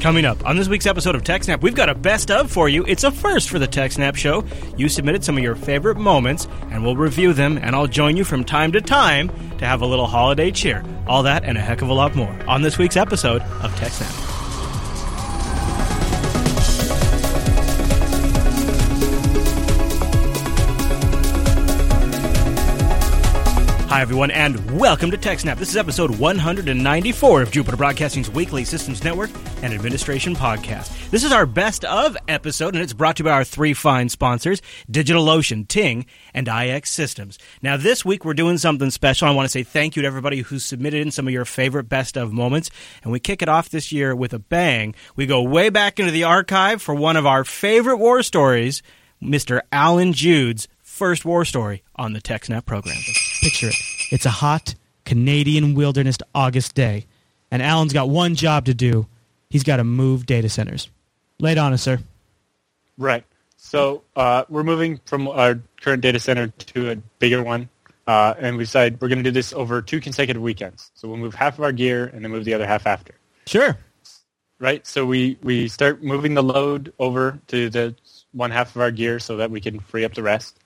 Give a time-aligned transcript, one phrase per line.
[0.00, 2.86] Coming up on this week's episode of TechSnap, we've got a best of for you.
[2.86, 4.44] It's a first for the TechSnap show.
[4.74, 8.24] You submitted some of your favorite moments, and we'll review them, and I'll join you
[8.24, 9.28] from time to time
[9.58, 10.82] to have a little holiday cheer.
[11.06, 14.29] All that and a heck of a lot more on this week's episode of TechSnap.
[23.90, 25.56] Hi, everyone, and welcome to TechSnap.
[25.56, 29.30] This is episode 194 of Jupiter Broadcasting's weekly systems network
[29.64, 31.10] and administration podcast.
[31.10, 34.08] This is our best of episode, and it's brought to you by our three fine
[34.08, 37.36] sponsors DigitalOcean, Ting, and iXsystems.
[37.62, 39.26] Now, this week we're doing something special.
[39.26, 41.88] I want to say thank you to everybody who submitted in some of your favorite
[41.88, 42.70] best of moments,
[43.02, 44.94] and we kick it off this year with a bang.
[45.16, 48.84] We go way back into the archive for one of our favorite war stories,
[49.20, 49.62] Mr.
[49.72, 52.94] Allan Jude's first war story on the TechSnap program.
[53.40, 53.76] Picture it.
[54.10, 57.06] It's a hot Canadian wilderness August day,
[57.50, 59.06] and Allan's got one job to do.
[59.48, 60.90] He's got to move data centers.
[61.38, 61.98] Lay it on us, sir.
[62.98, 63.24] Right.
[63.56, 67.68] So uh, we're moving from our current data center to a bigger one,
[68.06, 70.90] uh, and we decided we're going to do this over two consecutive weekends.
[70.94, 73.14] So we'll move half of our gear and then move the other half after.
[73.46, 73.78] Sure.
[74.58, 74.86] Right.
[74.86, 77.94] So we we start moving the load over to the
[78.32, 80.58] one half of our gear so that we can free up the rest,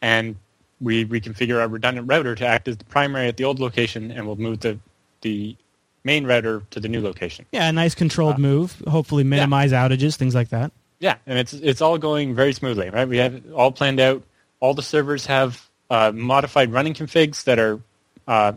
[0.00, 0.36] and
[0.84, 4.26] we reconfigure our redundant router to act as the primary at the old location, and
[4.26, 4.78] we'll move the
[5.22, 5.56] the
[6.04, 7.46] main router to the new location.
[7.50, 8.80] Yeah, a nice controlled move.
[8.86, 10.70] Hopefully minimize outages, things like that.
[11.00, 13.08] Yeah, and it's it's all going very smoothly, right?
[13.08, 14.22] We have it all planned out.
[14.60, 17.80] All the servers have uh, modified running configs that are
[18.28, 18.52] uh,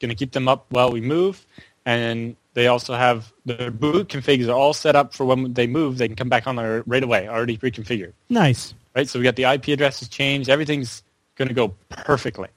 [0.00, 1.44] going to keep them up while we move,
[1.84, 5.98] and they also have the boot configs are all set up for when they move,
[5.98, 8.12] they can come back on there right away, already reconfigured.
[8.28, 8.74] Nice.
[8.94, 10.50] Right, so we got the IP addresses changed.
[10.50, 11.02] Everything's
[11.44, 12.48] going to go perfectly.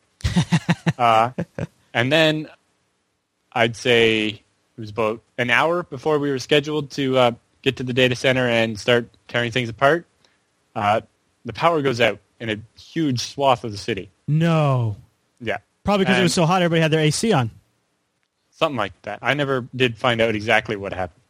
[0.98, 1.32] uh,
[1.94, 2.48] and then
[3.52, 7.84] I'd say it was about an hour before we were scheduled to uh, get to
[7.84, 10.06] the data center and start tearing things apart.
[10.76, 11.02] Uh,
[11.46, 14.10] the power goes out in a huge swath of the city.
[14.28, 14.98] No.
[15.40, 17.52] Yeah, Probably because it was so hot, everybody had their AC on.
[18.52, 19.20] something like that.
[19.22, 21.22] I never did find out exactly what happened,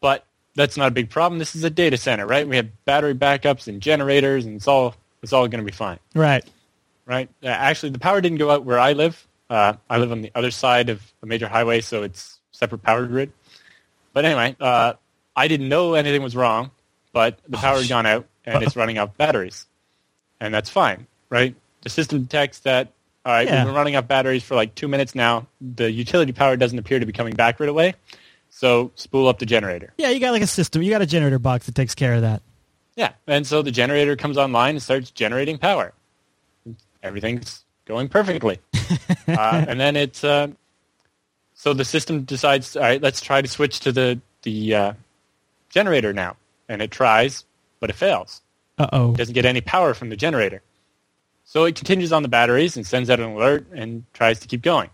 [0.00, 0.24] but
[0.54, 1.38] that's not a big problem.
[1.38, 2.46] This is a data center, right?
[2.48, 5.98] We have battery backups and generators, and it's all it's all going to be fine.
[6.14, 6.44] Right.
[7.06, 7.28] Right?
[7.42, 9.26] Uh, actually, the power didn't go out where I live.
[9.48, 13.06] Uh, I live on the other side of a major highway, so it's separate power
[13.06, 13.32] grid.
[14.12, 14.94] But anyway, uh,
[15.36, 16.70] I didn't know anything was wrong,
[17.12, 19.66] but the power had gone out and it's running out batteries,
[20.40, 21.54] and that's fine, right?
[21.82, 22.92] The system detects that.
[23.24, 23.56] All right, Yeah.
[23.56, 25.46] we've been running out batteries for like two minutes now.
[25.60, 27.94] The utility power doesn't appear to be coming back right away,
[28.50, 29.92] so spool up the generator.
[29.98, 30.82] Yeah, you got like a system.
[30.82, 32.42] You got a generator box that takes care of that.
[32.96, 35.92] Yeah, and so the generator comes online and starts generating power.
[37.06, 38.58] Everything's going perfectly,
[39.28, 40.48] uh, and then it's uh,
[41.54, 44.92] so the system decides, all right, let's try to switch to the the uh,
[45.70, 46.36] generator now,
[46.68, 47.44] and it tries,
[47.80, 48.42] but it fails.
[48.78, 49.12] Uh-oh.
[49.12, 50.62] It doesn't get any power from the generator,
[51.44, 54.62] so it continues on the batteries and sends out an alert and tries to keep
[54.62, 54.90] going,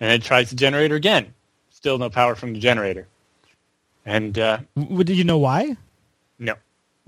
[0.00, 1.34] and it tries the generator again.
[1.70, 3.08] Still no power from the generator,
[4.06, 5.76] and uh, W- Did you know why?
[6.38, 6.54] no.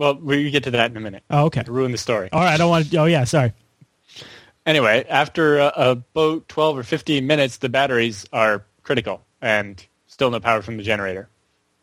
[0.03, 1.23] Well, we get to that in a minute.
[1.31, 1.63] Oh, okay.
[1.63, 2.29] to ruin the story.
[2.33, 2.97] All right, I don't want to...
[2.97, 3.53] Oh, yeah, sorry.
[4.67, 10.41] Anyway, after uh, about 12 or 15 minutes, the batteries are critical and still no
[10.41, 11.29] power from the generator.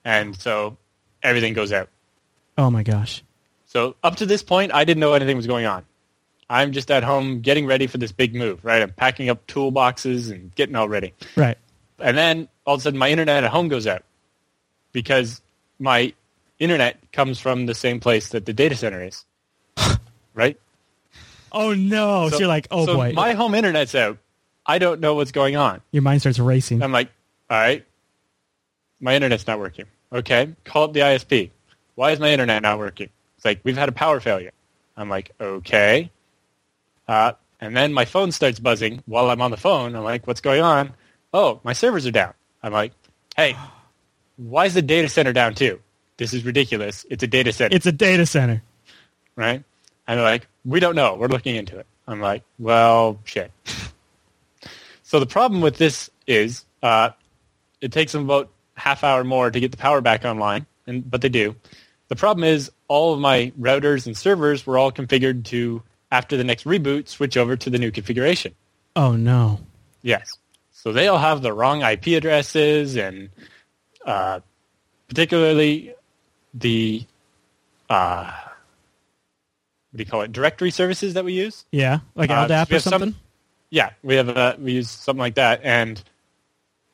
[0.03, 0.75] And so
[1.24, 1.88] everything goes out.
[2.58, 3.24] Oh, my gosh.
[3.68, 5.85] So up to this point, I didn't know anything was going on.
[6.50, 8.81] I'm just at home getting ready for this big move, right?
[8.81, 11.13] I'm packing up toolboxes and getting all ready.
[11.38, 11.58] Right.
[12.00, 14.03] And then all of a sudden my internet at home goes out
[14.91, 15.40] because
[15.79, 16.13] my
[16.59, 19.25] internet comes from the same place that the data center is,
[20.34, 20.59] right?
[21.52, 22.30] Oh, no.
[22.30, 23.14] So, you're like, oh, so boy.
[23.14, 24.18] my home internet's out.
[24.66, 25.81] I don't know what's going on.
[25.92, 26.84] Your mind starts racing.
[26.84, 27.09] I'm like,
[27.50, 27.86] all right,
[29.00, 29.86] my internet's not working.
[30.12, 31.52] Okay, call up the ISP.
[31.96, 33.09] Why is my internet not working?
[33.38, 34.52] It's like, we've had a power failure.
[34.96, 36.12] I'm like, okay.
[37.08, 39.96] Uh, and then my phone starts buzzing while I'm on the phone.
[39.96, 40.94] I'm like, what's going on?
[41.34, 42.34] Oh, my servers are down.
[42.61, 42.94] I'm like,
[43.35, 43.56] hey,
[44.38, 45.79] why is the data center down too?
[46.20, 47.06] This is ridiculous.
[47.10, 48.62] It's a data center It's a data center.
[49.36, 49.64] right?
[50.08, 51.16] And they're like, we don't know.
[51.16, 51.88] We're looking into it.
[52.08, 53.52] I'm like, well, shit.
[55.04, 57.12] so the problem with this is uh,
[57.82, 61.22] it takes them about half hour more to get the power back online, and but
[61.22, 61.56] they do.
[62.10, 65.82] The problem is all of my routers and servers were all configured to,
[66.12, 68.56] after the next reboot, switch over to the new configuration.
[68.96, 69.60] Oh, no.
[70.02, 70.38] Yes.
[70.72, 73.30] So they all have the wrong IP addresses and
[74.06, 74.40] uh,
[75.08, 75.94] particularly
[76.53, 77.05] the,
[77.90, 78.31] uh,
[79.91, 81.66] what do you call it, directory services that we use.
[81.72, 83.16] Yeah, like Uh, LDAP we or have some- something?
[83.72, 86.01] Yeah, we have uh, we use something like that, and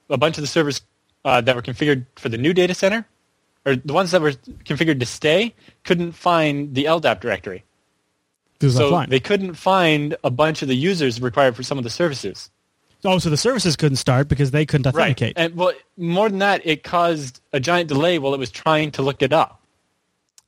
[0.10, 0.82] a bunch of the servers
[1.24, 3.08] uh, that were configured for the new data center,
[3.66, 4.34] or the ones that were
[4.66, 5.54] configured to stay,
[5.86, 7.64] couldn't find the LDAP directory.
[8.60, 11.90] This So they couldn't find a bunch of the users required for some of the
[11.90, 12.50] services.
[13.06, 15.38] Oh, so the services couldn't start because they couldn't authenticate.
[15.38, 15.46] Right.
[15.46, 19.02] And well, more than that, it caused a giant delay while it was trying to
[19.02, 19.62] look it up.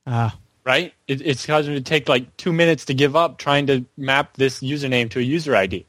[0.05, 0.93] Ah, Right?
[1.07, 4.35] It, it's causing it to take like two minutes to give up trying to map
[4.35, 5.85] this username to a user ID.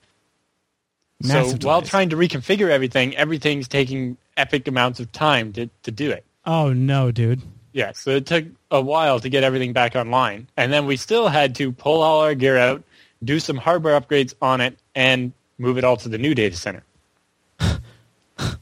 [1.23, 1.91] so while delays.
[1.91, 6.25] trying to reconfigure everything, everything's taking epic amounts of time to, to do it.
[6.47, 7.43] Oh no, dude.
[7.73, 10.49] Yeah, so it took a while to get everything back online.
[10.57, 12.83] And then we still had to pull all our gear out,
[13.23, 16.83] do some hardware upgrades on it, and move it all to the new data center.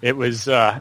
[0.02, 0.81] it was uh,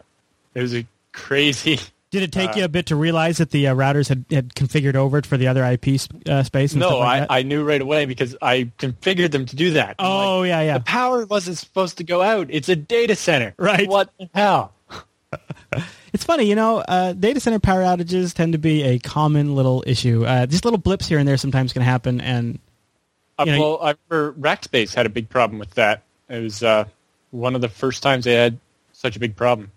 [0.54, 1.80] it was a crazy.
[2.12, 4.96] Did it take you a bit to realize that the uh, routers had, had configured
[4.96, 6.74] over it for the other IP sp- uh, space?
[6.74, 7.40] No, like I?
[7.40, 9.96] I knew right away because I configured them to do that.
[10.00, 10.78] I'm like, Oh yeah, yeah.
[10.78, 12.48] the power wasn't supposed to go out.
[12.52, 13.54] It's a data center.
[13.58, 13.90] Right.
[13.90, 14.74] What the hell?
[16.14, 19.84] It's funny, you know, uh, data center power outages tend to be a common little
[19.86, 20.24] issue.
[20.26, 22.60] Uh, just little blips here and there sometimes can happen, and
[23.38, 26.04] Uh, know, well, I remember Rackspace had a big problem with that.
[26.30, 26.86] It was uh,
[27.32, 28.58] one of the first times they had
[28.94, 29.72] such a big problem.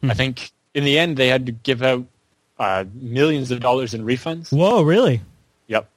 [0.00, 0.10] Hmm.
[0.10, 2.04] I think in the end they had to give out
[2.58, 4.52] uh, millions of dollars in refunds.
[4.52, 5.20] whoa, really?
[5.68, 5.88] Yep,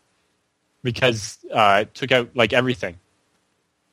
[0.83, 2.98] because uh, it took out like everything.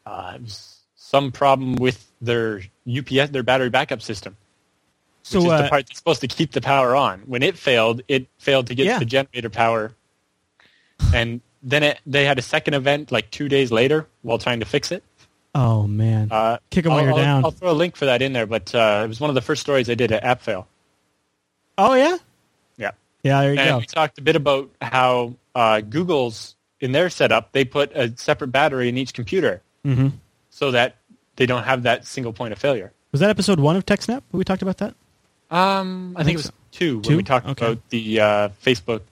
[0.06, 4.36] Uh, it was some problem with their UPS, their battery backup system,
[5.22, 7.20] So which is uh, the part that's supposed to keep the power on.
[7.20, 8.98] When it failed, it failed to get Yeah.
[8.98, 9.94] the generator power,
[11.12, 14.66] and then it, they had a second event like two days later while trying to
[14.66, 15.02] fix it.
[15.54, 17.44] Oh man, Uh, Kick 'em while I'll- you're I'll- down.
[17.44, 19.40] I'll throw a link for that in there, but uh, it was one of the
[19.42, 20.66] first stories I did at AppFail.
[21.78, 22.16] oh yeah,
[22.76, 22.90] Yeah,
[23.22, 23.40] yeah.
[23.42, 23.62] There you go.
[23.62, 23.78] and go.
[23.78, 28.48] we talked a bit about how uh, Google's in their setup they put a separate
[28.48, 30.08] battery in each computer hmm
[30.50, 30.96] so that
[31.36, 32.92] they don't have that single point of failure.
[33.12, 34.22] Was that episode one of TechSnap?
[34.32, 34.94] We talked about that.
[35.50, 36.52] Um, I, think, think it was so.
[36.72, 37.16] two when Two?
[37.18, 37.64] we talked Okay.
[37.66, 39.02] about the uh, Facebook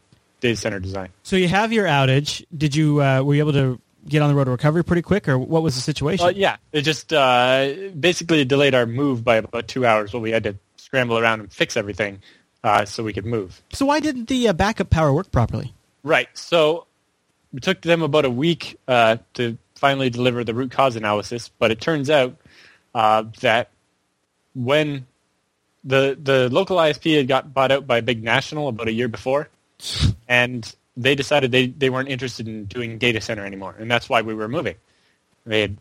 [0.41, 1.09] data center design.
[1.23, 2.45] So you have your outage.
[2.57, 5.29] Did you uh, were you able to get on the road to recovery pretty quick,
[5.29, 6.25] or what was the situation?
[6.25, 10.13] Well, yeah, it just uh, basically delayed our move by about two hours.
[10.13, 12.21] While we had to scramble around and fix everything
[12.63, 13.61] uh, so we could move.
[13.73, 15.73] so why didn't the uh, backup power work properly?
[16.03, 16.29] Right.
[16.35, 16.87] So
[17.55, 21.71] it took them about a week uh, to finally deliver the root cause analysis, but
[21.71, 22.37] it turns out
[22.95, 23.71] uh, that
[24.55, 25.07] when
[25.85, 29.09] the the local ISP had got bought out by a big national about a year
[29.09, 29.49] before,
[30.29, 34.23] and they decided they, they weren't interested in doing data center anymore, and that's why
[34.23, 34.77] we were moving.
[35.45, 35.77] They had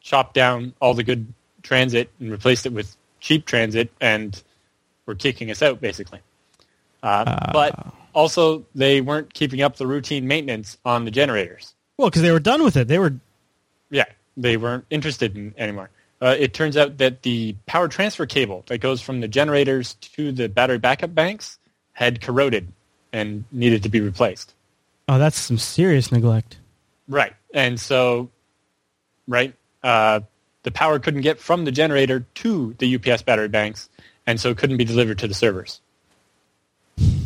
[0.00, 1.32] chopped down all the good
[1.62, 4.42] transit and replaced it with cheap transit, and
[5.06, 6.20] were kicking us out basically.
[7.02, 11.74] Uh, but also, they weren't keeping up the routine maintenance on the generators.
[11.96, 12.88] Well, because they were done with it.
[12.88, 13.14] They were
[13.90, 14.06] Yeah,
[14.36, 15.90] they weren't interested in anymore.
[16.22, 20.32] Uh, it turns out that the power transfer cable that goes from the generators to
[20.32, 21.58] the battery backup banks
[21.92, 22.72] had corroded
[23.12, 24.54] and needed to be replaced.
[25.10, 26.58] Oh, that's some serious neglect.
[27.08, 28.30] Right, and so,
[29.26, 30.20] right, uh,
[30.62, 33.88] the power couldn't get from the generator to the UPS battery banks,
[34.26, 35.80] and so it couldn't be delivered to the servers.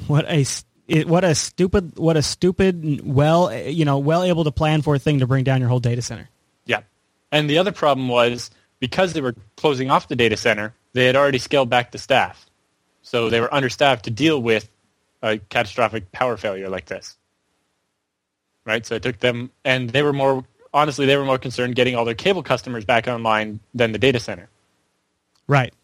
[0.07, 0.45] What a
[0.87, 4.95] it, what a stupid what a stupid well you know well able to plan for
[4.95, 6.29] a thing to bring down your whole data center.
[6.67, 6.83] Yeah.
[7.33, 11.17] And the other problem was because they were closing off the data center, they had
[11.17, 12.47] already scaled back the staff.
[13.03, 14.69] So they were understaffed to deal with
[15.23, 17.17] a catastrophic power failure like this.
[18.65, 18.85] Right?
[18.87, 22.05] So it took them, and they were more, honestly, they were more concerned getting all
[22.05, 24.49] their cable customers back online than the data center.
[25.47, 25.75] Right.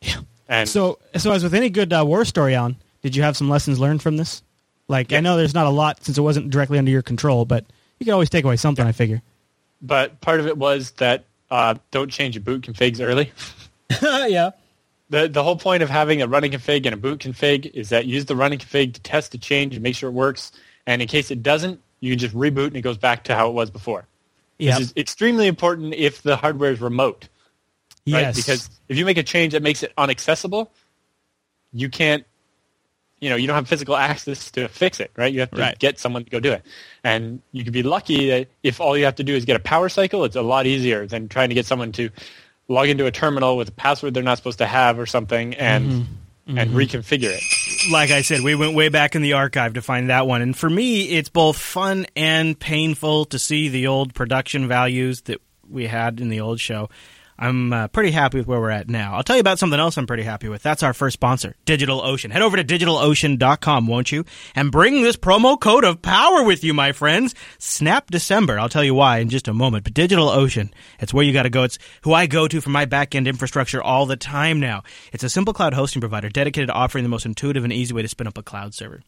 [0.00, 0.20] Yeah.
[0.48, 3.48] And So so as with any good uh, war story, Allan, did you have some
[3.48, 4.42] lessons learned from this?
[4.88, 7.64] Like I know there's not a lot since it wasn't directly under your control, but
[7.98, 8.84] you can always take away something.
[8.86, 9.22] I figure.
[9.82, 13.32] but part of it was that uh, don't change your boot configs early.
[14.30, 14.50] yeah.
[15.10, 18.06] The, the whole point of having a running config and a boot config is that
[18.06, 20.52] use the running config to test the change and make sure it works.
[20.86, 23.48] And in case it doesn't, you can just reboot and it goes back to how
[23.48, 24.06] it was before.
[24.58, 24.78] Yeah.
[24.78, 27.28] This is extremely important if the hardware is remote,
[28.06, 28.20] right?
[28.22, 28.36] Yes.
[28.36, 30.68] Because if you make a change that makes it unaccessible,
[31.72, 32.24] you can't,
[33.20, 35.32] you know, you don't have physical access to fix it, right?
[35.32, 35.78] You have to Right.
[35.78, 36.62] get someone to go do it.
[37.04, 39.60] And you could be lucky that if all you have to do is get a
[39.60, 42.10] power cycle, it's a lot easier than trying to get someone to
[42.68, 45.90] log into a terminal with a password they're not supposed to have or something and
[45.90, 46.12] Mm-hmm.
[46.58, 46.76] And mm-hmm.
[46.76, 47.92] reconfigure it.
[47.92, 50.42] like I said, we went way back in the archive to find that one.
[50.42, 55.40] And for me, it's both fun and painful to see the old production values that
[55.68, 56.88] we had in the old show.
[57.40, 59.14] I'm uh, pretty happy with where we're at now.
[59.14, 60.62] I'll tell you about something else I'm pretty happy with.
[60.62, 62.30] That's our first sponsor, DigitalOcean.
[62.30, 64.26] Head over to digitalocean.com, won't you?
[64.54, 67.34] And bring this promo code of power with you, my friends.
[67.58, 68.58] Snap December.
[68.58, 69.84] I'll tell you why in just a moment.
[69.84, 71.62] But DigitalOcean, it's where you got to go.
[71.62, 74.82] It's who I go to for my back-end infrastructure all the time now.
[75.14, 78.02] It's a simple cloud hosting provider dedicated to offering the most intuitive and easy way
[78.02, 79.00] to spin up a cloud server.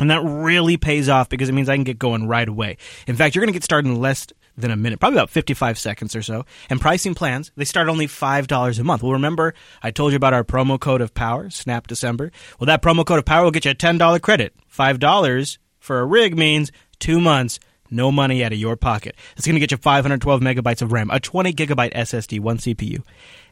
[0.00, 2.78] And that really pays off because it means I can get going right away.
[3.06, 4.26] In fact, you're going to get started in less
[4.60, 6.44] than a minute, probably about 55 seconds or so.
[6.68, 9.02] And pricing plans, they start only $5 a month.
[9.02, 12.30] Well, remember, I told you about our promo code of power, Snap December.
[12.58, 14.54] Well, that promo code of power will get you a $10 credit.
[14.72, 17.58] $5 for a rig means two months,
[17.90, 19.16] no money out of your pocket.
[19.36, 23.02] It's going to get you 512 megabytes of RAM, a 20 gigabyte SSD, one CPU,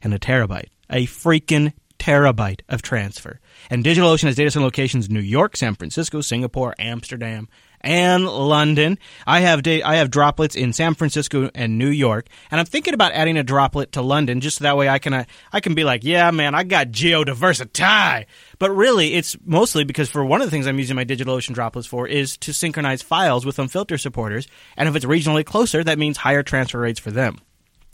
[0.02, 0.68] and a terabyte.
[0.90, 3.40] A freaking terabyte of transfer.
[3.70, 7.48] And DigitalOcean has data center locations in New York, San Francisco, Singapore, Amsterdam,
[7.80, 8.98] and London.
[9.26, 12.94] I have da- I have droplets in San Francisco and New York, and I'm thinking
[12.94, 15.74] about adding a droplet to London just so that way I can uh, I can
[15.74, 18.26] be like, yeah, man, I got geodiversity.
[18.58, 21.86] But really, it's mostly because for one of the things I'm using my DigitalOcean droplets
[21.86, 26.16] for is to synchronize files with Unfilter supporters, and if it's regionally closer, that means
[26.16, 27.38] higher transfer rates for them.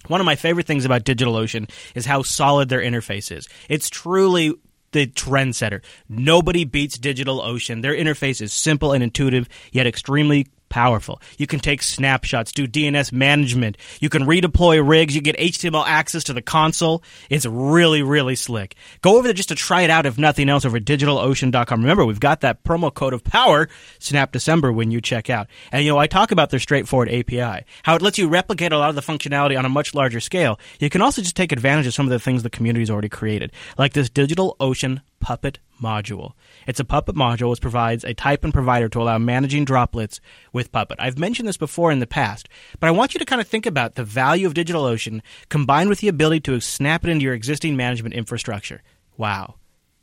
[0.06, 3.48] One of my favorite things about DigitalOcean is how solid their interface is.
[3.68, 4.54] It's truly
[4.94, 5.82] the trendsetter.
[6.08, 7.82] Nobody beats DigitalOcean.
[7.82, 11.22] Their interface is simple and intuitive, yet extremely powerful.
[11.38, 13.78] You can take snapshots, do DNS management.
[14.00, 15.14] You can redeploy rigs.
[15.14, 17.04] You get HTML access to the console.
[17.30, 18.74] It's really, really slick.
[19.00, 21.80] Go over there just to try it out, if nothing else, over at digitalocean.com.
[21.80, 23.68] Remember, we've got that promo code of power,
[24.00, 25.46] Snap December, when you check out.
[25.70, 28.78] And, you know, I talk about their straightforward API, how it lets you replicate a
[28.78, 30.58] lot of the functionality on a much larger scale.
[30.80, 33.52] You can also just take advantage of some of the things the community's already created,
[33.78, 36.32] like this DigitalOcean Puppet module.
[36.66, 40.20] It's a Puppet module which provides a type and provider to allow managing droplets
[40.52, 40.98] with Puppet.
[40.98, 42.48] I've mentioned this before in the past,
[42.80, 46.00] but I want you to kind of think about the value of DigitalOcean combined with
[46.00, 48.82] the ability to snap it into your existing management infrastructure.
[49.16, 49.56] Wow,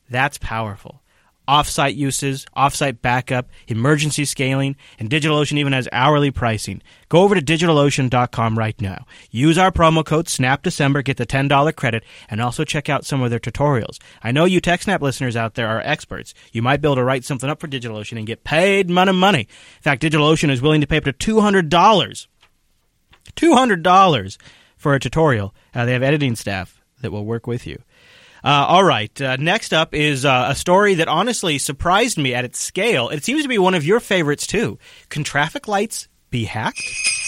[0.10, 1.01] that's powerful
[1.52, 6.82] offsite uses, offsite backup, emergency scaling, and DigitalOcean even has hourly pricing.
[7.10, 9.06] Go over to digitalocean.com right now.
[9.32, 13.32] Use our promo code SNAPDecember, get the $10 credit, and also check out some of
[13.32, 14.00] their tutorials.
[14.24, 16.34] I know you TechSnap listeners out there are experts.
[16.54, 19.42] You might be able to write something up for DigitalOcean and get paid money money.
[19.42, 22.28] In fact, DigitalOcean is willing to pay up to $200.
[23.36, 24.38] $200
[24.78, 25.54] for a tutorial.
[25.76, 27.82] Uh, they have editing staff that will work with you.
[28.44, 29.22] Uh, all right.
[29.22, 33.10] Uh, next up is uh, a story that honestly surprised me at its scale.
[33.10, 34.80] It seems to be one of your favorites too.
[35.10, 36.82] Can traffic lights be hacked?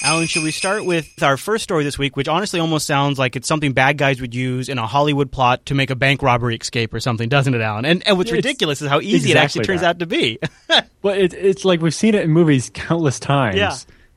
[0.03, 3.36] Allan, should we start with our first story this week, which honestly almost sounds like
[3.36, 6.55] it's something bad guys would use in a Hollywood plot to make a bank robbery
[6.55, 7.86] escape or something, doesn't it, Allan?
[7.86, 9.88] And, and what's It's ridiculous is how easy it actually turns that.
[9.88, 10.39] out to be.
[11.03, 13.58] Well, it, it's like we've seen it in movies countless times.
[13.58, 13.75] Yeah.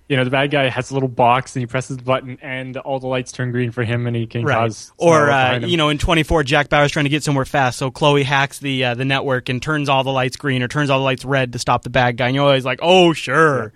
[0.08, 2.76] You know, the bad guy has a little box and he presses the button and
[2.76, 4.92] all the lights turn green for him and he can cause.
[4.98, 8.22] Or uh, you know, in 24, Jack Bauer's trying to get somewhere fast, so Chloe
[8.22, 11.04] hacks the uh, the network and turns all the lights green or turns all the
[11.04, 12.26] lights red to stop the bad guy.
[12.26, 13.72] And you're always like, oh sure.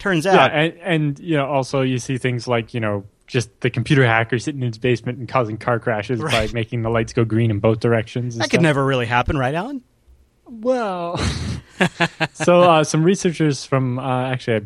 [0.00, 3.60] Turns Yeah, out, and, and, you know, also you see things like, you know, just
[3.60, 7.12] the computer hacker sitting in his basement and causing car crashes by making the lights
[7.12, 8.36] go green in both directions.
[8.38, 9.82] that could never really happen, right, Allan?
[10.46, 11.16] Well,
[12.32, 14.60] so uh, some researchers from uh, actually I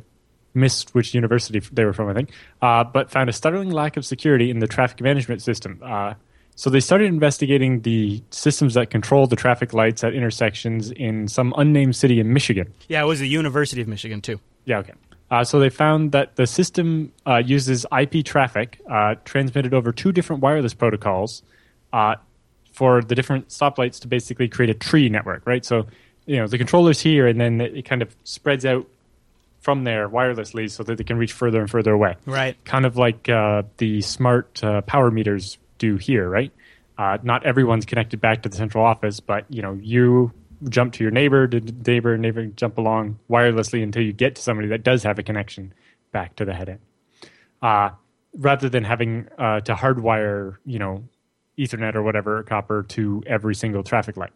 [0.55, 2.31] missed which university they were from, I think,
[2.63, 5.81] uh, but found a startling lack of security in the traffic management system.
[5.85, 6.15] Uh,
[6.57, 11.53] so they started investigating the systems that control the traffic lights at intersections in some
[11.57, 12.73] unnamed city in Michigan.
[12.89, 14.39] Yeah, it was the University of Michigan too.
[14.65, 14.93] Yeah, okay.
[15.31, 20.13] Uh, so they found that the system uh, uses IP traffic uh, transmitted over two
[20.13, 21.43] different wireless protocols
[21.93, 22.15] uh,
[22.73, 25.65] for the different stoplights to basically create a tree network, right?
[25.65, 25.87] So,
[26.27, 28.87] you know, the controller's here, and then it kind of spreads out
[29.65, 32.17] from there wirelessly so that they can reach further and further away.
[32.27, 32.63] Right.
[32.67, 36.53] Kind of like uh, the smart uh, power meters do here, right?
[36.99, 40.33] Uh, not everyone's connected back to the central office, but you know, you
[40.69, 44.69] jump to your neighbor, to neighbor, neighbor, jump along wirelessly until you get to somebody
[44.69, 45.73] that does have a connection
[46.13, 46.81] back to the head end.
[47.63, 47.89] Uh,
[48.37, 51.05] rather than having uh, to hardwire, you know,
[51.59, 54.33] Ethernet or whatever copper to every single traffic light.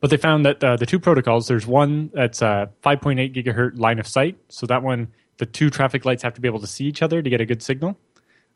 [0.00, 3.98] But they found that uh, the two protocols, there's one that's a 5.8 gigahertz line
[3.98, 4.38] of sight.
[4.48, 7.20] So that one, the two traffic lights have to be able to see each other
[7.20, 7.98] to get a good signal.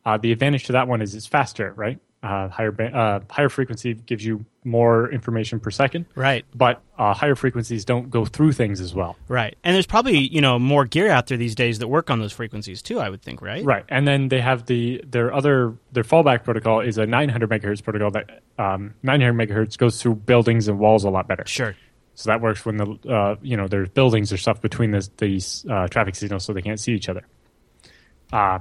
[0.07, 1.99] Uh, the advantage to that one is it's faster, right?
[2.25, 6.47] Uh, higher ba- uh, higher frequency gives you more information per second, Right.
[6.55, 9.17] but uh, higher frequencies don't go through things as well.
[9.29, 9.59] Right.
[9.63, 12.33] And there's probably, you know, more gear out there these days that work on those
[12.33, 13.63] frequencies too, I would think, right?
[13.63, 17.83] Right, and then they have the their other their fallback protocol is a 900 megahertz
[17.85, 21.45] protocol that um, 900 megahertz goes through buildings and walls a lot better.
[21.47, 21.77] Sure.
[22.15, 25.67] So that works when the uh, you know there's buildings or stuff between this, these
[25.69, 27.27] uh, traffic signals, so they can't see each other.
[28.33, 28.61] Uh,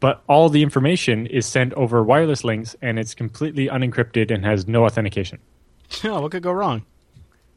[0.00, 4.66] but all the information is sent over wireless links and it's completely unencrypted and has
[4.66, 5.38] no authentication.
[6.04, 6.84] Oh, what could go wrong?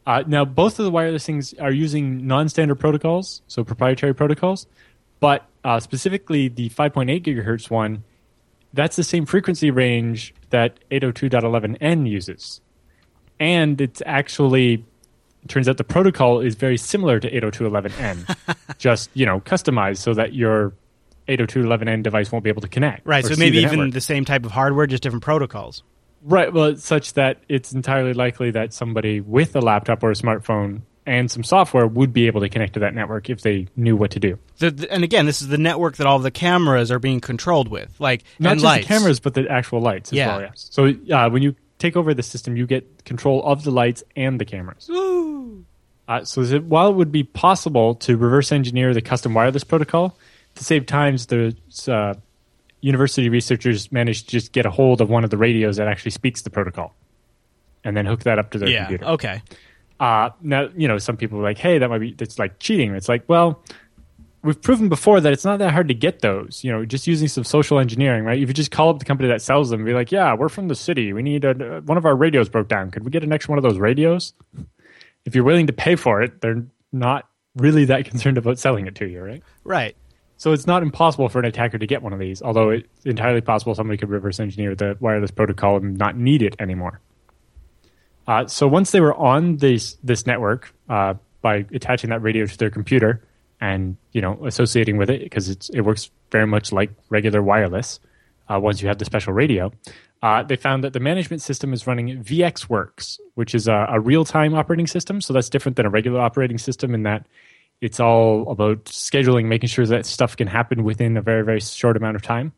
[0.06, 4.68] Uh, now, both of the wireless things are using non-standard protocols, so proprietary protocols,
[5.22, 8.04] but uh, specifically the 5.8 gigahertz one,
[8.74, 12.60] that's the same frequency range that 802.11n uses,
[13.40, 14.84] and it's actually
[15.44, 20.14] it turns out the protocol is very similar to 802.11n, just you know customized so
[20.14, 20.74] that your
[21.28, 23.06] 802.11n device won't be able to connect.
[23.06, 23.26] Right.
[23.26, 23.94] So maybe the even network.
[23.94, 25.84] the same type of hardware, just different protocols.
[26.22, 26.52] Right.
[26.54, 31.30] Well, such that it's entirely likely that somebody with a laptop or a smartphone and
[31.30, 34.20] some software would be able to connect to that network if they knew what to
[34.22, 34.40] do.
[34.60, 37.68] The, the- and again, this is the network that all the cameras are being controlled
[37.68, 38.88] with, like Not just lights.
[38.88, 40.28] the cameras, but the actual lights as Yeah.
[40.28, 40.42] well.
[40.42, 40.68] Yes.
[40.72, 44.40] So uh, when you take over the system, you get control of the lights and
[44.40, 44.90] the cameras.
[46.08, 50.18] Uh, so that while it would be possible to reverse engineer the custom wireless protocol
[50.56, 51.56] to save times, the
[51.88, 52.14] uh,
[52.82, 56.12] university researchers managed to just get a hold of one of the radios that actually
[56.12, 56.96] speaks the protocol,
[57.84, 58.80] and then hook that up to their Yeah.
[58.86, 59.06] computer.
[59.06, 59.42] Okay.
[60.00, 62.94] Uh, now, you know, some people are like, hey, that might be, that's like cheating.
[62.94, 63.64] It's like, well,
[64.42, 67.30] we've proven before that it's not that hard to get those, you know, just using
[67.30, 68.42] some social engineering, right?
[68.42, 70.50] If you just call up the company that sells them and be like, yeah, we're
[70.50, 71.14] from the city.
[71.14, 72.92] We need a, one of our radios broke down.
[72.92, 74.34] Could we get an extra one of those radios?
[75.26, 78.96] If you're willing to pay for it, they're not really that concerned about selling it
[78.96, 79.42] to you, right?
[79.64, 79.96] Right.
[80.44, 83.40] So it's not impossible for an attacker to get one of these, although it's entirely
[83.40, 87.00] possible somebody could reverse engineer the wireless protocol and not need it anymore.
[88.28, 92.58] Uh, so once they were on this this network uh, by attaching that radio to
[92.58, 93.26] their computer
[93.62, 98.02] and you know associating with it because it works very much like regular wireless.
[98.50, 99.72] Uh, once you have the special radio,
[100.24, 104.26] uh, they found that the management system is running VxWorks, which is a, a real
[104.26, 105.22] time operating system.
[105.22, 107.26] So that's different than a regular operating system in that
[107.84, 111.98] it's all about scheduling, making sure that stuff can happen within a very very short
[111.98, 112.54] amount of time.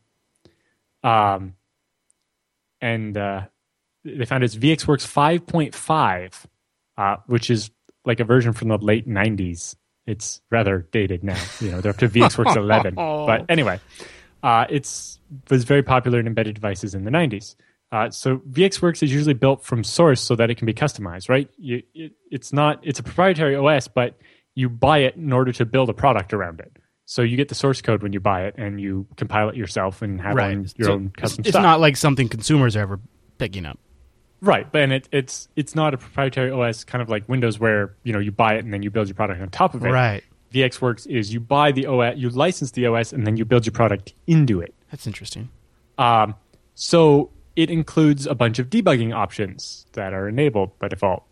[1.02, 1.54] Um,
[2.80, 3.42] and uh,
[4.04, 6.44] they found it's VxWorks 5.5,
[6.96, 7.70] uh, which is
[8.04, 9.74] like a version from the late 90s.
[10.06, 11.42] It's rather dated now.
[11.60, 12.94] You know, they're up to VxWorks 11.
[12.94, 13.80] But anyway,
[14.44, 15.18] uh, it's
[15.50, 17.56] was very popular in embedded devices in the 90s.
[17.90, 21.50] Uh, so VxWorks is usually built from source so that it can be customized, right?
[21.56, 24.16] You, it, it's not it's a proprietary OS, but
[24.56, 26.76] you buy it in order to build a product around it.
[27.04, 30.02] So you get the source code when you buy it, and you compile it yourself
[30.02, 30.56] and have Right.
[30.56, 31.62] on your So own custom It's stuff.
[31.62, 32.98] not like something consumers are ever
[33.38, 33.78] picking up.
[34.40, 37.94] Right, but and it, it's it's not a proprietary OS, kind of like Windows, where
[38.02, 39.90] you know you buy it and then you build your product on top of it.
[39.90, 40.24] Right.
[40.52, 43.72] VxWorks is you buy the OS, you license the OS, and then you build your
[43.72, 44.74] product into it.
[44.90, 45.48] That's interesting.
[45.98, 46.34] Um,
[46.74, 51.24] so it includes a bunch of debugging options that are enabled by default,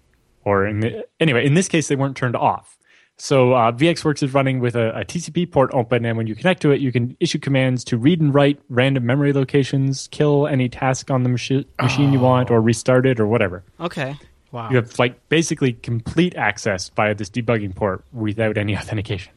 [0.44, 2.78] or in the, anyway, in this case, they weren't turned off.
[3.16, 6.60] So uh, VxWorks is running with a, a TCP port open, and when you connect
[6.62, 10.68] to it, you can issue commands to read and write random memory locations, kill any
[10.68, 13.62] task on the machi- machine you want, or restart it, or whatever.
[13.78, 14.16] Okay.
[14.50, 14.70] Wow.
[14.70, 19.32] You have like basically complete access via this debugging port without any authentication.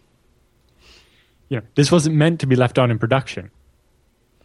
[1.50, 3.52] You know, this wasn't meant to be left on in production.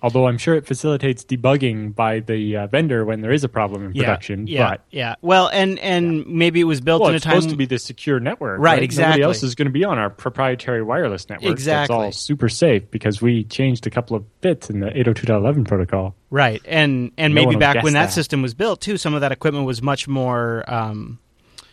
[0.03, 3.87] Although I'm sure it facilitates debugging by the uh, vendor when there is a problem
[3.87, 4.03] in yeah.
[4.03, 4.49] production.
[4.49, 4.71] Yeah.
[4.71, 5.15] But yeah.
[5.23, 7.67] Well, and and maybe it was built well, in a it's time supposed to be
[7.67, 9.23] the secure network, Right, Nobody exactly.
[9.23, 11.53] else is going to be on our proprietary wireless network.
[11.53, 11.95] Exactly.
[11.95, 16.17] That's all super safe because we changed a couple of bits in the 802.11 protocol.
[16.31, 18.13] Right, and and No maybe back when that, that.
[18.13, 21.21] system was built too, some of that equipment was much more um,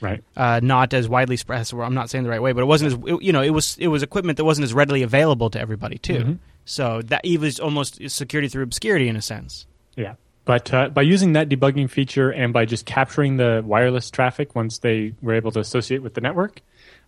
[0.02, 0.24] Right.
[0.38, 1.68] uh, not as widely spread.
[1.74, 3.88] I'm not saying the right way, but it wasn't as you know it was it
[3.88, 6.13] was equipment that wasn't as readily available to everybody too.
[6.13, 6.34] Mm-hmm.
[6.65, 9.65] So that it was almost security through obscurity in a sense.
[9.95, 10.15] Yeah.
[10.45, 14.80] But uh, by using that debugging feature and by just capturing the wireless traffic once
[14.80, 16.62] they were able to associate with the network,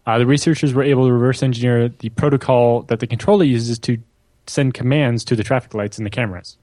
[0.05, 3.97] uh, the researchers were able to reverse engineer the protocol that the controller uses to
[4.47, 6.57] send commands to the traffic lights and the cameras.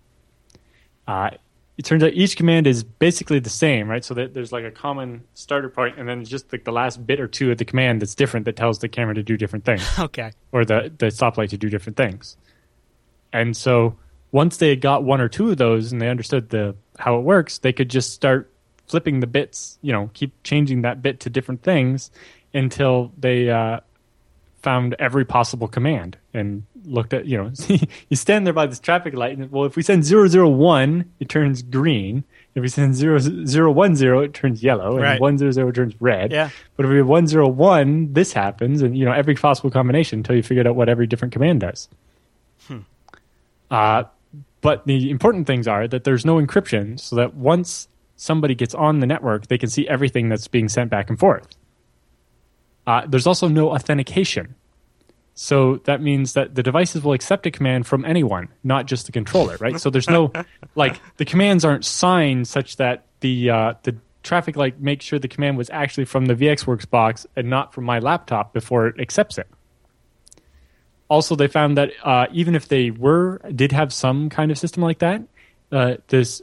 [1.07, 1.31] Uh,
[1.79, 4.05] it turns out each command is basically the same, right?
[4.05, 7.21] So that there's like a common starter point, and then just like the last bit
[7.21, 9.89] or two of the command that's different that tells the camera to do different things
[9.99, 10.33] Okay.
[10.51, 12.37] or the the stoplight to do different things.
[13.39, 13.97] And so
[14.33, 17.59] once they got one or two of those and they understood the how it works,
[17.59, 18.51] they could just start
[18.87, 22.11] flipping the bits, you know, keep changing that bit to different things
[22.55, 23.81] until they uh,
[24.63, 27.53] found every possible command and looked at, you know,
[28.09, 31.63] you stand there by this traffic light and well, if we send 001, it turns
[31.63, 32.25] green.
[32.55, 35.21] If we send 0010, it turns yellow, and Right.
[35.21, 36.33] 100 turns red.
[36.33, 36.51] Yeah.
[36.77, 40.43] But if we have 101, this happens, and you know every possible combination until you
[40.43, 41.89] figured out what every different command does.
[43.71, 44.05] Uh,
[44.61, 48.99] but the important things are that there's no encryption, so that once somebody gets on
[49.01, 51.47] the network, they can see everything that's being sent back and forth.
[52.87, 54.55] Uh, there's also no authentication.
[55.35, 59.13] So that means that the devices will accept a command from anyone, not just the
[59.13, 59.79] controller, right?
[59.79, 60.33] So there's no
[60.75, 65.29] like the commands aren't signed such that the uh, the traffic light makes sure the
[65.29, 69.39] command was actually from the VxWorks box and not from my laptop before it accepts
[69.39, 69.47] it.
[71.09, 74.83] Also, they found that uh, even if they were did have some kind of system
[74.83, 75.23] like that,
[75.73, 76.43] uh, this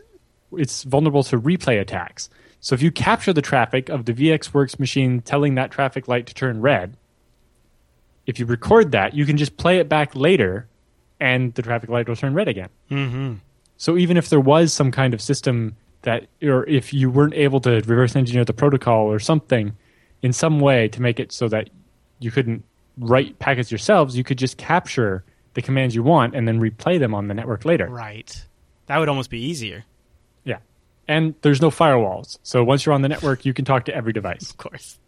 [0.52, 2.30] it's vulnerable to replay attacks.
[2.60, 6.34] So if you capture the traffic of the VxWorks machine telling that traffic light to
[6.34, 6.98] turn red,
[8.26, 10.68] if you record that, you can just play it back later,
[11.20, 12.70] and the traffic light will turn red again.
[12.90, 13.34] Mm-hmm.
[13.78, 17.60] So even if there was some kind of system that, or if you weren't able
[17.62, 19.76] to reverse engineer the protocol or something
[20.22, 21.70] in some way to make it so that
[22.20, 22.64] you couldn't
[22.98, 27.14] write packets yourselves, you could just capture the commands you want and then replay them
[27.14, 27.88] on the network later.
[27.88, 28.46] Right.
[28.88, 29.84] That would almost be easier.
[30.44, 30.60] Yeah.
[31.08, 32.38] And there's no firewalls.
[32.44, 34.50] So once you're on the network, you can talk to every device.
[34.52, 35.00] Of course.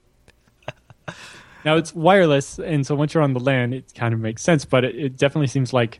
[1.66, 4.64] Now it's wireless, and so once you're on the LAN, it kind of makes sense.
[4.64, 6.00] But it, it definitely seems like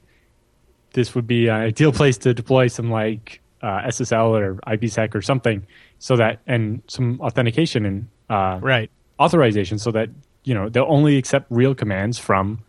[0.94, 5.22] this would be an ideal place to deploy some like uh, SSL or IPsec or
[5.22, 5.66] something,
[6.00, 8.90] so that and some authentication and uh, Right.
[9.20, 10.10] authorization, so that
[10.48, 12.60] you know they'll only accept real commands from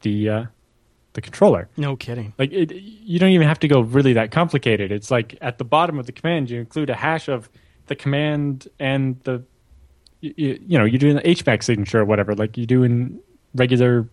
[0.00, 0.44] the uh,
[1.12, 1.68] the controller.
[1.76, 2.32] No kidding.
[2.38, 4.90] Like it, you don't even have to go really that complicated.
[4.90, 7.48] It's like at the bottom of the command, you include a hash of
[7.86, 9.44] the command and the
[10.20, 13.20] you, you know you do an HMAC signature or whatever, like you do in
[13.54, 14.08] regular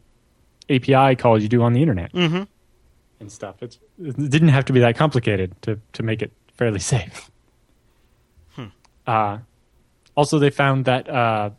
[0.69, 2.43] API calls you do on the internet Mm-hmm.
[3.21, 3.55] and stuff.
[3.63, 7.29] It's it didn't have to be that complicated to to make it fairly safe.
[9.07, 9.39] Uh,
[10.15, 11.49] also, they found that uh,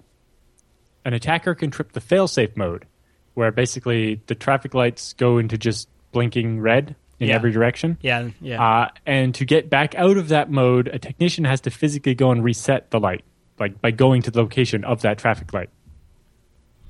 [1.05, 2.87] an attacker can trip the failsafe mode,
[3.35, 7.35] where basically the traffic lights go into just blinking red in Yeah.
[7.37, 7.97] every direction.
[8.03, 8.29] Yeah.
[8.41, 8.63] Yeah.
[8.63, 12.31] Uh, and to get back out of that mode, a technician has to physically go
[12.31, 13.25] and reset the light,
[13.59, 15.71] like by going to the location of that traffic light.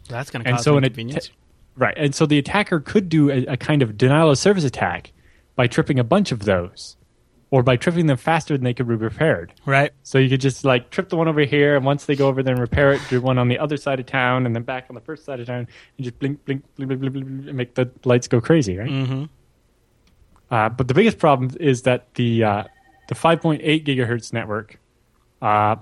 [0.09, 1.27] That's going to and cause so so an inconvenience.
[1.27, 1.37] atta-
[1.75, 1.94] Right.
[1.96, 5.12] And so the attacker could do a, a kind of denial of service attack
[5.57, 6.96] by tripping a bunch of those,
[7.53, 9.53] or by tripping them faster than they could be repaired.
[9.67, 9.93] right.
[10.05, 12.43] So you could just like trip the one over here, and once they go over
[12.43, 14.87] there and repair it, do one on the other side of town, and then back
[14.88, 17.49] on the first side of town, and just blink, blink, blink, blink, blink, blink, blink
[17.49, 18.88] and make the lights go crazy, right?
[18.91, 19.25] Mm-hmm.
[20.51, 22.65] Uh, but the biggest problem is that the uh,
[23.09, 24.79] the 5.8 gigahertz network
[25.43, 25.77] uh,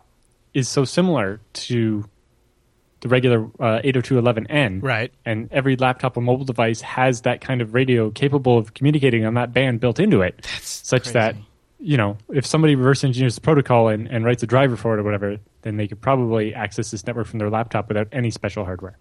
[0.54, 2.04] is so similar to
[3.00, 5.10] the regular uh, 802.11n, Right.
[5.24, 9.34] and every laptop or mobile device has that kind of radio capable of communicating on
[9.34, 11.12] that band built into it, such crazy.
[11.14, 11.36] that
[11.80, 15.00] you know if somebody reverse engineers the protocol and, and writes a driver for it
[15.00, 18.64] or whatever, then they could probably access this network from their laptop without any special
[18.64, 18.98] hardware.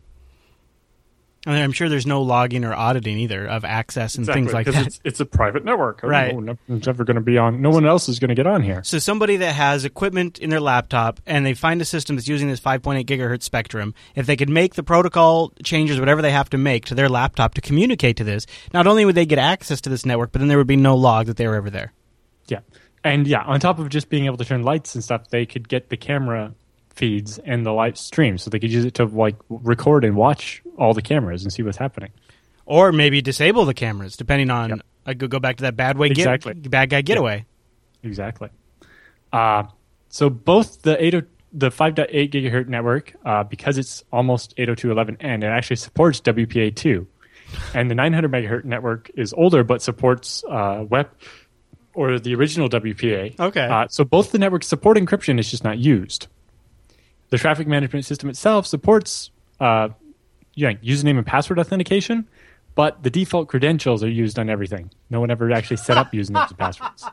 [1.45, 4.87] And I'm sure there's no logging or auditing either of access and things like that.
[4.87, 6.37] It's, it's a private network, Right.
[6.37, 7.61] No, it's never going to be on.
[7.61, 8.83] No one else is going to get on here.
[8.83, 12.49] So somebody that has equipment in their laptop and they find a system that's using
[12.49, 16.57] this 5.8 gigahertz spectrum, if they could make the protocol changes, whatever they have to
[16.57, 19.89] make to their laptop to communicate to this, not only would they get access to
[19.89, 21.93] this network, but then there would be no log that they were ever there.
[22.49, 22.59] Yeah.
[23.03, 25.69] And yeah, on top of just being able to turn lights and stuff, they could
[25.69, 26.53] get the camera
[26.89, 30.61] feeds and the live stream so they could use it to like record and watch
[30.77, 32.11] all the cameras and see what's happening.
[32.65, 34.69] Or maybe disable the cameras, depending on.
[34.69, 34.79] Yep.
[35.05, 36.53] I could go back to that bad way, get, Exactly.
[36.53, 37.45] bad guy getaway.
[38.03, 38.49] Exactly.
[39.31, 39.63] Uh,
[40.09, 41.21] so both the 80,
[41.53, 47.07] the 5.8 gigahertz network, uh, because it's almost 802.11n, it actually supports WPA2.
[47.73, 51.15] And the 900 megahertz network is older but supports uh, WEP
[51.93, 53.39] or the original WPA.
[53.39, 53.65] Okay.
[53.65, 56.27] Uh, so both the networks support encryption, it's just not used.
[57.29, 59.89] The traffic management system itself supports uh,
[60.55, 62.27] yeah, username and password authentication,
[62.75, 64.91] but the default credentials are used on everything.
[65.09, 67.05] No one ever actually set up usernames and passwords.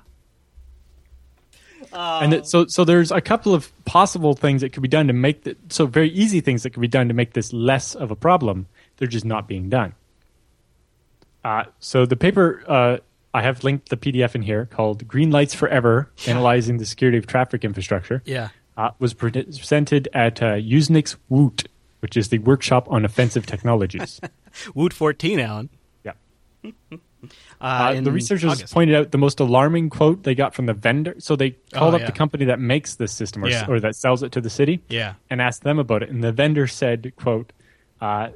[1.93, 5.13] And it, so, so there's a couple of possible things that could be done to
[5.13, 8.11] make the, so very easy things that could be done to make this less of
[8.11, 8.67] a problem.
[8.97, 9.95] They're just not being done.
[11.45, 12.99] Uh, so the paper uh,
[13.37, 17.27] I have linked the PDF in here called "Green Lights Forever: Analyzing the Security of
[17.27, 18.49] Traffic Infrastructure." Yeah.
[18.79, 21.69] uh, was presented at uh, Usenix Woot,
[22.01, 24.21] which is the workshop on offensive technologies.
[24.75, 25.69] Woot 14, Allan.
[26.05, 26.13] yeah.
[27.61, 28.73] Uh, Uh, the researchers August.
[28.75, 31.15] pointed out the most alarming quote they got from the vendor.
[31.19, 32.07] So they called Oh, up yeah.
[32.07, 33.67] the company that makes this system or, Yeah.
[33.69, 35.15] or that sells it to the city Yeah.
[35.31, 36.11] and asked them about it.
[36.11, 37.53] And the vendor said, "quote
[38.01, 38.29] uh,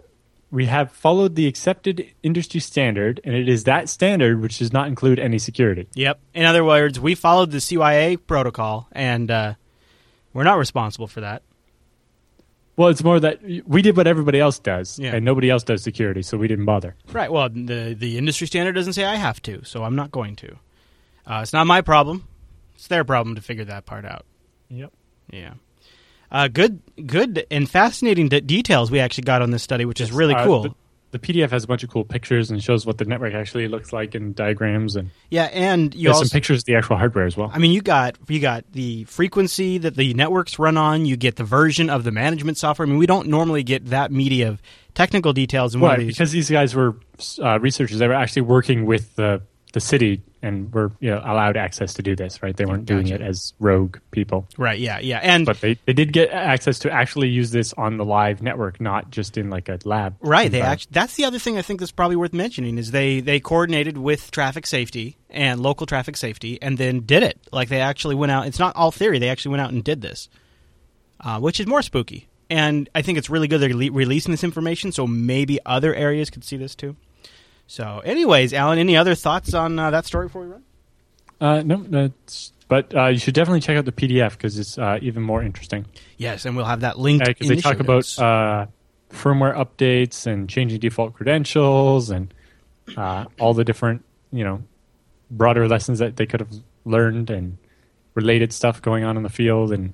[0.51, 4.89] We have followed the accepted industry standard, and it is that standard which does not
[4.89, 6.19] include any security." Yep.
[6.35, 9.55] In other words, we followed the CYA protocol, and uh,
[10.33, 11.43] we're not responsible for that.
[12.77, 15.15] Well, it's more that we did what everybody else does, Yeah.
[15.15, 16.95] and nobody else does security, so we didn't bother.
[17.13, 17.31] Right.
[17.31, 20.57] Well, the the industry standard doesn't say I have to, so I'm not going to.
[21.27, 22.27] Uh, it's not my problem.
[22.75, 24.25] It's their problem to figure that part out.
[24.71, 24.93] Yep.
[25.31, 25.55] Yeah.
[26.31, 30.13] Uh, good, good, and fascinating de- details we actually got on this study, which is
[30.13, 30.63] really Uh, cool.
[30.63, 30.75] The,
[31.13, 33.93] the PDF has a bunch of cool pictures and shows what the network actually looks
[33.93, 37.27] like and diagrams and Yeah, and you there's also some pictures of the actual hardware
[37.27, 37.51] as well.
[37.53, 41.07] I mean, you got you got the frequency that the networks run on.
[41.07, 42.87] You get the version of the management software.
[42.87, 44.63] I mean, we don't normally get that media of
[44.95, 46.15] technical details in one of these.
[46.15, 46.95] because these guys were
[47.43, 47.99] uh, researchers.
[47.99, 52.03] They were actually working with the the city and were you know, allowed access to
[52.03, 52.43] do this.
[52.43, 54.79] Right, they weren't doing it as rogue people, right?
[54.79, 58.05] Yeah, yeah, and but they, they did get access to actually use this on the
[58.05, 60.17] live network, not just in like a lab.
[60.21, 60.51] Right.
[60.51, 63.41] They actually that's the other thing I think that's probably worth mentioning is they they
[63.41, 67.39] coordinated with traffic safety and local traffic safety and then did it.
[67.53, 68.47] Like they actually went out.
[68.47, 69.19] It's not all theory.
[69.19, 70.29] They actually went out and did this,
[71.21, 72.29] uh, which is more spooky.
[72.49, 76.31] And I think it's really good they're le- releasing this information so maybe other areas
[76.31, 76.97] could see this too.
[77.71, 80.63] So, anyways, Allan, any other thoughts on uh, that story before we run?
[81.41, 82.11] Uh, no,
[82.67, 85.87] but uh, you should definitely check out the PDF because it's uh, even more interesting.
[86.17, 88.67] Yes, and we'll have that linked Because in they talk about uh,
[89.11, 92.35] firmware updates and changing default credentials and
[92.97, 94.65] uh, all the different, you know,
[95.31, 96.53] broader lessons that they could have
[96.85, 97.57] learned and
[98.15, 99.93] related stuff going on in the field and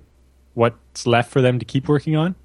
[0.55, 2.37] what's left for them to keep working on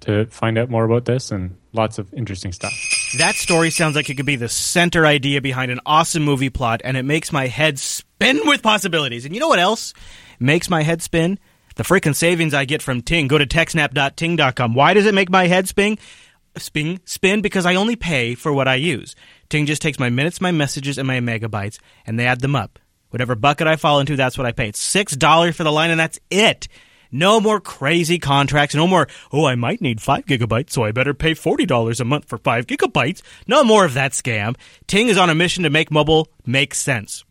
[0.00, 2.72] to find out more about this and lots of interesting stuff.
[3.18, 6.80] That story sounds like it could be the center idea behind an awesome movie plot,
[6.84, 9.24] and it makes my head spin with possibilities.
[9.24, 9.94] And you know what else
[10.38, 11.40] makes my head spin?
[11.74, 13.26] The freaking savings I get from Ting.
[13.26, 14.74] Go to techsnap.ting.com.
[14.74, 15.98] Why does it make my head spin?
[16.56, 19.16] Spin, spin because I only pay for what I use.
[19.48, 22.78] Ting just takes my minutes, my messages, and my megabytes, and they add them up.
[23.10, 24.68] Whatever bucket I fall into, that's what I pay.
[24.68, 26.68] It's six dollars for the line, and that's it.
[27.12, 28.74] No more crazy contracts.
[28.74, 32.26] No more, oh, I might need five gigabytes, so I better pay $40 a month
[32.26, 33.22] for five gigabytes.
[33.46, 34.56] No more of that scam.
[34.86, 37.24] Ting is on a mission to make mobile make sense.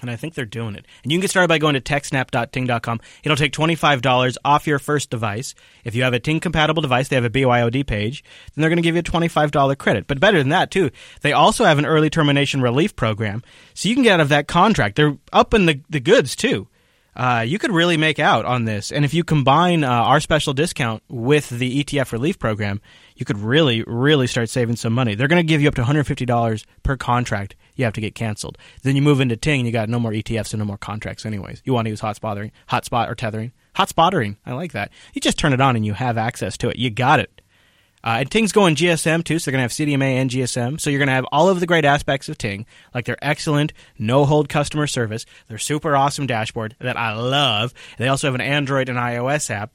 [0.00, 0.84] And I think they're doing it.
[1.02, 3.00] And you can get started by going to techsnap.ting.com.
[3.22, 5.54] It'll take $25 off your first device.
[5.82, 8.22] If you have a Ting compatible device, they have a BYOD page,
[8.54, 10.06] then they're going to give you a $25 credit.
[10.06, 10.90] But better than that, too,
[11.22, 13.42] they also have an early termination relief program.
[13.72, 14.96] So you can get out of that contract.
[14.96, 16.68] They're up in the, the goods, too
[17.16, 18.92] uh, you could really make out on this.
[18.92, 22.80] And if you combine uh, our special discount with the ETF relief program,
[23.16, 25.14] you could really, really start saving some money.
[25.14, 28.58] They're going to give you up to $150 per contract you have to get canceled.
[28.82, 31.62] Then you move into Ting, you got no more ETFs and no more contracts anyways.
[31.64, 33.52] You want to use hotspottering, hotspot or tethering.
[33.76, 34.90] Hotspottering, I like that.
[35.12, 36.76] You just turn it on and you have access to it.
[36.76, 37.40] You got it.
[38.04, 40.78] Uh, and Ting's going GSM too, so they're going to have CDMA and GSM.
[40.78, 43.72] So you're going to have all of the great aspects of Ting, like their excellent
[43.98, 47.72] no hold customer service, their super awesome dashboard that I love.
[47.96, 49.72] They also have an Android and iOS app.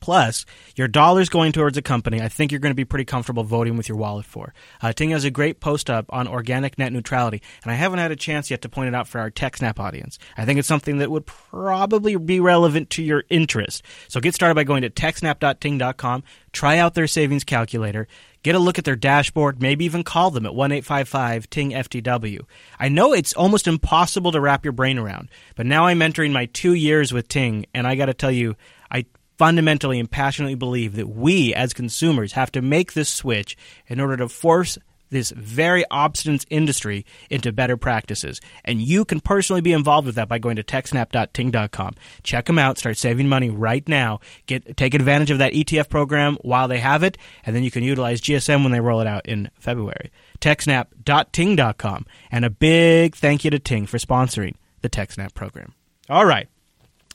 [0.00, 0.44] Plus,
[0.76, 3.76] your dollars going towards a company I think you're going to be pretty comfortable voting
[3.76, 4.54] with your wallet for.
[4.80, 8.10] Uh, Ting has a great post up on organic net neutrality, and I haven't had
[8.10, 10.18] a chance yet to point it out for our TechSnap audience.
[10.36, 13.82] I think it's something that would probably be relevant to your interest.
[14.08, 18.06] So get started by going to techsnap.ting.com, try out their savings calculator,
[18.42, 22.40] get a look at their dashboard, maybe even call them at 1 855 Ting FTW.
[22.78, 26.46] I know it's almost impossible to wrap your brain around, but now I'm entering my
[26.46, 28.56] two years with Ting, and I got to tell you,
[28.90, 29.04] I
[29.38, 34.16] fundamentally and passionately believe that we as consumers have to make this switch in order
[34.16, 34.76] to force
[35.10, 38.40] this very obstinate industry into better practices.
[38.64, 41.94] And you can personally be involved with that by going to techsnap.ting.com.
[42.22, 44.20] Check them out, start saving money right now.
[44.46, 47.84] Get take advantage of that ETF program while they have it, and then you can
[47.84, 50.10] utilize GSM when they roll it out in February.
[50.40, 52.06] techsnap.ting.com.
[52.30, 55.74] And a big thank you to Ting for sponsoring the TechSnap program.
[56.10, 56.48] All right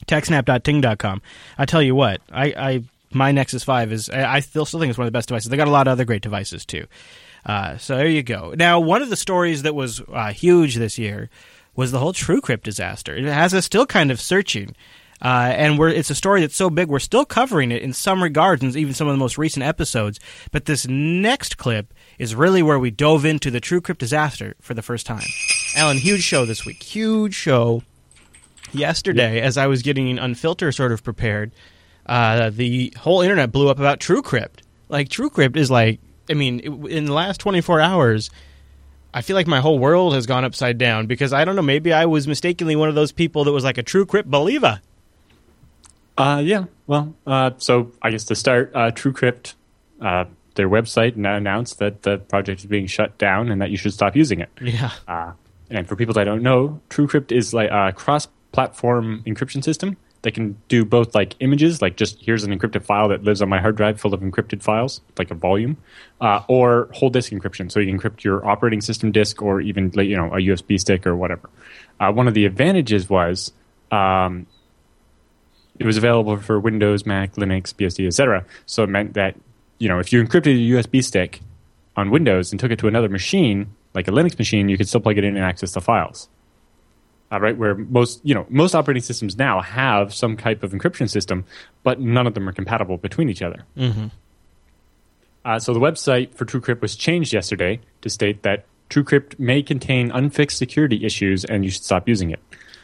[0.06, 1.22] techsnap.ting.com.
[1.58, 4.90] I tell you what, I, I my Nexus 5 is I, I still still think
[4.90, 5.50] it's one of the best devices.
[5.50, 6.86] They got a lot of other great devices too.
[7.46, 8.54] Uh, so there you go.
[8.56, 11.28] Now, one of the stories that was uh, huge this year
[11.76, 13.14] was the whole TrueCrypt disaster.
[13.14, 14.74] It has us still kind of searching.
[15.22, 18.22] Uh, and we're, it's a story that's so big, we're still covering it in some
[18.22, 20.20] regards, and even some of the most recent episodes.
[20.52, 24.82] But this next clip is really where we dove into the TrueCrypt disaster for the
[24.82, 25.26] first time.
[25.76, 26.82] Allan, huge show this week.
[26.82, 27.82] Huge show
[28.74, 31.52] yesterday as I was getting Unfilter sort of prepared,
[32.06, 34.60] uh, the whole internet blew up about TrueCrypt.
[34.88, 38.30] Like TrueCrypt is like, I mean, in the last 24 hours,
[39.12, 41.92] I feel like my whole world has gone upside down because I don't know, maybe
[41.92, 44.80] I was mistakenly one of those people that was like a TrueCrypt believer.
[46.16, 46.64] Uh, yeah.
[46.86, 49.54] Well, uh, so I guess to start, uh, TrueCrypt,
[50.00, 53.92] uh, their website announced that the project is being shut down and that you should
[53.92, 54.50] stop using it.
[54.60, 54.90] Yeah.
[55.08, 55.32] Uh,
[55.70, 57.92] and for people that don't know, TrueCrypt is like a
[58.54, 63.08] cross-platform encryption system that can do both like images, like just here's an encrypted file
[63.08, 65.76] that lives on my hard drive full of encrypted files, like a volume,
[66.20, 67.70] uh, or whole disk encryption.
[67.70, 71.14] So you encrypt your operating system disk or even you know a USB stick or
[71.14, 71.50] whatever.
[72.00, 73.52] Uh, one of the advantages was
[73.92, 74.46] um,
[75.78, 78.46] it was available for Windows, Mac, Linux, BSD, etc.
[78.64, 79.36] So it meant that
[79.78, 81.40] you know if you encrypted a USB stick,
[81.96, 85.00] on Windows and took it to another machine, like a Linux machine, you could still
[85.00, 86.28] plug it in and access the files.
[87.34, 91.10] Uh, right, where most you know most operating systems now have some type of encryption
[91.10, 91.44] system,
[91.82, 93.64] but none of them are compatible between each other.
[93.76, 94.06] Mm-hmm.
[95.44, 100.10] Uh, so the website for TrueCrypt was changed yesterday to state that TrueCrypt may contain
[100.10, 102.40] unfixed security issues and you should stop using it.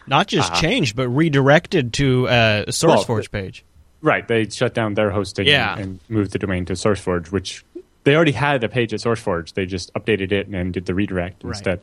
[0.07, 3.65] Not just changed, but redirected to uh, a SourceForge page.
[4.03, 5.75] Right, they shut down their hosting Yeah.
[5.75, 7.65] and, and moved the domain to SourceForge, which
[8.05, 9.53] they already had a page at SourceForge.
[9.55, 11.51] They just updated it and did the redirect Right.
[11.51, 11.81] instead.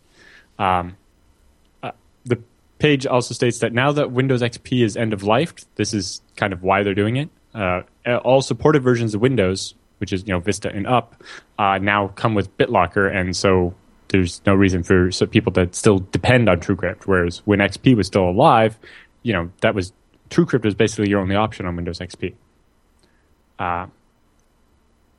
[0.59, 0.97] Um,
[1.81, 1.91] uh,
[2.25, 2.39] the
[2.79, 6.53] page also states that now that Windows XP is end of life, this is kind
[6.53, 7.29] of why they're doing it.
[7.53, 7.81] Uh,
[8.23, 11.23] all supported versions of Windows, which is you know Vista and up,
[11.57, 13.73] uh, now come with BitLocker, and so
[14.09, 17.03] there's no reason for so people to still depend on TrueCrypt.
[17.05, 18.77] Whereas when XP was still alive,
[19.23, 19.91] you know that was
[20.29, 22.35] TrueCrypt was basically your only option on Windows XP.
[23.57, 23.87] Uh,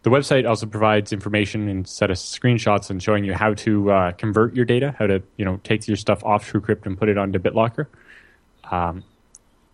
[0.03, 4.13] the website also provides information and set of screenshots and showing you how to uh,
[4.13, 7.19] convert your data, how to you know take your stuff off TrueCrypt and put it
[7.19, 7.87] onto BitLocker.
[8.71, 9.05] Um,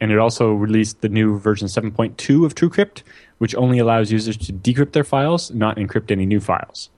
[0.01, 3.03] and it also released the new version 7.2 of TrueCrypt,
[3.39, 6.91] which only allows users to decrypt their files, not encrypt any new files.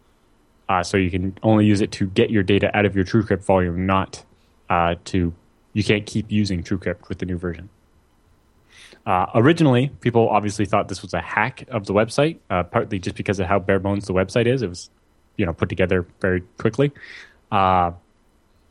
[0.69, 3.45] Uh, so you can only use it to get your data out of your TrueCrypt
[3.45, 4.25] volume, not
[4.71, 5.33] uh, to.
[5.73, 7.69] You can't keep using TrueCrypt with the new version.
[9.07, 13.17] Uh, originally, people obviously thought this was a hack of the website, uh, partly just
[13.17, 14.63] because of how bare bones the website is.
[14.63, 14.91] It was,
[15.37, 16.91] you know, put together very quickly,
[17.53, 17.93] uh,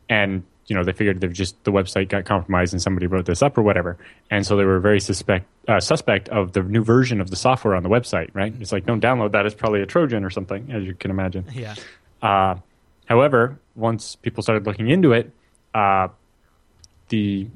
[0.09, 3.41] and you know they figured that just the website got compromised and somebody wrote this
[3.41, 3.97] up or whatever,
[4.29, 7.73] and so they were very suspect uh, suspect of the new version of the software
[7.73, 8.29] on the website.
[8.33, 8.53] Right?
[8.59, 11.45] It's like don't download that; it's probably a Trojan or something, as you can imagine.
[11.53, 11.75] Yeah.
[12.21, 12.55] Uh,
[13.05, 15.31] however, once people started looking into it,
[15.73, 16.09] uh,
[17.07, 17.47] the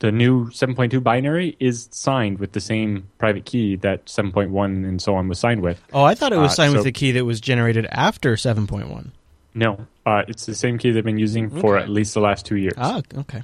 [0.00, 5.14] the new 7.2 binary is signed with the same private key that 7.1 and so
[5.14, 5.80] on was signed with.
[5.92, 8.36] Oh, I thought it was Uh, signed with so- the key that was generated after
[8.36, 9.12] 7.1.
[9.54, 12.56] No, uh, it's the same key they've been using for at least the last two
[12.56, 12.74] years.
[12.76, 13.42] Ah, okay.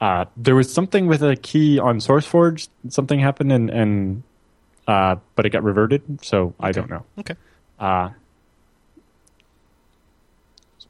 [0.00, 2.68] Uh, there was something with a key on SourceForge.
[2.88, 4.22] Something happened, and, and
[4.86, 6.02] uh, but it got reverted.
[6.22, 7.04] So I don't know.
[7.18, 7.34] Okay.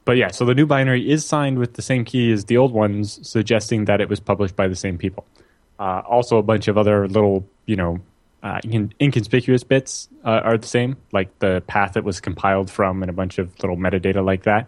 [0.05, 2.73] But yeah, so the new binary is signed with the same key as the old
[2.73, 5.25] ones, suggesting that it was published by the same people.
[5.79, 7.99] Uh, also, a bunch of other little, you know,
[8.43, 13.03] uh, in- inconspicuous bits uh, are the same, like the path it was compiled from,
[13.03, 14.67] and a bunch of little metadata like that.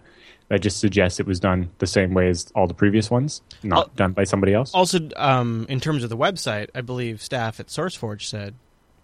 [0.49, 3.95] That just suggests it was done the same way as all the previous ones, not
[3.95, 4.73] done by somebody else.
[4.73, 8.53] Also, um, in terms of the website, I believe staff at SourceForge said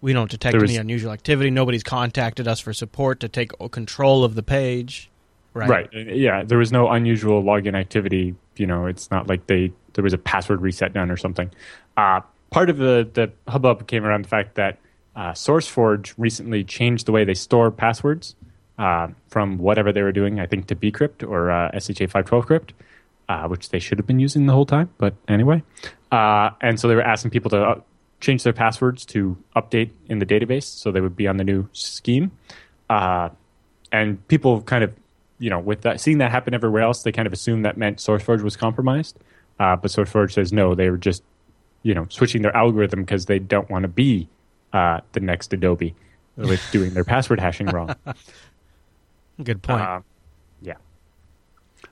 [0.00, 1.50] we don't detect There any unusual activity.
[1.50, 5.10] Nobody's contacted us for support to take control of the page.
[5.68, 5.88] Right.
[5.92, 6.16] Right.
[6.16, 6.42] Yeah.
[6.44, 8.34] There was no unusual login activity.
[8.56, 11.50] You know, it's not like they there was a password reset done or something.
[11.96, 12.20] Uh,
[12.50, 14.78] part of the the hubbub came around the fact that
[15.16, 18.36] uh, SourceForge recently changed the way they store passwords
[18.78, 22.72] uh, from whatever they were doing, I think, to bcrypt or uh, SHA-512 crypt,
[23.28, 24.88] uh, which they should have been using the whole time.
[24.98, 25.62] But anyway,
[26.10, 27.80] uh, and so they were asking people to uh,
[28.20, 31.68] change their passwords to update in the database, so they would be on the new
[31.72, 32.30] scheme.
[32.88, 34.94] And people kind of,
[35.40, 37.96] you know, with that seeing that happen everywhere else, they kind of assumed that meant
[37.96, 39.18] SourceForge was compromised.
[39.58, 41.22] Uh, but SourceForge says no, they were just,
[41.82, 44.28] you know, switching their algorithm because they don't want to be
[44.72, 45.94] uh, the next Adobe
[46.36, 47.94] with doing their password hashing wrong.
[49.42, 49.80] Good point.
[49.80, 50.00] Uh,
[50.60, 50.74] yeah.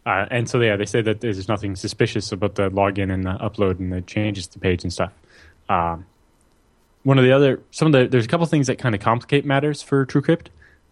[0.05, 3.33] Uh, and so yeah, they say that there's nothing suspicious about the login and the
[3.33, 5.13] upload and the changes to the page and stuff.
[5.71, 6.05] Um,
[7.03, 9.47] one of the other, some of the, there's a couple things that kind of complicate
[9.47, 10.49] matters for TrueCrypt.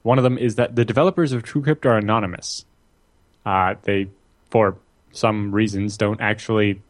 [0.07, 2.65] One of them is that the developers of TrueCrypt are anonymous.
[3.45, 4.09] Uh, they,
[4.51, 4.77] for
[5.11, 6.81] some reasons, don't actually,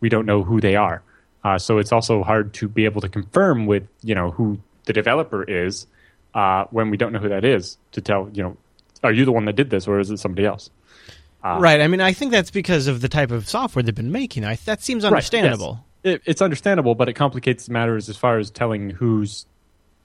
[0.00, 1.02] we don't know who they are.
[1.44, 4.94] Uh, so it's also hard to be able to confirm with, you know, who the
[4.94, 5.86] developer is
[6.32, 8.56] uh, when we don't know who that is to tell, you know,
[9.04, 10.70] are you the one that did this or is it somebody else?
[11.44, 11.82] Uh, right.
[11.82, 14.46] I mean, I think that's because of the type of software they've been making.
[14.46, 15.84] I, that seems Right, understandable.
[16.02, 16.14] yes.
[16.14, 19.44] It, it's understandable, but it complicates matters as far as telling who's,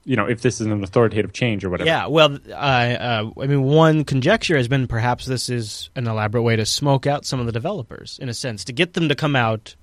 [0.04, 1.88] you know, if this is an authoritative change or whatever.
[1.88, 6.42] Yeah, well, uh, uh, I mean, one conjecture has been perhaps this is an elaborate
[6.42, 9.14] way to smoke out some of the developers, in a sense, to get them to
[9.14, 9.76] come out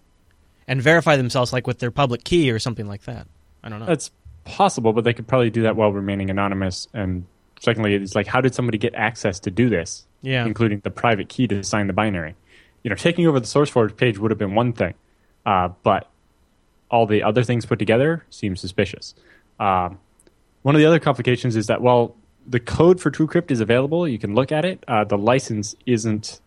[0.67, 3.27] and verify themselves, like with their public key or something like that.
[3.63, 3.85] I don't know.
[3.85, 4.11] That's
[4.43, 6.87] possible, but they could probably do that while remaining anonymous.
[6.93, 7.25] And
[7.59, 10.05] secondly, it's like, how did somebody get access to do this?
[10.21, 10.45] Yeah.
[10.45, 12.35] Including the private key to sign the binary.
[12.83, 14.93] You know, taking over the SourceForge page would have been one thing,
[15.45, 16.09] uh, but
[16.89, 19.15] all the other things put together seem suspicious.
[19.59, 19.99] Um,
[20.61, 22.15] one of the other complications is that, while
[22.47, 24.07] the code for TrueCrypt is available.
[24.07, 24.83] You can look at it.
[24.87, 26.39] Uh, the license isn't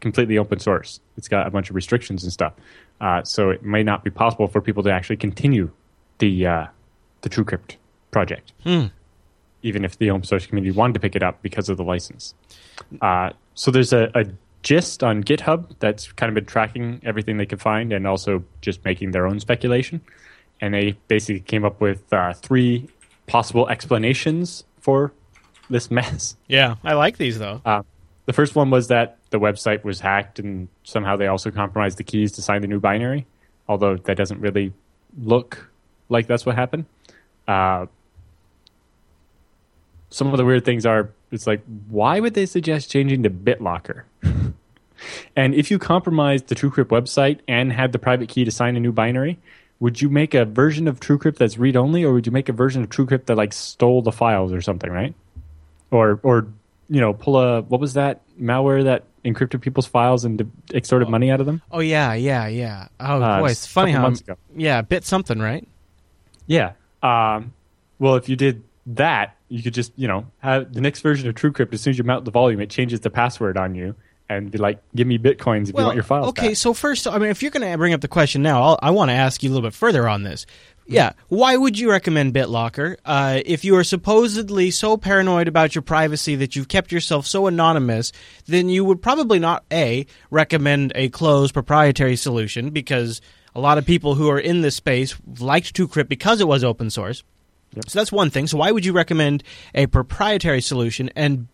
[0.00, 1.00] completely open source.
[1.16, 2.54] It's got a bunch of restrictions and stuff.
[3.00, 5.70] Uh, so it may not be possible for people to actually continue
[6.18, 6.66] the uh,
[7.22, 7.76] the TrueCrypt
[8.10, 8.52] project.
[8.62, 8.86] Hmm.
[9.62, 12.32] even if the open source community wanted to pick it up because of the license.
[13.02, 14.24] Uh, so there's a, a
[14.62, 18.84] gist on GitHub that's kind of been tracking everything they could find and also just
[18.84, 20.00] making their own speculation.
[20.60, 22.88] And they basically came up with uh, three
[23.28, 25.12] possible explanations for
[25.70, 26.36] this mess.
[26.48, 27.60] Yeah, I like these though.
[27.64, 27.82] Uh,
[28.26, 32.04] the first one was that the website was hacked and somehow they also compromised the
[32.04, 33.26] keys to sign the new binary,
[33.68, 34.72] although that doesn't really
[35.18, 35.70] look
[36.08, 36.86] like that's what happened.
[37.46, 37.86] Uh,
[40.10, 44.04] some of the weird things are it's like, why would they suggest changing to BitLocker?
[45.36, 48.80] and if you compromised the TrueCrypt website and had the private key to sign a
[48.80, 49.38] new binary,
[49.80, 52.52] would you make a version of TrueCrypt that's read only, or would you make a
[52.52, 55.14] version of TrueCrypt that like stole the files or something, right?
[55.90, 56.48] Or or
[56.88, 61.30] you know, pull a what was that malware that encrypted people's files and extorted money
[61.30, 61.62] out of them?
[61.70, 62.88] Oh yeah, yeah, yeah.
[62.98, 64.12] Oh Uh, boy, it's funny how
[64.56, 65.66] yeah, bit something, right?
[66.46, 66.72] Yeah.
[67.02, 67.52] Um,
[67.98, 71.34] well, if you did that, you could just, you know, have the next version of
[71.34, 71.72] TrueCrypt.
[71.72, 73.94] As soon as you mount the volume, it changes the password on you
[74.28, 76.48] and be like, "Give me bitcoins if you want your files." okay.
[76.48, 78.78] back." So first, I mean, if you're going to bring up the question now, I'll,
[78.82, 80.46] I want to ask you a little bit further on this.
[80.90, 85.82] Yeah, why would you recommend BitLocker uh, if you are supposedly so paranoid about your
[85.82, 88.10] privacy that you've kept yourself so anonymous?
[88.46, 93.20] Then you would probably not a recommend a closed proprietary solution because
[93.54, 96.88] a lot of people who are in this space liked TrueCrypt because it was open
[96.88, 97.22] source.
[97.86, 98.46] So that's one thing.
[98.46, 101.10] So why would you recommend a proprietary solution?
[101.14, 101.48] And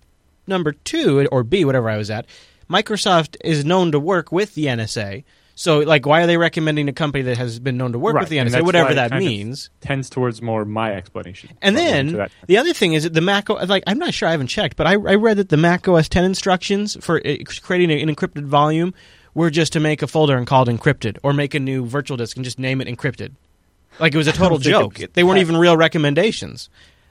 [0.47, 2.27] number two, or B, whatever I was at,
[2.69, 5.25] Microsoft is known to work with the NSA.
[5.57, 8.23] So, like, why are they recommending a company that has been known to work Right,
[8.23, 9.71] with the NSA, whatever that means?
[9.81, 11.51] tends towards more my explanation.
[11.63, 14.15] And But we'll get then the other thing is that the Mac, like, I'm not
[14.15, 17.25] sure, I haven't checked, but I, I read that the Mac OS 10 instructions for
[17.25, 18.95] uh, creating an encrypted volume
[19.33, 22.17] were just to make a folder and call it encrypted, or make a new virtual
[22.17, 23.33] disk and just name it encrypted.
[24.01, 24.95] Like it was a total joke.
[25.13, 26.69] They weren't even real recommendations.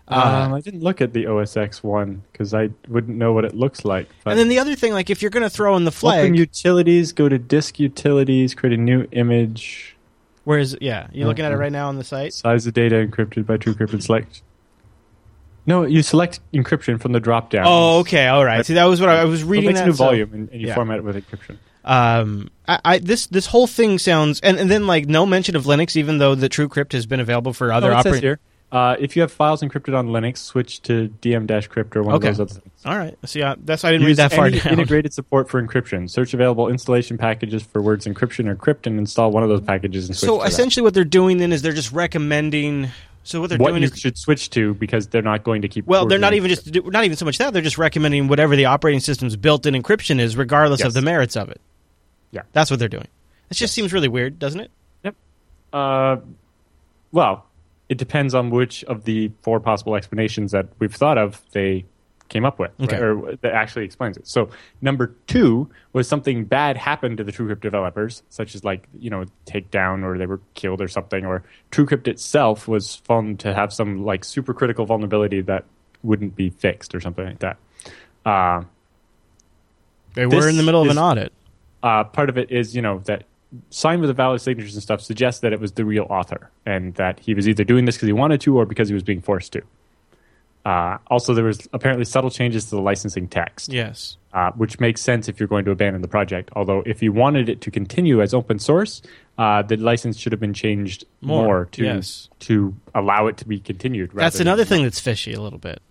[0.08, 3.56] Uh, um, I didn't look at the OSX one because I wouldn't know what it
[3.56, 4.10] looks like.
[4.26, 6.36] And then the other thing, like, if you're going to throw in the open flag,
[6.36, 9.96] utilities, go to disk utilities, create a new image,
[10.44, 12.34] whereas, yeah, you're looking at it right now on the site.
[12.34, 14.42] size of data encrypted by TrueCrypt and select.
[15.66, 17.64] No, you select encryption from the drop down.
[17.66, 18.66] Oh, okay, all right.
[18.66, 19.68] See, that was what I, I was It reading.
[19.68, 20.76] makes a that, new so- volume and, and you yeah.
[20.76, 21.58] format it with encryption.
[21.86, 25.64] um I, I this this whole thing sounds and, and then like no mention of
[25.66, 28.38] linux even though the TrueCrypt has been available for other Oh, operating.
[28.74, 32.30] Uh, if you have files encrypted on Linux, switch to DM-crypt or one Okay.
[32.30, 32.82] of those other things.
[32.86, 35.62] all right see uh, that's i didn't Use read that far down integrated support for
[35.62, 36.10] encryption.
[36.10, 40.08] Search available installation packages for words encryption or crypt and install one of those packages
[40.10, 40.50] and switch so to that.
[40.52, 42.90] essentially what they're doing then is they're just recommending
[43.24, 45.68] so what they're what doing you is should switch to because they're not going to
[45.68, 48.28] keep well they're not even just do- not even so much that they're just recommending
[48.28, 51.62] whatever the operating system's built-in encryption is regardless of the merits of it
[52.32, 52.42] Yeah.
[52.54, 53.08] that's what they're doing
[53.52, 54.72] it just seems really weird doesn't it
[55.04, 55.16] Yep.
[55.72, 56.18] Uh,
[57.12, 57.46] well,
[57.90, 61.86] it depends on which of the four possible explanations that we've thought of they
[62.30, 62.96] came up with, Okay.
[62.96, 63.04] right?
[63.04, 64.28] or that actually explains it.
[64.28, 64.50] So,
[64.82, 69.26] number two was something bad happened to the TrueCrypt developers, such as like you know
[69.46, 74.04] takedown or they were killed or something, or TrueCrypt itself was found to have some
[74.04, 75.66] like super critical vulnerability that
[76.02, 77.58] wouldn't be fixed or something like that.
[78.26, 78.64] Uh,
[80.16, 81.32] they were in the middle of an audit
[81.84, 83.24] uh, part of it is you know that
[83.70, 86.96] signed with the valid signatures and stuff suggests that it was the real author and
[86.96, 89.22] that he was either doing this because he wanted to or because he was being
[89.22, 89.62] forced to.
[90.66, 95.02] Uh, also, there was apparently subtle changes to the licensing text, yes uh, which makes
[95.02, 96.50] sense if you're going to abandon the project.
[96.56, 99.02] Although, if you wanted it to continue as open source,
[99.38, 102.30] uh, the license should have been changed More, more, to yes.
[102.40, 104.12] to allow it to be continued.
[104.14, 105.82] that's another thing that's fishy a little bit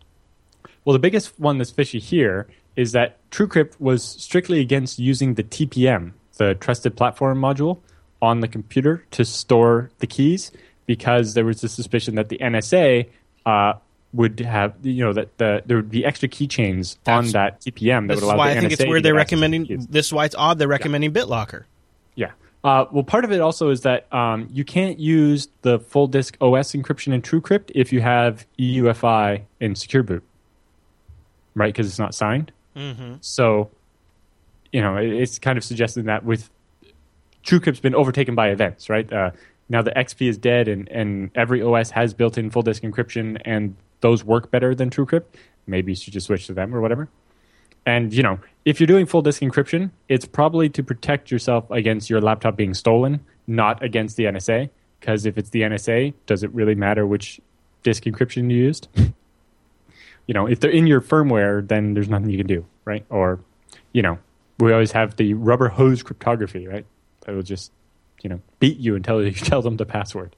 [0.85, 5.45] well, the biggest one that's fishy here is that TrueCrypt was strictly against using the
[5.45, 7.79] TPM, the Trusted Platform Module,
[8.21, 10.53] on the computer to store the keys
[10.87, 13.09] because there was a suspicion that the NSA
[13.45, 13.75] uh,
[14.13, 18.15] would have, you know, that the, there would be extra keychains on that TPM that
[18.15, 20.35] would allow why the i think NSA it's weird they're recommending this is why it's
[20.37, 21.65] odd they're recommending bitlocker
[22.15, 22.33] Yeah.
[22.63, 26.37] Uh, well, part of it also is that um, you can't use the full disk
[26.41, 30.23] OS encryption in TrueCrypt if you have UEFI in Secure Boot,
[31.57, 31.73] right?
[31.73, 32.53] Because it's not signed.
[32.77, 33.15] mm-hmm.
[33.21, 33.71] So,
[34.73, 36.51] you know, it's kind of suggesting that with
[37.45, 39.11] TrueCrypt's been overtaken by events, right?
[39.13, 39.31] Uh,
[39.69, 43.77] now the XP is dead, and, and every OS has built-in full disk encryption, and
[44.01, 45.25] those work better than TrueCrypt.
[45.67, 47.09] Maybe you should just switch to them or whatever.
[47.85, 52.09] And you know, if you're doing full disk encryption, it's probably to protect yourself against
[52.09, 54.71] your laptop being stolen, not against the NSA.
[55.01, 57.41] Because if it's the NSA, does it really matter which
[57.83, 58.89] disk encryption you used?
[60.27, 63.05] you know, if they're in your firmware, then there's nothing you can do, right?
[63.11, 63.41] Or,
[63.93, 64.19] you know,
[64.59, 66.87] we always have the rubber hose cryptography, right?
[67.23, 67.73] That will just,
[68.23, 70.35] you know, beat you until you tell them the password.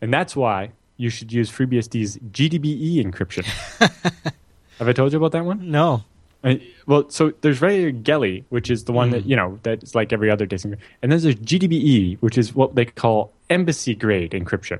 [0.00, 3.44] And that's why you should use FreeBSD's GBDE encryption.
[4.78, 5.70] Have I told you about that one?
[5.70, 6.04] No.
[6.42, 6.54] Uh,
[6.86, 10.30] well, so there's regular GELI, which is the one that you know that's like every
[10.30, 14.78] other disk, and then there's GBDE, which is what they call embassy grade encryption.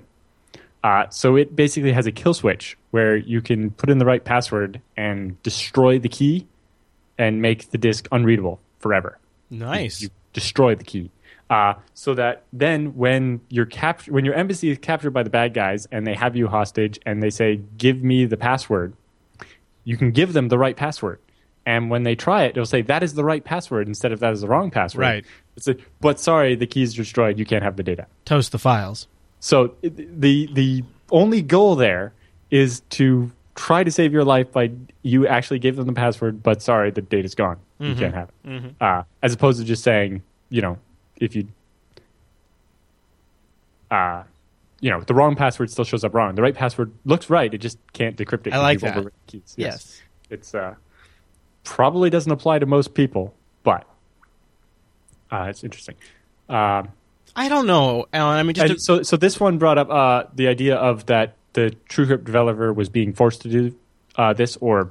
[0.82, 4.24] Uh, so it basically has a kill switch where you can put in the right
[4.24, 6.46] password and destroy the key,
[7.20, 9.18] and make the disk unreadable forever.
[9.50, 10.00] Nice.
[10.00, 11.10] You destroy the key.
[11.50, 15.52] Uh, so that then when you're cap- when your embassy is captured by the bad
[15.52, 18.92] guys and they have you hostage and they say give me the password
[19.84, 21.18] you can give them the right password
[21.66, 24.32] and when they try it they'll say that is the right password instead of that
[24.32, 25.24] is the wrong password Right.
[25.56, 28.58] it's a, but sorry the key is destroyed you can't have the data Toast the
[28.58, 29.08] files.
[29.40, 32.12] so the the only goal there
[32.52, 34.70] is to try to save your life by
[35.02, 37.58] you actually gave them the password, but sorry, the data's gone.
[37.78, 38.74] You can't have it.
[38.80, 40.78] Uh, as opposed to just saying, you know,
[41.16, 41.48] if you,
[43.90, 44.22] uh,
[44.80, 46.34] you know, the wrong password still shows up wrong.
[46.34, 47.52] The right password looks right.
[47.52, 48.52] It just can't decrypt it.
[48.52, 49.12] I like that.
[49.26, 49.54] keys.
[49.56, 50.02] Yes.
[50.30, 50.74] It's uh,
[51.64, 53.84] probably doesn't apply to most people, but
[55.30, 55.96] uh, it's interesting.
[56.48, 56.88] Um,
[57.36, 58.38] I don't know, Allan.
[58.38, 61.36] I mean, just to, so, so this one brought up uh, the idea of that
[61.52, 63.74] the TrueCrypt developer was being forced to do
[64.16, 64.90] uh, this or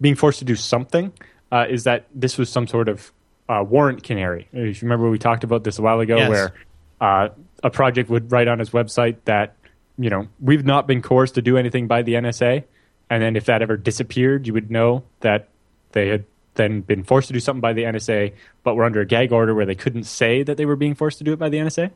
[0.00, 1.12] being forced to do something.
[1.52, 3.12] Uh, is that this was some sort of
[3.48, 4.48] uh, warrant canary?
[4.52, 6.28] If you remember, we talked about this a while ago, Yes.
[6.28, 6.54] where
[7.00, 7.28] uh,
[7.62, 9.54] a project would write on his website that
[9.98, 12.64] you know we've not been coerced to do anything by the NSA,
[13.10, 15.48] and then if that ever disappeared, you would know that
[15.92, 16.24] they had
[16.54, 18.32] then been forced to do something by the NSA,
[18.62, 21.18] but were under a gag order where they couldn't say that they were being forced
[21.18, 21.90] to do it by the NSA.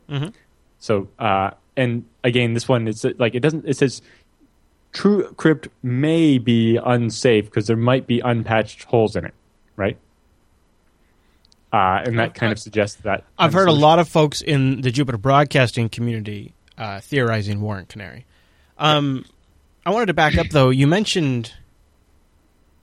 [0.79, 3.65] So, uh, and again, this one is like it doesn't.
[3.67, 4.01] It says
[4.93, 9.33] TrueCrypt may be unsafe because there might be unpatched holes in it,
[9.75, 9.97] right?
[11.71, 14.91] Uh, and that kind of suggests that I've heard a lot of folks in the
[14.91, 18.25] Jupiter Broadcasting community uh, theorizing Warrant Canary.
[18.77, 19.25] Um,
[19.85, 20.69] I wanted to back up though.
[20.69, 21.53] You mentioned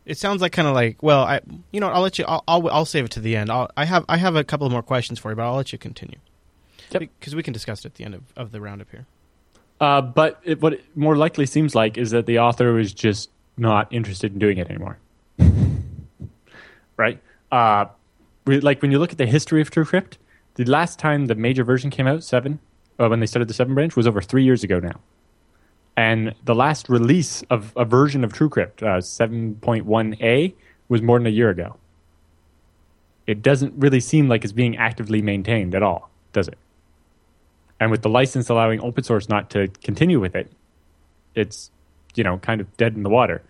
[0.06, 1.40] it sounds like kind of like well, I
[1.72, 2.24] you know I'll let you.
[2.26, 3.50] I'll, I'll I'll save it to the end.
[3.50, 5.78] I'll, I have I have a couple more questions for you, but I'll let you
[5.78, 6.18] continue.
[6.90, 7.10] Yep.
[7.18, 9.06] Because we can discuss it at the end of, of the roundup here.
[9.80, 13.30] Uh, but it, what it more likely seems like is that the author was just
[13.56, 14.98] not interested in doing it anymore.
[16.96, 17.20] right?
[17.50, 17.86] Uh,
[18.46, 20.14] like when you look at the history of TrueCrypt,
[20.54, 22.58] the last time the major version came out, seven,
[22.98, 25.00] uh, when they started the seven branch, was over three years ago now.
[25.96, 30.54] And the last release of a version of TrueCrypt, uh, 7.1a,
[30.88, 31.76] was more than a year ago.
[33.26, 36.58] It doesn't really seem like it's being actively maintained at all, does it?
[37.80, 40.50] And with the license allowing open source not to continue with it,
[41.34, 41.70] it's
[42.14, 43.42] you know kind of dead in the water.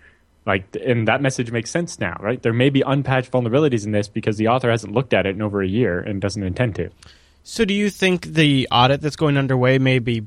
[0.45, 2.41] Like, and that message makes sense now, right?
[2.41, 5.43] There may be unpatched vulnerabilities in this because the author hasn't looked at it in
[5.43, 6.91] over a year and doesn't intend to.
[7.43, 10.25] So, do you think the audit that's going underway may be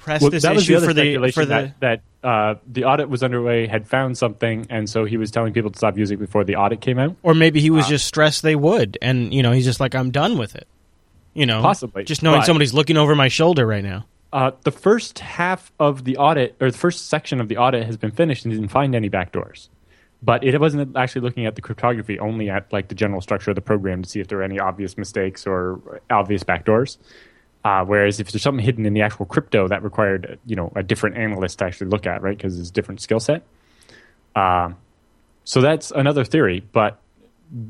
[0.00, 2.84] press Well, this that was the issue for the for the that, that uh, the
[2.84, 6.18] audit was underway, had found something, and so he was telling people to stop using
[6.18, 7.16] it before the audit came out.
[7.22, 9.94] or maybe he was Uh, just stressed they would, and you know he's just like
[9.94, 10.66] I'm done with it.
[11.34, 14.06] You know, Possibly, just knowing but- somebody's looking over my shoulder right now.
[14.32, 17.96] Uh, the first half of the audit, or the first section of the audit, has
[17.96, 19.68] been finished and didn't find any backdoors.
[20.22, 23.54] But it wasn't actually looking at the cryptography, only at like the general structure of
[23.54, 26.98] the program to see if there are any obvious mistakes or obvious backdoors.
[27.64, 30.82] Uh, whereas if there's something hidden in the actual crypto, that required you know a
[30.82, 32.36] different analyst to actually look at, right?
[32.36, 33.42] Because it's a different skill set.
[34.36, 34.76] Um,
[35.44, 37.00] so that's another theory, but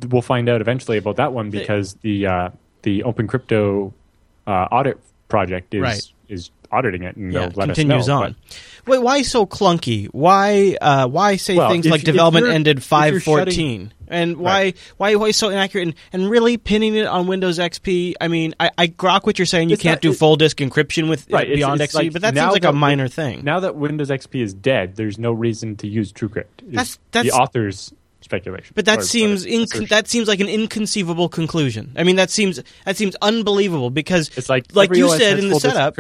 [0.08, 2.50] we'll find out eventually about that one because the uh,
[2.82, 3.92] the Open Crypto
[4.46, 6.02] uh, audit project is Right.
[6.28, 8.22] is auditing it and Yeah, they'll let continues us know.
[8.22, 8.36] on.
[8.86, 10.06] Wait, why so clunky?
[10.12, 13.92] Why uh, why say Well, things like development ended five fourteen?
[14.08, 14.76] And why Right.
[14.96, 18.14] why why so inaccurate and, and really pinning it on Windows XP?
[18.20, 19.68] I mean, I, I grok what you're saying.
[19.68, 22.12] You It's can't not- do full disk encryption with Right, it's- beyond it's XP, like
[22.14, 23.44] but that seems like a minor thing.
[23.44, 26.44] Now that Windows XP is dead, there's no reason to use TrueCrypt.
[26.62, 28.72] That's- that's- the author's speculation.
[28.74, 31.92] But that or- or seems inc- that seems like an inconceivable conclusion.
[31.96, 35.54] I mean, that seems that seems unbelievable because it's like like you said in the
[35.74, 35.94] setup.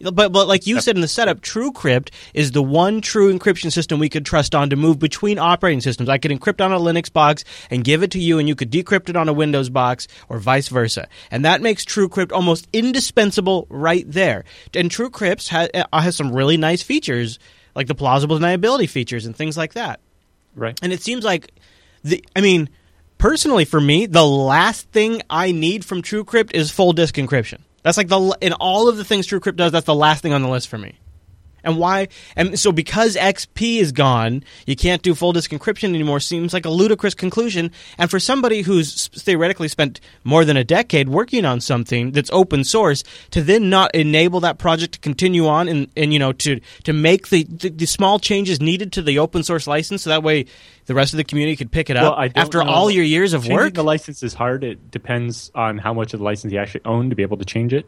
[0.00, 3.98] But but like you said in the setup, TrueCrypt is the one true encryption system
[3.98, 6.08] we could trust on to move between operating systems.
[6.08, 8.70] I could encrypt on a Linux box and give it to you, and you could
[8.70, 11.08] decrypt it on a Windows box, or vice versa.
[11.32, 14.44] And that makes TrueCrypt almost indispensable right there.
[14.72, 17.40] And TrueCrypt has, uh, has some really nice features,
[17.74, 19.98] like the plausible deniability features and things like that.
[20.54, 20.78] Right.
[20.82, 21.52] And it seems like
[22.02, 22.68] the I mean,
[23.18, 27.60] personally for me, the last thing I need from TrueCrypt is full disk encryption.
[27.82, 30.42] That's like the in all of the things TrueCrypt does, that's the last thing on
[30.42, 30.98] the list for me.
[31.68, 32.08] And why?
[32.34, 36.18] And so because XP is gone, you can't do full disk encryption anymore.
[36.18, 37.70] Seems like a ludicrous conclusion.
[37.98, 42.64] And for somebody who's theoretically spent more than a decade working on something that's open
[42.64, 46.58] source, to then not enable that project to continue on and, and you know to
[46.84, 50.22] to make the, the, the small changes needed to the open source license, so that
[50.22, 50.46] way
[50.86, 52.70] the rest of the community could pick it Well, up after know.
[52.70, 53.74] all your years of Changing work.
[53.74, 54.64] the license is hard.
[54.64, 57.44] It depends on how much of the license he actually owned to be able to
[57.44, 57.86] change it.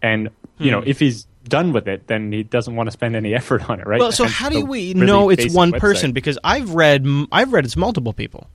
[0.00, 0.88] And you know, hmm.
[0.88, 3.86] if he's done with it, then he doesn't want to spend any effort on it,
[3.86, 3.98] right?
[4.00, 5.78] Well, so Hence how do we really know it's one website.
[5.80, 6.12] person?
[6.12, 8.48] Because I've read I've read it's multiple people.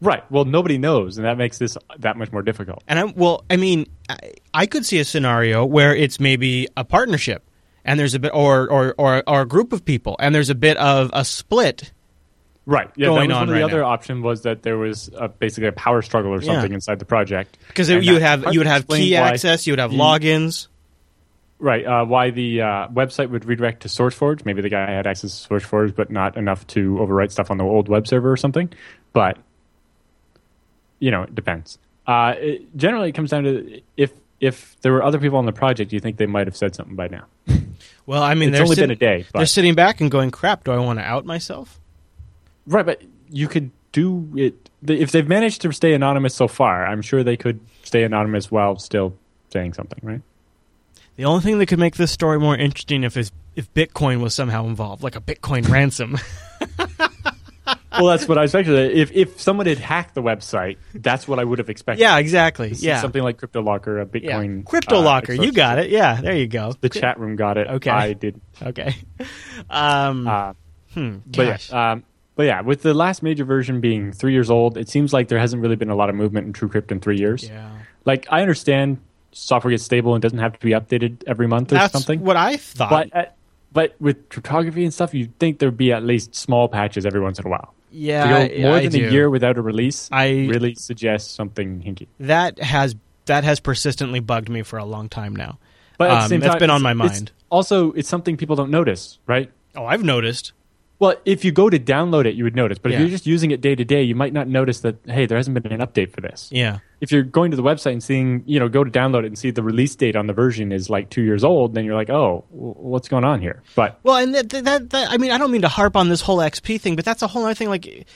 [0.00, 0.30] Right.
[0.30, 2.82] Well, nobody knows, and that makes this that much more difficult.
[2.86, 4.18] And I well, I mean, I,
[4.52, 7.42] I could see a scenario where it's maybe a partnership,
[7.84, 10.54] and there's a bit, or or or, or a group of people, and there's a
[10.54, 11.92] bit of a split.
[12.66, 12.90] Right.
[12.96, 13.06] Yeah.
[13.06, 13.86] going that was on right the other now.
[13.90, 16.52] option was that there was a, basically a power struggle or Yeah.
[16.54, 17.56] something inside the project.
[17.68, 20.66] Because you would have you would have key access, you would have logins.
[21.58, 21.86] Right.
[21.86, 24.44] Uh, why the uh, website would redirect to SourceForge?
[24.44, 27.64] Maybe the guy had access to SourceForge, but not enough to overwrite stuff on the
[27.64, 28.70] old web server or something.
[29.12, 29.38] But
[30.98, 31.78] you know, it depends.
[32.06, 35.52] Uh, it, generally, it comes down to if if there were other people on the
[35.52, 37.24] project, you think they might have said something by now.
[38.06, 40.62] Well, I mean, It's only sit- been a day, They're sitting back and going, "Crap!
[40.62, 41.80] Do I want to out myself?"
[42.64, 46.86] Right, but you could do it if they've managed to stay anonymous so far.
[46.86, 49.16] I'm sure they could stay anonymous while still
[49.52, 50.22] saying something, right?
[51.16, 54.34] The only thing that could make this story more interesting if is if Bitcoin was
[54.34, 56.18] somehow involved, like a Bitcoin ransom.
[57.98, 58.92] well, that's what I expected.
[58.92, 62.02] If if someone had hacked the website, that's what I would have expected.
[62.02, 62.72] yeah, exactly.
[62.72, 64.32] Yeah, something like CryptoLocker, a yeah.
[64.38, 65.90] Bitcoin, Crypto uh, locker, you got it.
[65.90, 66.74] Yeah, there you go.
[66.80, 67.66] The chat room got it.
[67.66, 67.90] Okay.
[67.90, 68.40] I did.
[68.62, 68.94] Okay.
[69.70, 70.52] Um, Uh,
[70.92, 72.04] hmm, but yeah, um,
[72.34, 75.38] but yeah, with the last major version being three years old, it seems like there
[75.38, 77.48] hasn't really been a lot of movement in TrueCrypt in three years.
[77.48, 77.70] yeah.
[78.04, 78.98] Like I understand
[79.36, 82.20] software gets stable and doesn't have to be updated every month or That's something.
[82.20, 82.90] what I thought.
[82.90, 83.26] but uh,
[83.72, 87.38] but with cryptography and stuff, you'd think there'd be at least small patches every once
[87.38, 87.74] in a while.
[87.90, 91.82] yeah, to go more I than a year without a release, I- really suggest something
[91.82, 92.06] hinky.
[92.20, 95.58] that has that has persistently bugged me for a long time now.
[95.98, 97.32] But at the Um, time, been on it's- my it's mind.
[97.50, 99.50] Also, it's something people don't notice, right?
[99.74, 100.52] Oh, I've noticed.
[100.98, 102.78] Well, if you go to download it, you would notice.
[102.78, 102.96] But Yeah.
[102.96, 104.96] if you're just using it day to day, you might not notice that.
[105.06, 106.48] Hey, there hasn't been an update for this.
[106.50, 106.78] Yeah.
[107.02, 109.38] If you're going to the website and seeing, you know, go to download it and
[109.38, 112.08] see the release date on the version is like two years old, then you're like,
[112.08, 113.62] oh, w- what's going on here?
[113.74, 116.22] But Well, and that, that, that I mean, I don't mean to harp on this
[116.22, 117.68] whole XP thing, but that's a whole other thing.
[117.68, 118.06] Like,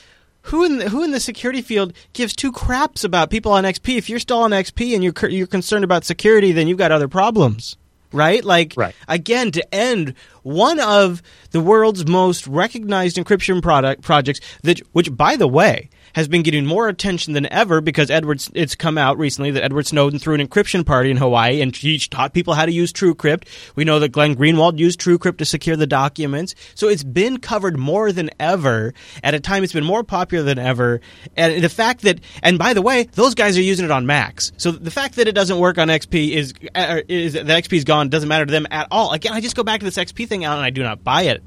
[0.44, 3.98] who in the, who in the security field gives two craps about people on XP?
[3.98, 7.08] If you're still on XP and you're you're concerned about security, then you've got other
[7.08, 7.76] problems,
[8.12, 8.44] right?
[8.44, 8.94] Like, Right.
[9.08, 15.36] again, to end one of the world's most recognized encryption product projects, that which, by
[15.36, 15.90] the way.
[16.14, 18.44] Has been getting more attention than ever because Edward.
[18.54, 21.98] It's come out recently that Edward Snowden threw an encryption party in Hawaii and he
[21.98, 23.46] taught people how to use TrueCrypt.
[23.76, 26.54] We know that Glenn Greenwald used TrueCrypt to secure the documents.
[26.74, 28.94] So it's been covered more than ever.
[29.22, 31.00] At a time, it's been more popular than ever.
[31.36, 34.52] And the fact that, and by the way, those guys are using it on Macs.
[34.56, 37.84] So the fact that it doesn't work on XP is, uh, is that XP is
[37.84, 39.12] gone doesn't matter to them at all.
[39.12, 41.22] Again, I just go back to this XP thing out and I do not buy
[41.22, 41.42] it.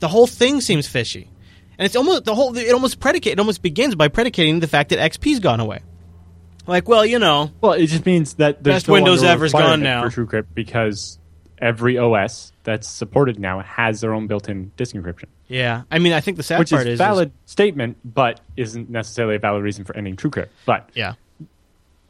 [0.00, 1.30] The whole thing seems fishy.
[1.78, 2.56] And it's almost the whole.
[2.56, 3.32] It almost predicate.
[3.32, 5.80] It almost begins by predicating the fact that XP's gone away.
[6.66, 9.82] Like, well, you know, well, it just means that there's Best no Windows ever's gone
[9.82, 10.08] now.
[10.08, 11.18] for TrueCrypt because
[11.58, 15.82] every OS that's supported now has their own built-in disk encryption, yeah.
[15.90, 18.90] I mean, I think the sad which is part a is valid statement, but isn't
[18.90, 20.48] necessarily a valid reason for ending TrueCrypt.
[20.64, 21.14] But yeah.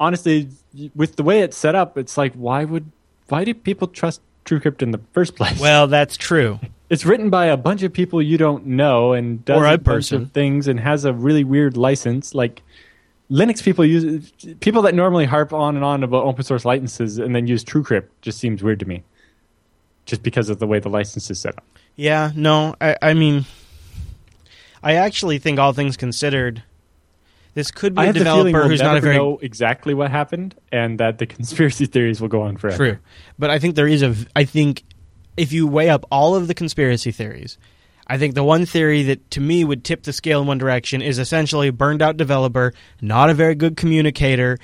[0.00, 0.48] honestly,
[0.94, 2.90] with the way it's set up, it's like why would
[3.28, 5.58] why do people trust TrueCrypt in the first place?
[5.60, 6.60] Well, that's true.
[6.88, 9.78] It's written by a bunch of people you don't know and does Or a a
[9.78, 12.34] bunch of things and has a really weird license.
[12.34, 12.62] Like
[13.30, 14.30] Linux people use
[14.60, 18.08] people that normally harp on and on about open source licenses and then use TrueCrypt
[18.22, 19.02] just seems weird to me.
[20.04, 21.64] Just because of the way the license is set up.
[21.96, 22.30] Yeah.
[22.36, 22.76] No.
[22.80, 22.96] I.
[23.02, 23.44] I mean,
[24.80, 26.62] I actually think all things considered,
[27.54, 30.54] this could be I a developer we'll who's not a very know exactly what happened
[30.70, 32.76] and that the conspiracy theories will go on forever.
[32.76, 32.98] True.
[33.36, 34.14] But I think there is a.
[34.36, 34.84] I think
[35.36, 37.58] if you weigh up all of the conspiracy theories,
[38.06, 41.02] I think the one theory that to me would tip the scale in one direction
[41.02, 44.58] is essentially burned out developer, not a very good communicator,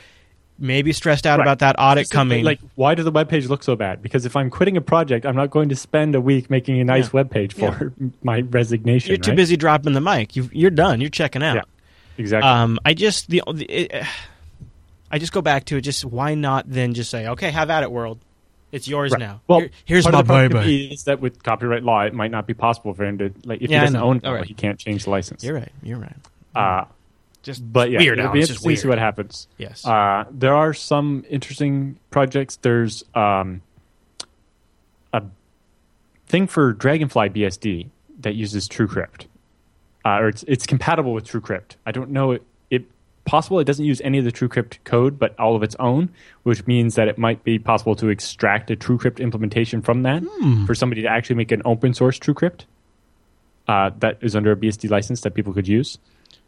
[0.58, 1.44] maybe stressed out Right.
[1.44, 2.44] about that audit coming.
[2.44, 4.00] Like, why does the web page look so bad?
[4.00, 6.84] Because if I'm quitting a project, I'm not going to spend a week making a
[6.84, 7.10] nice Yeah.
[7.14, 7.92] web page for
[8.22, 9.08] my resignation.
[9.08, 9.36] you're too right?
[9.36, 10.36] busy dropping the mic.
[10.36, 11.00] You, you're done.
[11.00, 11.56] You're checking out.
[11.56, 11.62] Yeah,
[12.18, 12.48] exactly.
[12.48, 14.04] Um, I just the, the it,
[15.10, 15.80] I just go back to it.
[15.80, 18.20] Just why not then just say, okay, have at it, world.
[18.72, 19.18] It's yours Right.
[19.20, 19.40] now.
[19.46, 20.92] Well, Here- here's part my of the problem baby.
[20.92, 23.70] Is that with copyright law, it might not be possible for him to like if
[23.70, 24.44] Yeah, he doesn't own it, right.
[24.46, 25.44] he can't change the license.
[25.44, 25.72] You're right.
[25.82, 26.16] You're right.
[26.54, 26.84] Uh,
[27.42, 28.18] Just but yeah, weird.
[28.18, 29.48] it'll be It's just interesting to see what happens.
[29.58, 29.84] Yes.
[29.86, 32.56] Uh, there are some interesting projects.
[32.56, 33.60] There's um,
[35.12, 35.22] a
[36.26, 37.88] thing for Dragonfly BSD
[38.20, 39.26] that uses TrueCrypt,
[40.04, 41.76] uh, or it's it's compatible with TrueCrypt.
[41.84, 42.46] I don't know it, it
[43.24, 46.10] possible it doesn't use any of the TrueCrypt code, but all of its own,
[46.42, 50.22] which means that it might be possible to extract a TrueCrypt implementation from that
[50.66, 52.64] for somebody to actually make an open source TrueCrypt
[53.68, 55.98] uh, that is under a BSD license that people could use.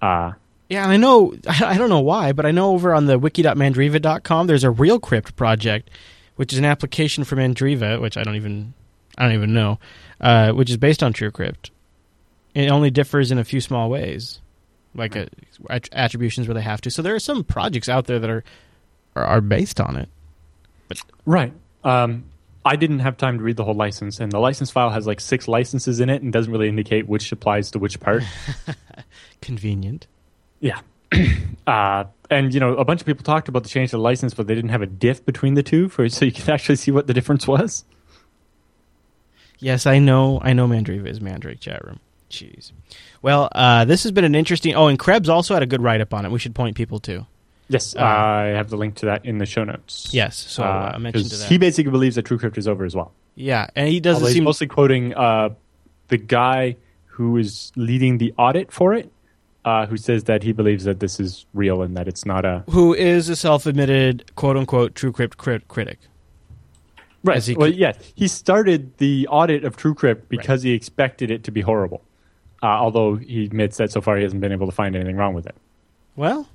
[0.02, 0.32] Uh,
[0.68, 4.46] Yeah, and I know I don't know why, but I know over on the wiki.mandriva.com
[4.46, 5.90] there's a RealCrypt project,
[6.36, 8.74] which is an application for Mandriva, which I don't even
[9.16, 9.78] I don't even know,
[10.20, 11.70] uh, which is based on TrueCrypt.
[12.54, 14.40] It only differs in a few small ways,
[14.94, 15.26] like uh
[15.70, 16.90] att- attributions where they have to.
[16.90, 18.44] So there are some projects out there that are
[19.16, 20.08] are, are based on it.
[21.26, 21.52] Right.
[21.82, 22.24] Um,
[22.64, 25.20] I didn't have time to read the whole license, and the license file has like
[25.20, 28.22] six licenses in it and doesn't really indicate which applies to which part.
[29.42, 30.06] Convenient.
[30.60, 30.80] yeah.
[31.66, 34.34] uh, and, you know, a bunch of people talked about the change to the license,
[34.34, 36.90] but they didn't have a diff between the two for so you could actually see
[36.90, 37.84] what the difference was.
[39.58, 40.40] Yes, I know.
[40.42, 42.00] I know Mandriva is Mandrake chat room.
[42.30, 42.72] Jeez.
[43.24, 44.74] Well, uh, this has been an interesting.
[44.74, 46.30] Oh, and Krebs also had a good write up on it.
[46.30, 47.26] We should point people to.
[47.68, 50.10] Yes, Uh, I have the link to that in the show notes.
[50.12, 51.48] Yes, so uh, I mentioned to 'cause that.
[51.48, 53.12] He basically believes that TrueCrypt is over as well.
[53.34, 55.48] yeah, and he doesn't Although seem mostly quoting uh,
[56.08, 59.10] the guy who is leading the audit for it,
[59.64, 62.62] uh, who says that he believes that this is real and that it's not a
[62.68, 65.98] who is a self-admitted quote unquote TrueCrypt crit- critic.
[67.22, 67.42] right.
[67.42, 71.50] He well, could- yeah, he started the audit of TrueCrypt because he expected it to
[71.50, 72.02] be horrible.
[72.64, 75.34] Uh, although he admits that so far he hasn't been able to find anything wrong
[75.34, 75.54] with it.
[76.16, 76.48] Well,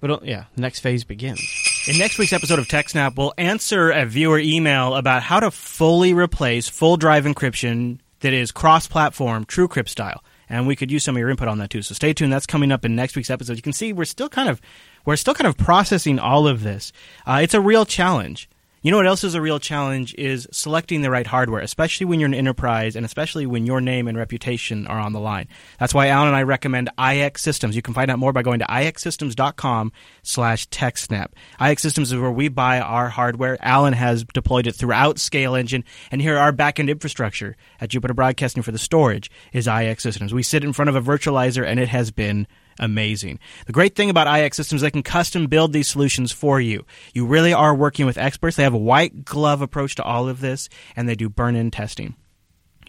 [0.00, 1.38] but uh, yeah, next phase begins.
[1.86, 6.14] In next week's episode of TechSnap, we'll answer a viewer email about how to fully
[6.14, 10.24] replace full drive encryption that is cross platform, TrueCrypt style.
[10.48, 11.82] And we could use some of your input on that too.
[11.82, 12.32] So stay tuned.
[12.32, 13.56] That's coming up in next week's episode.
[13.56, 14.62] You can see we're still kind of
[15.04, 16.90] we're still kind of processing all of this.
[17.26, 18.48] Uh, it's a real challenge.
[18.84, 22.20] You know what else is a real challenge is selecting the right hardware, especially when
[22.20, 25.48] you're an enterprise and especially when your name and reputation are on the line.
[25.78, 27.72] That's why Allan and I recommend iXsystems.
[27.72, 29.90] You can find out more by going to ixsystems.com
[30.22, 31.28] slash TechSnap.
[31.58, 33.56] iXsystems is where we buy our hardware.
[33.62, 38.72] Allan has deployed it throughout ScaleEngine, and here our backend infrastructure at Jupiter Broadcasting for
[38.72, 40.32] the storage is iXsystems.
[40.32, 42.46] We sit in front of a virtualizer, and it has been
[42.78, 43.38] amazing.
[43.66, 46.84] The great thing about iXsystems, they can custom build these solutions for you.
[47.12, 48.56] You really are working with experts.
[48.56, 52.16] They have a white glove approach to all of this, and they do burn-in testing.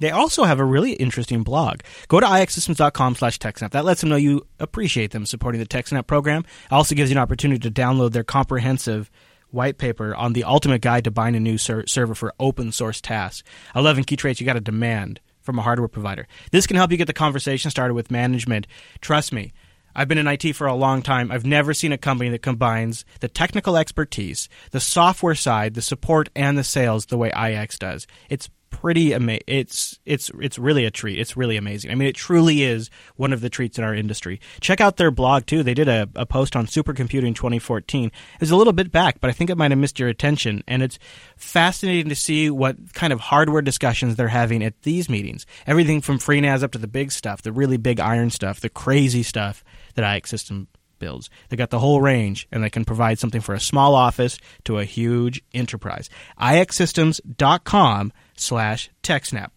[0.02, 1.80] They also have a really interesting blog.
[2.08, 3.72] Go to ixsystems.com slash TechSnap.
[3.72, 6.44] That lets them know you appreciate them supporting the TechSnap program.
[6.66, 9.10] It also gives you an opportunity to download their comprehensive
[9.52, 13.00] white paper on the ultimate guide to buying a new ser- server for open source
[13.00, 13.44] tasks.
[13.74, 16.28] 11 key traits you got to demand from a hardware provider.
[16.52, 18.68] This can help you get the conversation started with management.
[19.00, 19.54] Trust me,
[19.96, 21.32] I've been in IT for a long time.
[21.32, 26.30] I've never seen a company that combines the technical expertise, the software side, the support,
[26.36, 28.06] and the sales the way iX does.
[28.30, 29.44] It's pretty amazing.
[29.48, 31.18] It's it's it's really a treat.
[31.18, 31.92] It's really amazing.
[31.92, 34.42] I mean, it truly is one of the treats in our industry.
[34.60, 35.64] Check out their blog too.
[35.64, 38.08] They did a, a post on supercomputing 2014.
[38.08, 40.64] It was a little bit back, but I think it might have missed your attention.
[40.68, 41.00] And it's
[41.38, 45.46] fascinating to see what kind of hardware discussions they're having at these meetings.
[45.66, 49.24] Everything from FreeNAS up to the big stuff, the really big iron stuff, the crazy
[49.24, 49.64] stuff
[49.96, 50.68] that iXsystem
[51.00, 51.30] builds.
[51.50, 54.80] They got the whole range, and they can provide something for a small office to
[54.80, 56.10] a huge enterprise.
[56.40, 59.50] ixsystems.com slash TechSnap.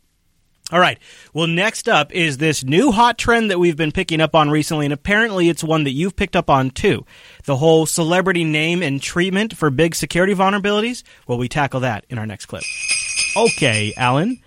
[0.71, 0.99] All right.
[1.33, 4.85] Well, next up is this new hot trend that we've been picking up on recently,
[4.85, 7.07] and apparently it's one that you've picked up on too.
[7.45, 11.05] The whole celebrity name and treatment for big security vulnerabilities.
[11.27, 12.65] Well, we tackle that in our next clip.
[13.35, 14.43] Okay, Allan.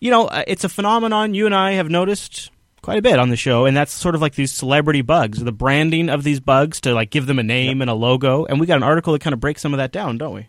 [0.00, 2.50] You know, uh, it's a phenomenon you and I have noticed
[2.80, 5.52] quite a bit on the show, and that's sort of like these celebrity bugs, the
[5.52, 8.46] branding of these bugs to like give them a name and a logo.
[8.46, 10.48] And we got an article that kind of breaks some of that down, don't we?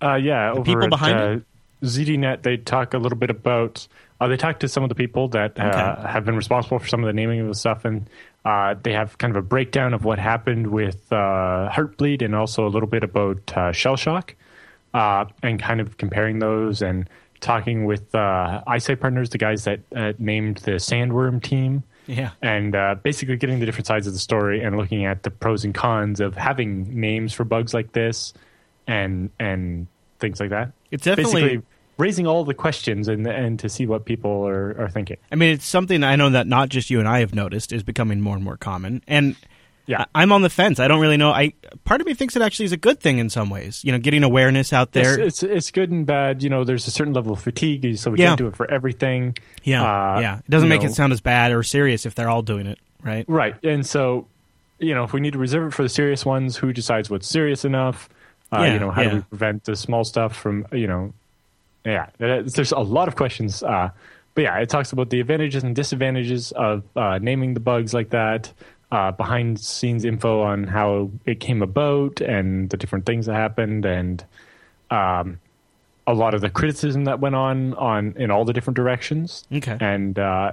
[0.00, 1.44] Uh, yeah, over people at, behind uh,
[1.82, 3.86] ZDNet, they talk a little bit about.
[4.20, 6.08] Uh, they talk to some of the people that uh, Okay.
[6.08, 8.08] have been responsible for some of the naming of the stuff, and
[8.44, 12.66] uh, they have kind of a breakdown of what happened with uh, Heartbleed, and also
[12.66, 14.30] a little bit about uh, Shellshock,
[14.92, 17.08] uh, and kind of comparing those and
[17.40, 21.84] talking with uh, partners, the guys that uh, named the Sandworm team.
[22.10, 22.30] Yeah.
[22.40, 25.62] and uh, basically getting the different sides of the story and looking at the pros
[25.66, 28.32] and cons of having names for bugs like this
[28.86, 30.72] and and things like that.
[30.90, 31.62] It's definitely- basically
[31.98, 35.16] raising all the questions and and to see what people are, are thinking.
[35.32, 37.82] I mean, it's something I know that not just you and I have noticed is
[37.82, 39.02] becoming more and more common.
[39.08, 39.34] And
[39.86, 40.02] Yeah.
[40.14, 40.78] I- I'm on the fence.
[40.78, 41.30] I don't really know.
[41.32, 43.82] I part of me thinks it actually is a good thing in some ways.
[43.84, 45.18] You know, getting awareness out there.
[45.18, 46.40] It's, it's it's good and bad.
[46.42, 48.26] You know, there's a certain level of fatigue, so we Yeah.
[48.28, 49.36] can't do it for everything.
[49.64, 50.38] yeah, Uh, yeah.
[50.38, 52.78] It doesn't make know, it sound as bad or serious if they're all doing it,
[53.02, 53.24] right?
[53.28, 53.56] right.
[53.64, 54.28] And so,
[54.78, 57.26] you know, if we need to reserve it for the serious ones, who decides what's
[57.26, 58.08] serious enough?
[58.52, 59.10] Uh, Yeah, you know, how yeah.
[59.10, 61.12] do we prevent the small stuff from you know
[61.84, 63.62] yeah, there's a lot of questions.
[63.62, 63.90] Uh,
[64.34, 68.10] but yeah, it talks about the advantages and disadvantages of uh, naming the bugs like
[68.10, 68.52] that.
[68.90, 73.84] Uh, behind scenes info on how it came about and the different things that happened
[73.84, 74.24] and
[74.90, 75.38] um,
[76.06, 79.44] a lot of the criticism that went on on in all the different directions.
[79.52, 79.76] Okay.
[79.78, 80.52] And uh,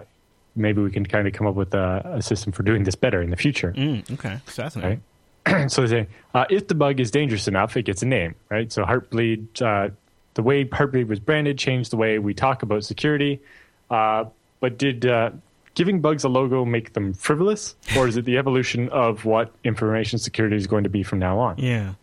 [0.53, 3.21] maybe we can kind of come up with a, a system for doing this better
[3.21, 3.71] in the future.
[3.71, 4.39] Mm, okay.
[4.45, 4.89] Fascinating.
[4.89, 4.99] Right.
[5.67, 8.71] so they say uh, if the bug is dangerous enough, it gets a name, right?
[8.71, 9.93] So Heartbleed, uh,
[10.33, 13.41] the way Heartbleed was branded changed the way we talk about security.
[13.89, 14.25] Uh,
[14.59, 15.31] but did uh,
[15.75, 20.19] giving bugs a logo make them frivolous, or is it the evolution of what information
[20.19, 21.57] security is going to be from now on?
[21.57, 21.93] Yeah.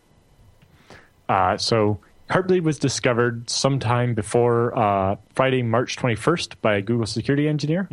[1.28, 1.98] Uh, so
[2.30, 7.88] Heartbleed was discovered sometime before uh, Friday, March 21st by a Google security engineer.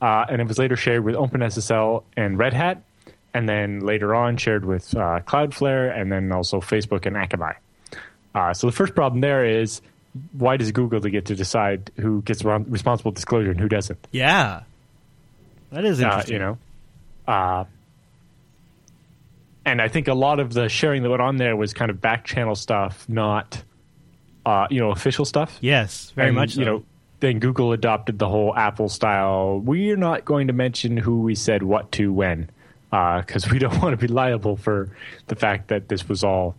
[0.00, 2.82] Uh, and it was later shared with OpenSSL and Red Hat,
[3.34, 7.56] and then later on shared with uh, Cloudflare, and then also Facebook and Akamai.
[8.34, 9.80] Uh, so the first problem there is
[10.32, 13.98] why does Google get to decide who gets responsible disclosure and who doesn't?
[14.12, 14.62] Yeah.
[15.72, 16.32] That is uh, interesting.
[16.34, 16.58] you know.
[17.26, 17.64] Uh,
[19.64, 22.00] and I think a lot of the sharing that went on there was kind of
[22.00, 23.62] back channel stuff, not
[24.46, 25.58] uh, you know official stuff.
[25.60, 26.54] Yes, very And, much.
[26.54, 26.60] So.
[26.60, 26.84] You know,
[27.20, 29.58] then Google adopted the whole Apple style.
[29.60, 32.50] We're not going to mention who we said what to when,
[32.90, 34.90] because we don't want to be liable for
[35.26, 36.54] the fact that this was all,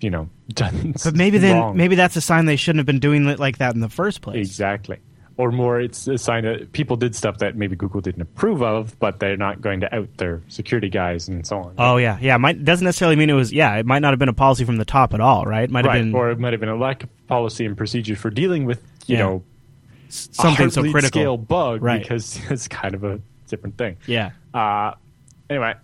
[0.00, 0.94] you know, done.
[1.04, 1.76] but maybe then wrong.
[1.76, 4.20] maybe that's a sign they shouldn't have been doing it like that in the first
[4.22, 4.46] place.
[4.46, 4.98] Exactly.
[5.38, 8.98] Or more, it's a sign that people did stuff that maybe Google didn't approve of,
[8.98, 11.74] but they're not going to out their security guys and so on.
[11.78, 12.36] Oh yeah, yeah.
[12.36, 13.50] Might doesn't necessarily mean it was.
[13.50, 15.64] Yeah, it might not have been a policy from the top at all, right?
[15.64, 18.14] It might have been Or it might have been a lack of policy and procedure
[18.14, 19.22] for dealing with, you Yeah.
[19.24, 19.42] know,
[20.10, 21.08] something a so critical.
[21.08, 22.02] scale bug Right.
[22.02, 23.96] because it's kind of a different thing.
[24.06, 24.32] Yeah.
[24.52, 24.92] Uh,
[25.52, 25.74] anyway,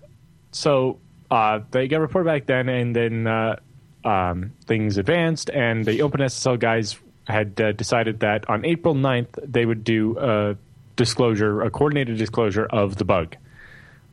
[0.51, 0.99] so
[1.31, 3.57] uh, they got reported back then, and then uh,
[4.05, 9.67] um, things advanced, and the OpenSSL guys had uh, decided that on April 9th they
[9.67, 10.57] would do a
[10.97, 13.37] disclosure, a coordinated disclosure of the bug.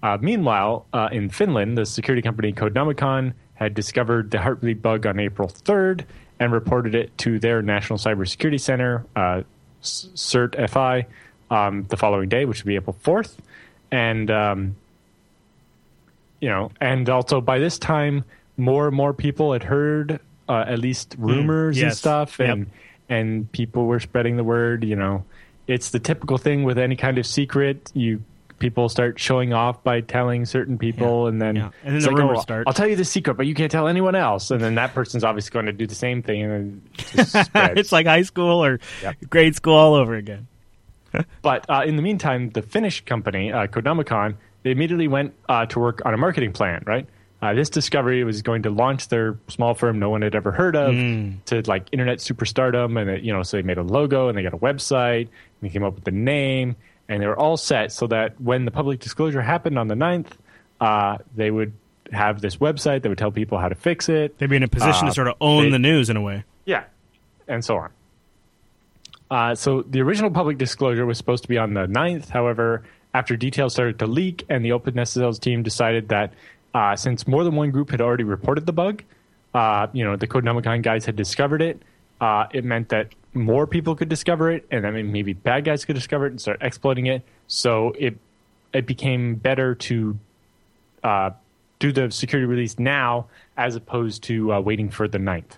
[0.03, 5.19] Uh, meanwhile, uh, in Finland, the security company Codenomicon had discovered the Heartbleed bug on
[5.19, 6.03] April 3rd
[6.39, 9.41] and reported it to their National Cybersecurity Center, uh,
[9.81, 11.07] CERT FI,
[11.49, 13.37] um, the following day, which would be April 4th.
[13.91, 14.75] And, um,
[16.45, 18.23] you know, and also by this time,
[18.55, 21.97] more and more people had heard uh, at least rumors and Mm, yes.
[21.97, 22.49] stuff, Yep.
[22.49, 22.67] and
[23.09, 24.83] and people were spreading the word.
[24.83, 25.25] You know,
[25.65, 27.91] it's the typical thing with any kind of secret.
[27.95, 28.21] You
[28.59, 31.29] people start showing off by telling certain people, Yeah.
[31.29, 31.69] and then Yeah.
[31.83, 32.67] And then the like, rumors oh, start.
[32.67, 34.51] I'll tell you the secret, but you can't tell anyone else.
[34.51, 36.81] And then that person's obviously going to do the same thing, and then
[37.55, 39.15] it it's like high school or Yep.
[39.31, 40.45] grade school all over again.
[41.41, 44.35] But uh, in the meantime, the Finnish company, uh, Codenomicon,
[44.65, 47.05] they immediately went uh, to work on a marketing plan, right?
[47.39, 50.75] Uh, this discovery was going to launch their small firm no one had ever heard
[50.75, 50.91] of
[51.45, 54.41] to like internet superstardom, and it, you know, so they made a logo and they
[54.41, 55.29] got a website, and
[55.61, 56.75] they came up with the name,
[57.07, 60.31] and they were all set so that when the public disclosure happened on the 9th,
[60.81, 61.73] uh, they would
[62.11, 64.35] have this website that would tell people how to fix it.
[64.39, 66.21] They'd be in a position Uh, to sort of own they- the news in a
[66.21, 66.43] way.
[66.65, 66.85] Yeah,
[67.47, 67.89] and so on.
[69.29, 72.29] Uh, so the original public disclosure was supposed to be on the 9th.
[72.29, 72.83] However,
[73.15, 76.33] after details started to leak and the OpenSSL's team decided that
[76.73, 79.03] uh, since more than one group had already reported the bug,
[79.53, 81.81] uh, you know, the Codenomicon guys had discovered it,
[82.19, 85.95] uh, it meant that more people could discover it, and then maybe bad guys could
[85.95, 87.21] discover it and start exploiting it.
[87.47, 88.17] So it
[88.73, 90.19] it became better to
[91.01, 91.29] uh,
[91.79, 95.55] do the security release now as opposed to uh, waiting for the 9th.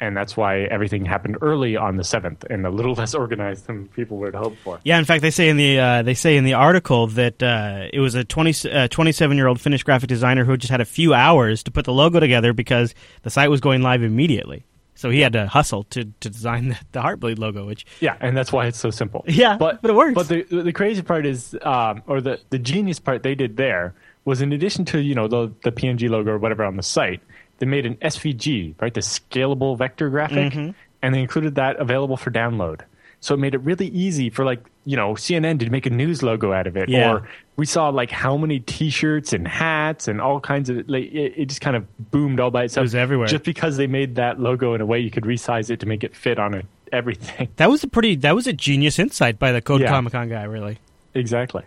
[0.00, 3.88] And that's why everything happened early on the 7th and a little less organized than
[3.88, 4.80] people would hope for.
[4.82, 7.88] Yeah, in fact, they say in the uh, they say in the article that uh,
[7.92, 10.86] it was a 20, uh, 27 year old Finnish graphic designer who just had a
[10.86, 14.64] few hours to put the logo together because the site was going live immediately.
[15.00, 18.36] So he had to hustle to, to design the, the Heartbleed logo, which Yeah, and
[18.36, 19.24] that's why it's so simple.
[19.28, 20.14] Yeah, but it works.
[20.14, 23.94] But the the crazy part is, um, or the the genius part they did there
[24.26, 27.22] was in addition to you know the the PNG logo or whatever on the site,
[27.60, 30.70] they made an SVG, right, the scalable vector graphic, Mm-hmm.
[31.02, 32.80] and they included that available for download.
[33.22, 36.22] So it made it really easy for like you know CNN to make a news
[36.22, 37.12] logo out of it, Yeah.
[37.12, 41.34] or we saw like how many T-shirts and hats and all kinds of like it,
[41.36, 42.82] it just kind of boomed all by itself.
[42.82, 43.26] It was everywhere.
[43.28, 46.02] just because they made that logo in a way you could resize it to make
[46.02, 47.48] it fit on it, everything.
[47.56, 49.88] that was a pretty that was a genius insight by the Code Yeah.
[49.90, 50.78] Comic Con guy, really.
[51.14, 51.64] Exactly.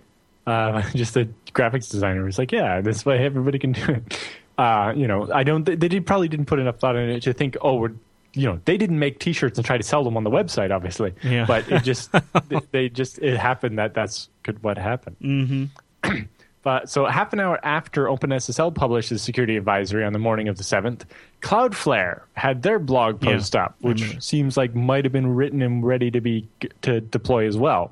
[0.47, 4.19] Uh, just a graphics designer was like, yeah, this way everybody can do it.
[4.57, 5.63] Uh, you know, I don't.
[5.65, 7.91] They did, probably didn't put enough thought in it to think, oh, we're,
[8.33, 11.13] you know, they didn't make T-shirts and try to sell them on the website, obviously.
[11.23, 11.45] Yeah.
[11.45, 12.11] But it just,
[12.49, 15.15] they, they just, it happened that that's could what happened.
[15.21, 16.15] Mm-hmm.
[16.63, 20.57] But so half an hour after OpenSSL published its security advisory on the morning of
[20.57, 21.05] the seventh,
[21.41, 24.21] Cloudflare had their blog Yeah, post up, I which remember.
[24.21, 26.47] seems like might have been written and ready to be
[26.83, 27.91] to deploy as well,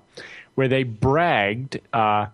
[0.55, 2.27] where they bragged uh,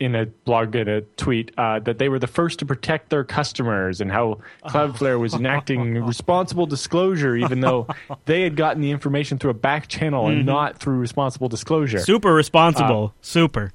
[0.00, 3.24] in a blog in a tweet uh, that they were the first to protect their
[3.24, 7.88] customers and how Cloudflare was enacting responsible disclosure, even though
[8.26, 10.36] they had gotten the information through a back channel Mm-hmm.
[10.38, 11.98] and not through responsible disclosure.
[11.98, 13.12] Super responsible.
[13.22, 13.72] Super.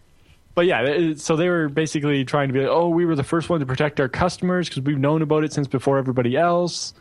[0.56, 3.50] But yeah, so they were basically trying to be like, oh, we were the first
[3.50, 6.94] one to protect our customers because we've known about it since before everybody else,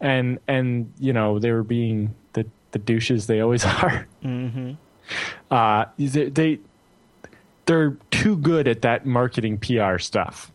[0.00, 4.06] and and you know they were being the the douches they always are.
[4.22, 4.72] Mm-hmm.
[5.50, 6.58] Uh, they, they
[7.68, 10.50] they're too good at that marketing PR stuff.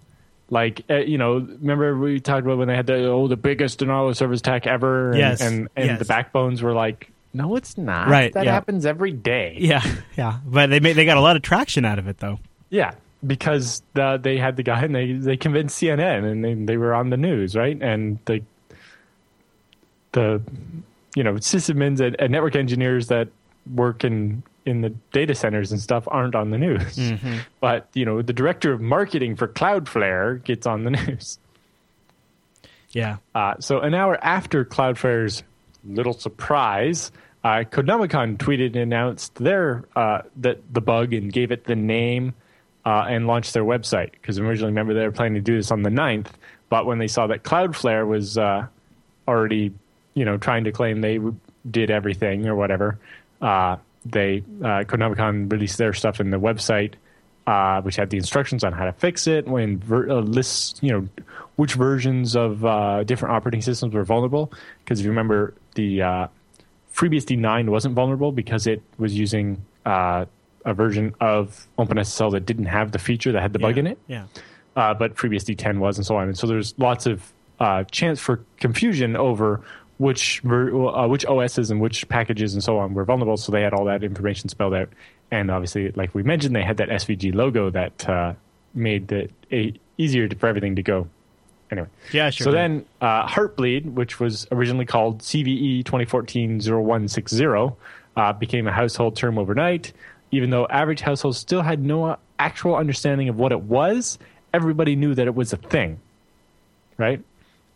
[0.50, 3.80] Like uh, you know, remember we talked about when they had the oh the biggest
[3.80, 6.00] denial of service attack ever, and Yes, and, and yes.
[6.00, 8.10] the backbones were like, no, it's not.
[8.10, 8.52] Right, that yeah.
[8.52, 9.56] happens every day.
[9.60, 9.84] Yeah,
[10.18, 10.40] yeah.
[10.46, 12.40] But they made, they got a lot of traction out of it, though.
[12.70, 12.94] Yeah,
[13.26, 16.94] because the, they had the guy and they, they convinced CNN and they, they were
[16.94, 17.80] on the news, right?
[17.82, 18.42] And the
[20.12, 20.42] the
[21.16, 23.30] you know sysadmins and, and network engineers that
[23.74, 27.00] work in in the data centers and stuff aren't on the news,
[27.60, 31.40] but you know the director of marketing for Cloudflare gets on the news.
[32.92, 33.18] Yeah.
[33.34, 35.44] Uh, so an hour after Cloudflare's
[35.84, 37.12] little surprise,
[37.44, 42.34] uh, tweeted and announced their uh, that the bug and gave it the name
[42.86, 44.12] uh, and launched their website.
[44.12, 46.28] Because originally, remember, they were planning to do this on the 9th,
[46.70, 48.68] but when they saw that Cloudflare was uh,
[49.28, 49.74] already,
[50.14, 51.36] you know, trying to claim they w-
[51.70, 52.98] did everything or whatever,
[53.42, 56.94] uh, they uh, Codenomicon released their stuff in the website
[57.46, 60.90] uh, which had the instructions on how to fix it, when ver- uh, lists, you
[60.94, 61.06] know,
[61.58, 64.50] which versions of uh, different operating systems were vulnerable.
[64.80, 66.28] Because if you remember, the uh,
[66.96, 70.24] FreeBSD 9 wasn't vulnerable because it was using uh,
[70.64, 74.00] a version of OpenSSL that didn't have the feature that had the bug in it
[74.08, 74.24] Yeah.
[74.78, 76.30] uh, but FreeBSD 10 was, and so on.
[76.30, 77.30] And so there's lots of
[77.60, 79.60] uh, chance for confusion over
[79.98, 83.38] which uh, which OSs and which packages and so on were vulnerable.
[83.38, 84.90] So they had all that information spelled out,
[85.32, 88.34] and obviously, like we mentioned, they had that SVG logo that uh,
[88.74, 91.08] made it a- easier to, for everything to go.
[91.72, 92.58] Anyway, Yeah, sure So did.
[92.58, 97.76] then, uh, Heartbleed, which was originally called CVE 2014-0160,
[98.16, 99.94] uh, became a household term overnight.
[100.32, 104.18] Even though average households still had no actual understanding of what it was,
[104.54, 106.00] everybody knew that it was a thing,
[106.98, 107.22] right?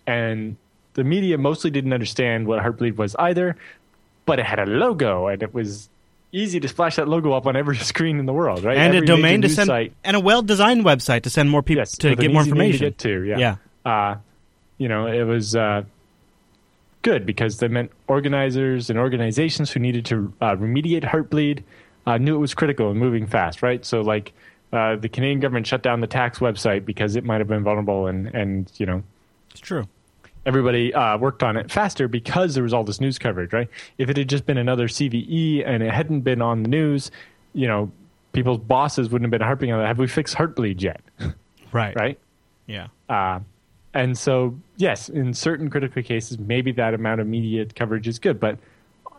[0.05, 0.57] And
[0.97, 3.55] the media mostly didn't understand what Heartbleed was either,
[4.25, 5.89] but it had a logo, and it was
[6.31, 8.75] easy to splash that logo up on every screen in the world, right?
[8.75, 11.81] And Every a domain to send, site and a well-designed website to send more people
[11.81, 12.79] yes, to get more information.
[12.79, 13.37] To get to, yeah.
[13.37, 13.55] Yeah.
[13.85, 14.17] Uh,
[14.79, 15.83] you know, it was uh,
[17.03, 21.61] good because they meant organizers and organizations who needed to uh, remediate Heartbleed
[22.07, 23.85] uh, knew it was critical and moving fast, right?
[23.85, 24.33] So, like,
[24.73, 28.07] uh, the Canadian government shut down the tax website because it might have been vulnerable,
[28.07, 29.03] and and you know,
[29.51, 29.87] It's true.
[30.47, 33.67] Everybody uh, worked on it faster because there was all this news coverage, right?
[33.97, 37.11] If it had just been another CVE and it hadn't been on the news,
[37.53, 37.91] you know,
[38.31, 39.87] people's bosses wouldn't have been harping on that.
[39.87, 41.01] Have we fixed Heartbleed yet?
[41.73, 41.93] Right.
[41.97, 42.17] right?
[42.65, 42.87] Yeah.
[43.09, 43.41] Uh,
[43.93, 48.39] and so, yes, in certain critical cases, maybe that amount of media coverage is good,
[48.39, 48.57] but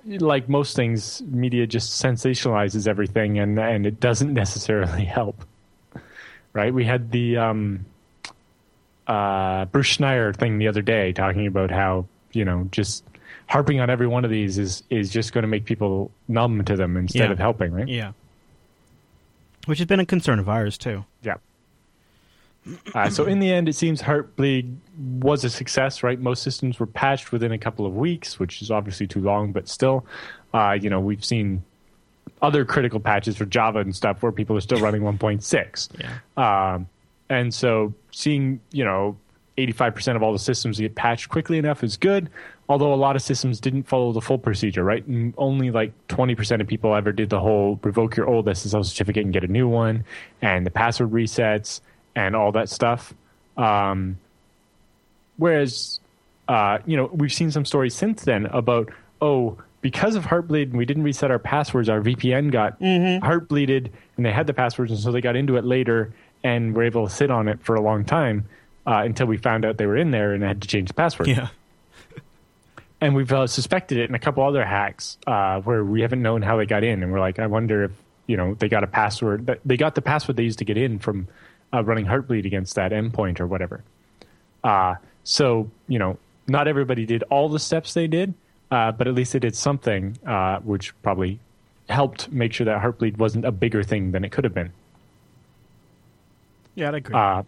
[0.07, 5.45] like most things, media just sensationalizes everything, and and it doesn't necessarily help.
[6.55, 6.73] Right?
[6.73, 7.85] We had the um,
[9.09, 13.05] uh, Bruce Schneier thing the other day talking about how you know just
[13.47, 16.77] harping on every one of these is is just going to make people numb to
[16.77, 17.33] them instead Yeah.
[17.33, 17.89] of helping, right?
[17.89, 18.13] Yeah.
[19.67, 21.05] Which has been a concern of ours too.
[21.23, 21.35] Yeah.
[22.95, 24.77] Uh, so in the end, it seems Heartbleed
[25.21, 26.19] was a success, right?
[26.21, 29.69] Most systems were patched within a couple of weeks, which is obviously too long, but
[29.69, 30.05] still,
[30.53, 31.63] uh, you know, we've seen
[32.43, 35.89] other critical patches for Java and stuff where people are still running 1.6.
[35.99, 36.75] Yeah.
[36.75, 36.89] Um,
[37.29, 39.17] and so seeing, you know,
[39.59, 42.31] 85% of all the systems get patched quickly enough is good,
[42.69, 45.05] although a lot of systems didn't follow the full procedure, right?
[45.07, 49.25] And only like 20% of people ever did the whole revoke your old SSL certificate
[49.25, 50.05] and get a new one,
[50.41, 51.81] and the password resets
[52.15, 53.13] and all that stuff.
[53.57, 54.19] Um,
[55.37, 55.99] whereas,
[56.47, 60.77] uh, you know, we've seen some stories since then about, oh, because of Heartbleed and
[60.77, 65.01] we didn't reset our passwords, our VPN got heartbleeded and they had the passwords, and
[65.01, 66.13] so they got into it later
[66.45, 68.47] and were able to sit on it for a long time
[68.87, 71.29] uh, until we found out they were in there and had to change the password.
[71.29, 71.49] Yeah.
[73.01, 76.43] And we've uh, suspected it in a couple other hacks uh, where we haven't known
[76.43, 77.93] how they got in, and we're like, I wonder if
[78.27, 79.47] you know they got a password.
[79.47, 81.29] that- They got the password they used to get in from
[81.73, 83.85] uh, running Heartbleed against that endpoint or whatever.
[84.65, 86.19] Uh, so you know,
[86.49, 88.35] not everybody did all the steps they did,
[88.73, 91.39] uh, but at least they did something, uh, which probably
[91.89, 94.73] helped make sure that Heartbleed wasn't a bigger thing than it could have been.
[96.79, 97.15] Yeah, I agree.
[97.15, 97.43] Uh,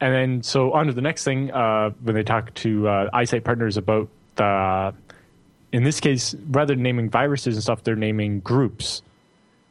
[0.00, 3.44] and then, so on to the next thing, uh, when they talk to uh, iSight
[3.44, 4.92] partners about the,
[5.72, 9.02] in this case, rather than naming viruses and stuff, they're naming groups,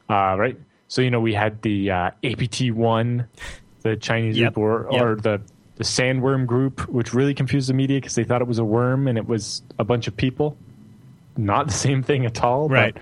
[0.09, 0.57] uh, right?
[0.87, 3.25] So, you know, we had the uh, APT1,
[3.81, 4.53] the Chinese Yep.
[4.53, 5.01] group, or, Yep.
[5.01, 5.41] or the,
[5.75, 9.07] the sandworm group, which really confused the media because they thought it was a worm
[9.09, 10.57] and it was a bunch of people.
[11.35, 12.69] Not the same thing at all.
[12.69, 12.95] Right.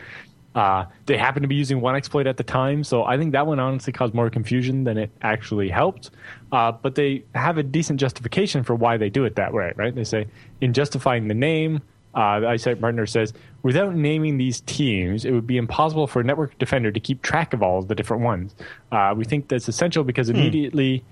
[0.55, 3.45] Uh, they happened to be using one exploit at the time, so I think that
[3.45, 6.11] one honestly caused more confusion than it actually helped.
[6.51, 9.93] Uh, but they have a decent justification for why they do it that way, right?
[9.93, 10.27] They say,
[10.61, 11.81] in justifying the name,
[12.13, 13.33] uh, the iSight partner says,
[13.63, 17.53] without naming these teams, it would be impossible for a network defender to keep track
[17.53, 18.55] of all of the different ones.
[18.93, 21.03] Uh, we think that's essential because immediately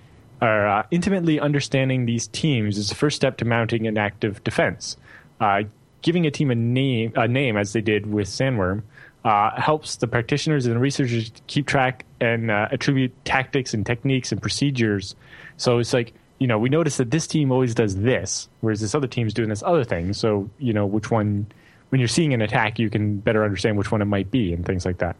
[0.41, 4.97] or uh, intimately understanding these teams is the first step to mounting an active defense.
[5.39, 5.63] Uh,
[6.01, 8.83] giving a team a name, a name as they did with Sandworm,
[9.23, 14.41] uh, helps the practitioners and researchers keep track and uh, attribute tactics and techniques and
[14.41, 15.15] procedures.
[15.57, 18.93] So it's like you know we notice that this team always does this, whereas this
[18.93, 20.13] other team's doing this other thing.
[20.13, 21.47] So you know which one.
[21.89, 24.65] When you're seeing an attack, you can better understand which one it might be and
[24.65, 25.15] things like that.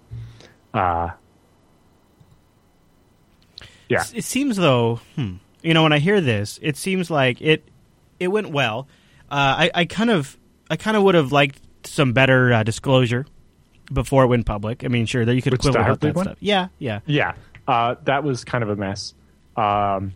[0.73, 1.11] Uh,
[3.87, 4.03] yeah.
[4.15, 7.63] It seems though, hmm, you know, when I hear this, it seems like it
[8.19, 8.87] it went well.
[9.29, 10.35] Uh, I, I kind of
[10.67, 13.27] I kind of would have liked some better uh, disclosure
[13.91, 14.83] before it went public.
[14.83, 16.25] I mean, sure, that you could Which, quibble about that one?
[16.25, 16.37] stuff.
[16.39, 16.99] Yeah, yeah.
[17.05, 17.33] Yeah,
[17.67, 19.13] uh, that was kind of a mess.
[19.55, 20.13] Um,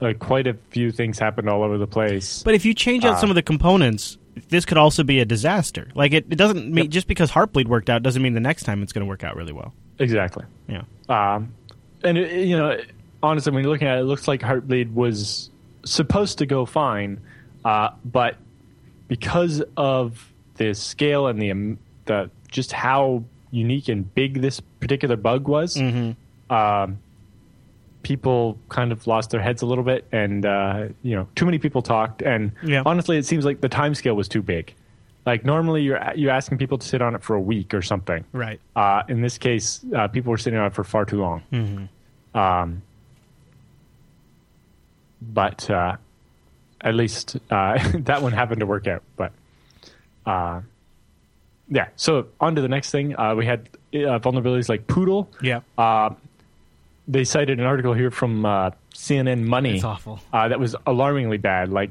[0.00, 2.42] like quite a few things happened all over the place.
[2.42, 4.16] But if you change out Uh, some of the components,
[4.48, 5.88] this could also be a disaster.
[5.94, 6.88] Like it, it doesn't mean Yep.
[6.90, 9.34] just because Heartbleed worked out doesn't mean the next time it's going to work out
[9.36, 9.74] really well.
[9.98, 10.44] exactly.
[10.68, 10.82] Yeah.
[11.08, 11.52] Um,
[12.04, 12.78] and it, you know,
[13.24, 15.50] honestly, when you're looking at it, it looks like Heartbleed was
[15.84, 17.18] supposed to go fine,
[17.64, 18.36] uh, but
[19.08, 25.16] because of the scale and the um, the just how unique and big this particular
[25.16, 25.76] bug was,
[26.50, 26.98] um,
[28.02, 31.58] people kind of lost their heads a little bit, and uh, you know, too many
[31.58, 32.22] people talked.
[32.22, 32.82] And Yeah.
[32.86, 34.74] honestly, it seems like the time scale was too big.
[35.26, 38.24] Like normally, you're you're asking people to sit on it for a week or something.
[38.32, 38.60] Right.
[38.74, 41.88] Uh, in this case, uh, people were sitting on it for far too long.
[42.34, 42.82] Um,
[45.20, 45.96] but uh,
[46.80, 49.02] at least uh, that one happened to work out.
[49.16, 49.32] But
[50.24, 50.60] uh,
[51.70, 53.18] yeah, so on to the next thing.
[53.18, 55.28] Uh, we had uh, vulnerabilities like Poodle.
[55.42, 55.60] Yeah.
[55.76, 56.10] Uh,
[57.06, 60.20] they cited an article here from uh, CNN Money It's awful.
[60.32, 61.70] uh, that was alarmingly bad.
[61.70, 61.90] Like,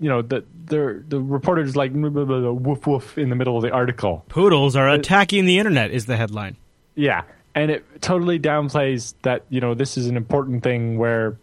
[0.00, 3.56] you know, the the the reporters like blah, blah, blah, woof woof in the middle
[3.56, 4.24] of the article.
[4.28, 6.56] Poodles are attacking the internet is the headline.
[6.94, 7.22] Yeah,
[7.54, 11.36] and it totally downplays that you know this is an important thing where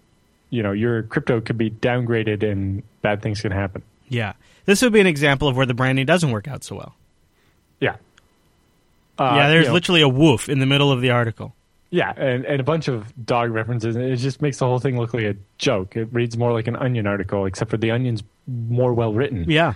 [0.51, 3.81] you know your crypto could be downgraded and bad things can happen.
[4.07, 4.33] Yeah.
[4.65, 6.95] This would be an example of where the branding doesn't work out so well.
[7.79, 7.95] Yeah.
[9.17, 11.55] Uh, yeah, there's you know, literally a woof in the middle of the article.
[11.89, 13.95] yeah, and, and a bunch of dog references.
[13.95, 15.95] It just makes the whole thing look like a joke.
[15.95, 19.45] It reads more like an Onion article, except for the Onion's more well written.
[19.49, 19.75] Yeah.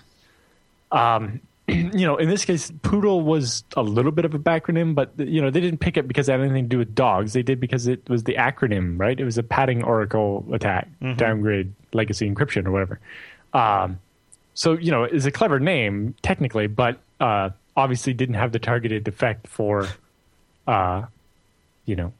[0.91, 5.11] Um, you know, in this case, Poodle was a little bit of a backronym, but
[5.17, 7.31] you know they didn't pick it because it had anything to do with dogs.
[7.33, 9.17] They did because it was the acronym, right?
[9.17, 12.99] It was a padding Oracle attack, downgrade legacy encryption or whatever.
[13.53, 13.99] Um,
[14.53, 19.07] so you know, it's a clever name technically, but uh, obviously didn't have the targeted
[19.07, 19.87] effect for,
[20.67, 21.03] uh,
[21.85, 22.13] you know,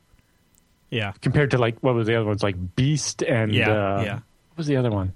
[0.90, 1.12] Yeah.
[1.22, 4.14] compared to like what was the other ones like Beast and Yeah, uh, yeah.
[4.14, 5.14] what was the other one?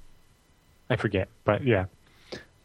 [0.90, 1.86] I forget, but yeah.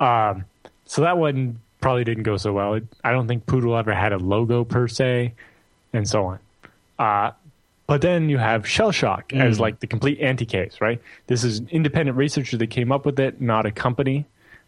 [0.01, 0.45] Um,
[0.85, 2.74] so that one probably didn't go so well.
[2.74, 5.35] It, I don't think Poodle ever had a logo per se,
[5.93, 6.39] and so on.
[6.99, 7.31] Uh,
[7.87, 11.01] but then you have Shellshock as like the complete anti-case, right?
[11.29, 14.26] This is an independent researcher that came up with it, not a company.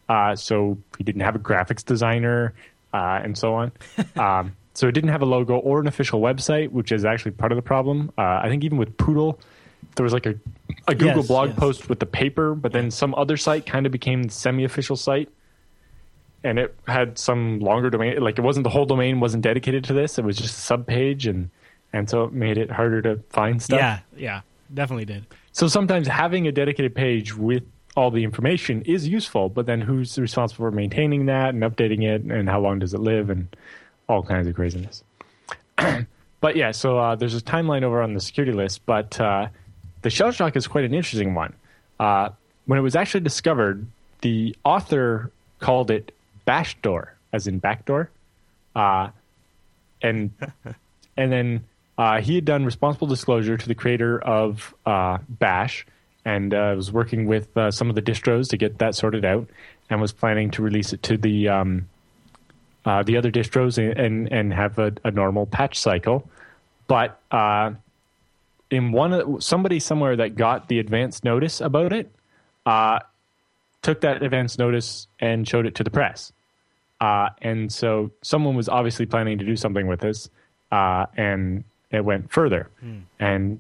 [0.09, 2.55] Uh, so he didn't have a graphics designer
[2.93, 3.73] uh, and so on.
[4.17, 7.53] um, so it didn't have a logo or an official website, which is actually part
[7.53, 8.13] of the problem.
[8.17, 9.39] Uh, I think even with Poodle,
[9.97, 10.35] there was like a,
[10.87, 11.59] a Google Yes, blog yes.
[11.59, 15.29] post with the paper, but then some other site kind of became the semi-official site,
[16.45, 18.21] and it had some longer domain.
[18.21, 20.87] Like it wasn't the whole domain wasn't dedicated to this; it was just a sub
[20.87, 21.51] page, and
[21.93, 23.79] and so it made it harder to find stuff.
[23.81, 23.99] Yeah.
[24.17, 24.41] Yeah.
[24.73, 25.27] Definitely did.
[25.53, 27.65] So sometimes having a dedicated page with
[27.97, 32.23] all the information is useful, but then who's responsible for maintaining that and updating it,
[32.23, 33.49] and how long does it live, and
[34.09, 35.03] all kinds of craziness.
[36.41, 39.49] but yeah, so uh, there's a timeline over on the security list, but uh,
[40.03, 41.53] the Shellshock is quite an interesting one.
[41.99, 42.31] Uh,
[42.67, 43.87] when it was actually discovered,
[44.21, 46.13] the author called it
[46.47, 48.11] Bashdoor, as in backdoor,
[48.75, 49.09] uh,
[50.03, 50.31] and
[51.17, 51.65] and then
[51.99, 55.87] uh, he had done responsible disclosure to the creator of uh, Bash,
[56.25, 59.49] and uh, was working with uh, some of the distros to get that sorted out,
[59.89, 61.89] and was planning to release it to the um,
[62.85, 66.29] uh, the other distros and and, and have a, a normal patch cycle.
[66.87, 67.73] But uh,
[68.71, 72.11] in one of somebody somewhere that got the advance notice about it,
[72.67, 73.01] uh,
[73.83, 76.33] took that advance notice and showed it to the press.
[77.01, 80.29] Uh, and so someone was obviously planning to do something with this,
[80.71, 82.69] uh, and it went further.
[83.19, 83.59] And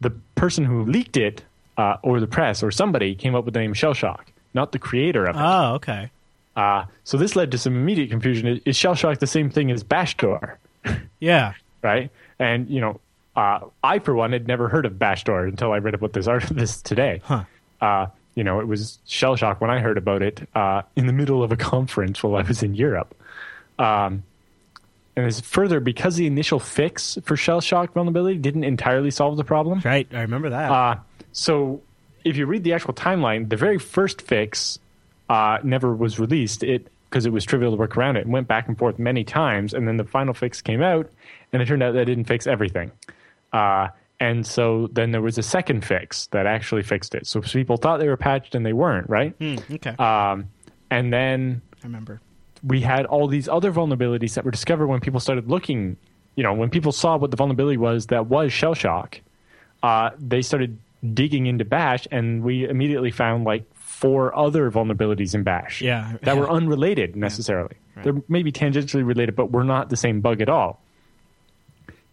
[0.00, 1.44] the person who leaked it,
[1.76, 4.20] uh, or the press, or somebody came up with the name Shellshock,
[4.54, 5.40] not the creator of it.
[5.42, 6.10] Oh, okay.
[6.54, 8.60] Uh, so this led to some immediate confusion.
[8.64, 10.56] Is, Shellshock the same thing as Bashdoor?
[11.20, 11.54] Yeah.
[11.82, 12.10] right?
[12.40, 13.00] And you know,
[13.36, 16.42] uh, I for one had never heard of Bashdoor until I read about this art
[16.50, 17.20] this today.
[17.24, 17.44] Huh.
[17.80, 21.42] Uh, you know, it was Shellshock when I heard about it uh, in the middle
[21.42, 23.14] of a conference while I was in Europe.
[23.78, 24.24] Um,
[25.14, 29.80] and as further, because the initial fix for Shellshock vulnerability didn't entirely solve the problem.
[29.84, 30.08] Right.
[30.12, 30.70] I remember that.
[31.32, 31.82] So
[32.24, 34.78] if you read the actual timeline, the very first fix
[35.28, 36.62] uh, never was released.
[36.62, 39.22] It because it was trivial to work around it and went back and forth many
[39.22, 39.74] times.
[39.74, 41.10] And then the final fix came out,
[41.52, 42.90] and it turned out that didn't fix everything.
[43.52, 43.88] Uh,
[44.18, 47.26] and so then there was a second fix that actually fixed it.
[47.26, 49.34] So people thought they were patched and they weren't, right?
[49.38, 49.90] Hmm, okay.
[49.96, 50.48] Um,
[50.90, 52.20] and then I remember.
[52.66, 55.98] we had all these other vulnerabilities that were discovered when people started looking.
[56.36, 59.20] You know, when people saw what the vulnerability was that was Shellshock,
[59.82, 60.78] uh, they started
[61.14, 65.80] digging into Bash, and we immediately found like four other vulnerabilities in Bash.
[65.82, 66.16] Yeah.
[66.22, 67.76] that were unrelated necessarily.
[67.96, 68.04] Right.
[68.04, 70.80] They're maybe tangentially related, but were not the same bug at all.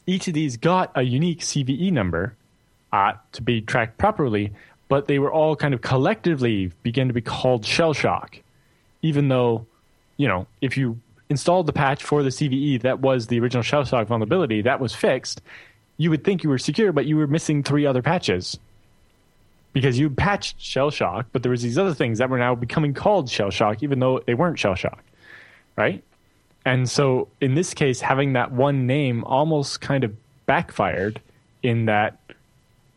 [0.05, 2.35] Each of these got a unique CVE number
[2.91, 4.53] uh, to be tracked properly,
[4.87, 8.41] but they were all kind of collectively began to be called Shellshock,
[9.03, 9.67] even though,
[10.17, 10.99] you know, if you
[11.29, 15.41] installed the patch for the CVE that was the original Shellshock vulnerability that was fixed,
[15.97, 18.57] you would think you were secure, but you were missing three other patches
[19.73, 23.27] because you patched Shellshock, but there was these other things that were now becoming called
[23.27, 24.99] Shellshock, even though they weren't Shellshock,
[25.75, 26.03] right?
[26.65, 30.15] And so in this case, having that one name almost kind of
[30.45, 31.21] backfired
[31.63, 32.17] in that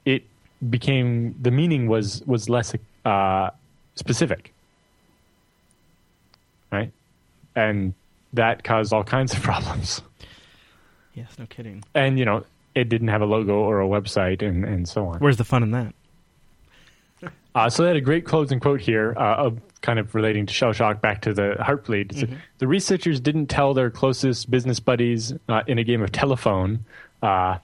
[0.04, 0.24] it
[0.70, 2.74] became the meaning was was less
[3.04, 3.50] uh,
[3.94, 4.52] specific,
[6.70, 6.92] right?
[7.54, 7.94] And
[8.32, 10.02] that caused all kinds of problems.
[11.14, 11.38] Yes.
[11.38, 11.84] No kidding.
[11.94, 12.44] And you know,
[12.74, 15.18] it didn't have a logo or a website, and and so on.
[15.18, 15.94] Where's the fun in that?
[17.54, 20.54] Uh, so they had a great closing quote here uh, of kind of relating to
[20.54, 22.14] Shellshock back to the heartbleed.
[22.18, 26.84] Said, The researchers didn't tell their closest business buddies uh, in a game of telephone,
[27.22, 27.58] uh,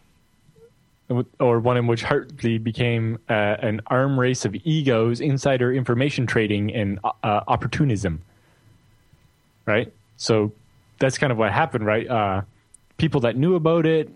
[1.40, 6.74] or one in which heartbleed became uh, an arm race of egos, insider information trading,
[6.74, 8.20] and uh, opportunism.
[9.64, 9.92] Right.
[10.16, 10.52] So
[10.98, 12.08] that's kind of what happened, right?
[12.08, 12.42] Uh,
[12.98, 14.10] people that knew about it,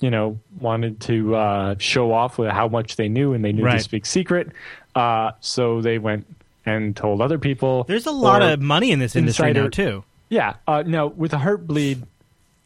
[0.00, 3.64] you know, wanted to uh, show off with how much they knew, and they knew
[3.64, 3.74] Right.
[3.74, 4.50] this big secret.
[4.94, 6.26] Uh, so they went
[6.66, 7.84] and told other people.
[7.84, 10.04] There's a lot of money in this industry now too.
[10.28, 10.54] yeah.
[10.66, 12.02] Uh, now with the Heartbleed,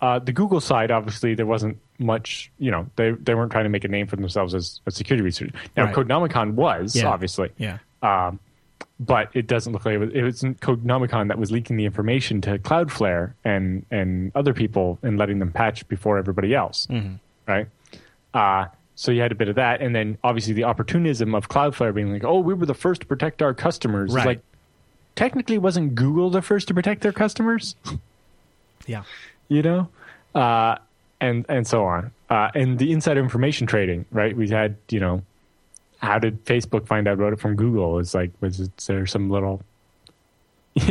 [0.01, 2.51] uh, the Google side, obviously there wasn't much.
[2.59, 5.23] You know, they they weren't trying to make a name for themselves as a security
[5.25, 5.53] researcher.
[5.77, 5.95] Now Right.
[5.95, 7.07] Codenomicon was Yeah.
[7.09, 7.79] obviously, Yeah.
[8.03, 8.41] um,
[9.05, 10.61] but it doesn't look like it was, it wasn't
[11.29, 15.87] that was leaking the information to Cloudflare and and other people and letting them patch
[15.89, 17.15] before everybody else, Mm-hmm.
[17.51, 17.66] right?
[18.35, 21.93] Uh, so you had a bit of that, and then obviously the opportunism of Cloudflare
[21.95, 24.27] being like, "Oh, we were the first to protect our customers." Right.
[24.27, 24.41] like
[25.16, 27.74] technically, wasn't Google the first to protect their customers?
[28.87, 29.05] Yeah.
[29.49, 29.89] you know,
[30.35, 30.77] uh,
[31.20, 32.11] and and so on.
[32.29, 34.37] Uh, and the insider information trading, right?
[34.37, 35.23] We had, you know,
[36.03, 37.99] how did Facebook find out about it from Google?
[38.01, 39.62] It's like, was it, there some little?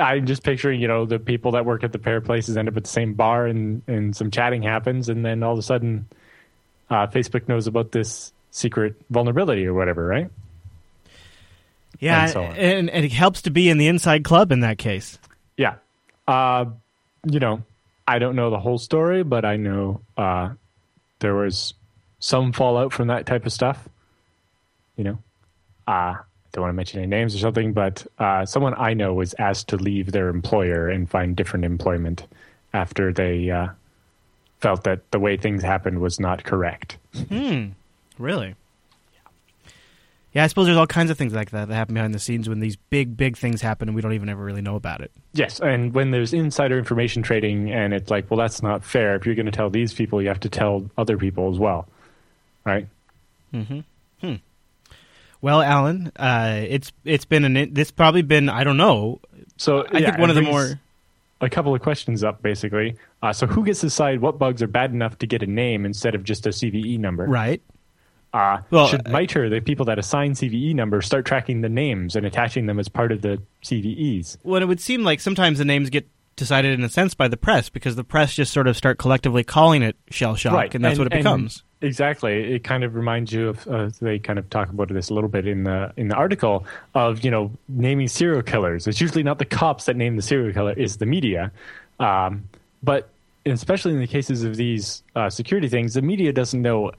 [0.00, 2.76] I'm just picturing, you know, the people that work at the pair places end up
[2.76, 6.06] at the same bar, and and some chatting happens, and then all of a sudden,
[6.90, 10.30] uh, Facebook knows about this secret vulnerability or whatever, right?
[11.98, 12.22] Yeah.
[12.22, 15.18] And so and, and it helps to be in the inside club in that case.
[15.56, 15.76] Yeah.
[16.28, 16.66] Uh,
[17.30, 17.62] you know,
[18.06, 20.50] I don't know the whole story, but I know uh,
[21.20, 21.74] there was
[22.18, 23.88] some fallout from that type of stuff.
[24.96, 25.18] You know,
[25.86, 26.14] uh,
[26.52, 29.68] don't want to mention any names or something, but uh, someone I know was asked
[29.68, 32.26] to leave their employer and find different employment
[32.72, 33.68] after they uh,
[34.60, 36.96] felt that the way things happened was not correct.
[37.28, 37.68] Hmm.
[38.18, 38.54] Really?
[39.12, 39.30] Yeah,
[40.32, 42.48] yeah, I suppose there's all kinds of things like that that happen behind the scenes
[42.48, 45.10] when these big, big things happen and we don't even ever really know about it.
[45.32, 49.16] Yes, and when there's insider information trading, and it's like, well, that's not fair.
[49.16, 51.88] If you're going to tell these people, you have to tell other people as well,
[52.64, 52.86] right?
[55.44, 59.20] Well, Allan, uh, it's it's been an this probably been I don't know.
[59.58, 60.80] So I yeah, think one of the more
[61.42, 62.96] a couple of questions up basically.
[63.22, 65.84] Uh, so who gets to decide what bugs are bad enough to get a name
[65.84, 67.26] instead of just a CVE number?
[67.26, 67.60] right.
[68.32, 72.16] Uh, Well, should uh, MITRE, the people that assign CVE numbers, start tracking the names
[72.16, 74.38] and attaching them as part of the CVEs?
[74.42, 77.36] Well, it would seem like sometimes the names get decided in a sense by the
[77.36, 81.06] press because the press just sort of start collectively calling it Shellshock, and that's what
[81.08, 81.62] it becomes.
[81.84, 82.54] Exactly.
[82.54, 83.68] It kind of reminds you of.
[83.68, 86.64] Uh, they kind of talk about this a little bit in the in the article
[86.94, 88.86] of you know naming serial killers.
[88.86, 91.52] It's usually not the cops that name the serial killer; it's the media.
[92.00, 92.48] Um,
[92.82, 93.10] but
[93.44, 96.92] especially in the cases of these uh, security things, the media doesn't know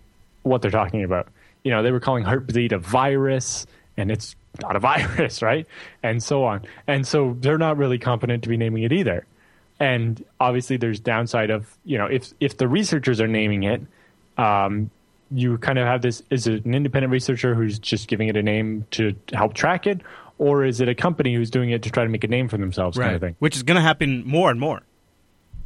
[0.43, 1.29] what they're talking about.
[1.63, 3.65] You know, they were calling Heartbleed a virus,
[3.97, 5.65] and it's not a virus, right?
[6.03, 6.61] And so on.
[6.85, 9.25] And so they're not really competent to be naming it either.
[9.79, 13.81] And obviously, there's downside of you know if if the researchers are naming it
[14.37, 14.89] um,
[15.31, 18.43] you kind of have this is it an independent researcher who's just giving it a
[18.43, 20.01] name to help track it
[20.37, 22.57] or is it a company who's doing it to try to make a name for
[22.57, 24.83] themselves kind of thing Which is going to happen more and more.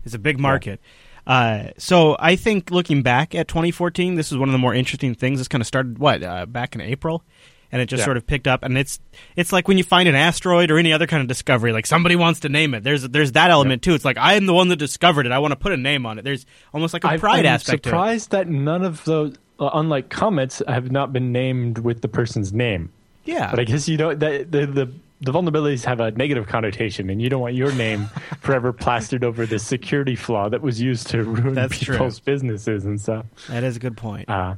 [0.06, 0.80] It's a big market.
[1.28, 5.14] Uh, so I think looking back at 2014, this is one of the more interesting
[5.14, 5.40] things.
[5.40, 7.24] This kind of started what uh, back in April,
[7.72, 8.06] and it just Yeah.
[8.06, 8.64] sort of picked up.
[8.64, 9.00] And it's
[9.36, 12.16] it's like when you find an asteroid or any other kind of discovery, like somebody
[12.16, 12.84] wants to name it.
[12.84, 13.94] There's there's that element too.
[13.94, 15.32] It's like I am the one that discovered it.
[15.32, 16.24] I want to put a name on it.
[16.24, 17.92] There's almost like a pride I'm aspect to it.
[17.92, 22.54] surprised that none of those uh, unlike comets have not been named with the person's
[22.54, 22.92] name
[23.26, 24.90] Yeah, but i guess you know that the, the
[25.22, 28.06] the vulnerabilities have a negative connotation and you don't want your name
[28.40, 31.96] forever plastered over the security flaw that was used to ruin That's true.
[31.96, 34.30] people's businesses and stuff that is a good point.
[34.30, 34.56] Uh,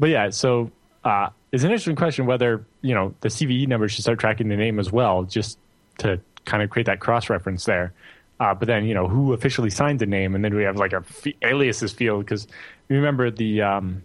[0.00, 0.70] but yeah, so
[1.04, 4.56] uh, it's an interesting question whether you know the CVE numbers should start tracking the
[4.56, 5.58] name as well, just
[5.98, 7.92] to kind of create that cross reference there.
[8.40, 10.92] Uh, but then you know who officially signs the name, and then we have like
[10.92, 12.46] a f- aliases field because
[12.88, 14.02] remember the um,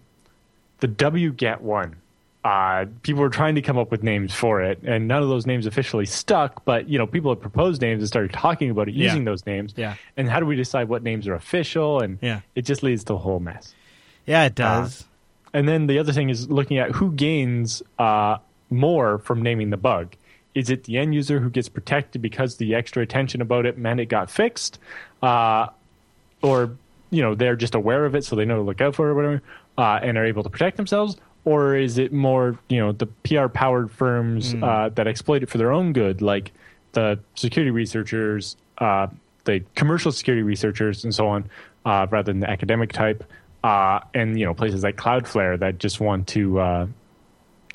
[0.80, 1.95] the WGET one.
[2.45, 5.45] Uh, people were trying to come up with names for it, and none of those
[5.45, 6.63] names officially stuck.
[6.63, 9.05] But you know, people had proposed names and started talking about it Yeah.
[9.07, 9.73] using those names.
[9.76, 9.95] Yeah.
[10.15, 11.99] And how do we decide what names are official?
[11.99, 12.39] And Yeah.
[12.55, 13.73] it just leads to a whole mess.
[14.26, 15.05] yeah, it does.
[15.53, 18.38] And then the other thing is looking at who gains uh,
[18.69, 20.15] more from naming the bug.
[20.55, 23.99] Is it the end user who gets protected because the extra attention about it meant
[23.99, 24.80] it got fixed,
[25.21, 25.67] uh,
[26.41, 26.71] or
[27.11, 29.11] you know they're just aware of it so they know to look out for it
[29.11, 29.41] or whatever,
[29.77, 33.47] uh, and are able to protect themselves, or is it more you know the PR
[33.47, 36.51] powered firms uh, that exploit it for their own good, like
[36.93, 39.07] the security researchers, uh,
[39.45, 41.49] the commercial security researchers, and so on,
[41.85, 43.23] uh, rather than the academic type,
[43.64, 46.88] uh, and you know places like Cloudflare that just want to uh,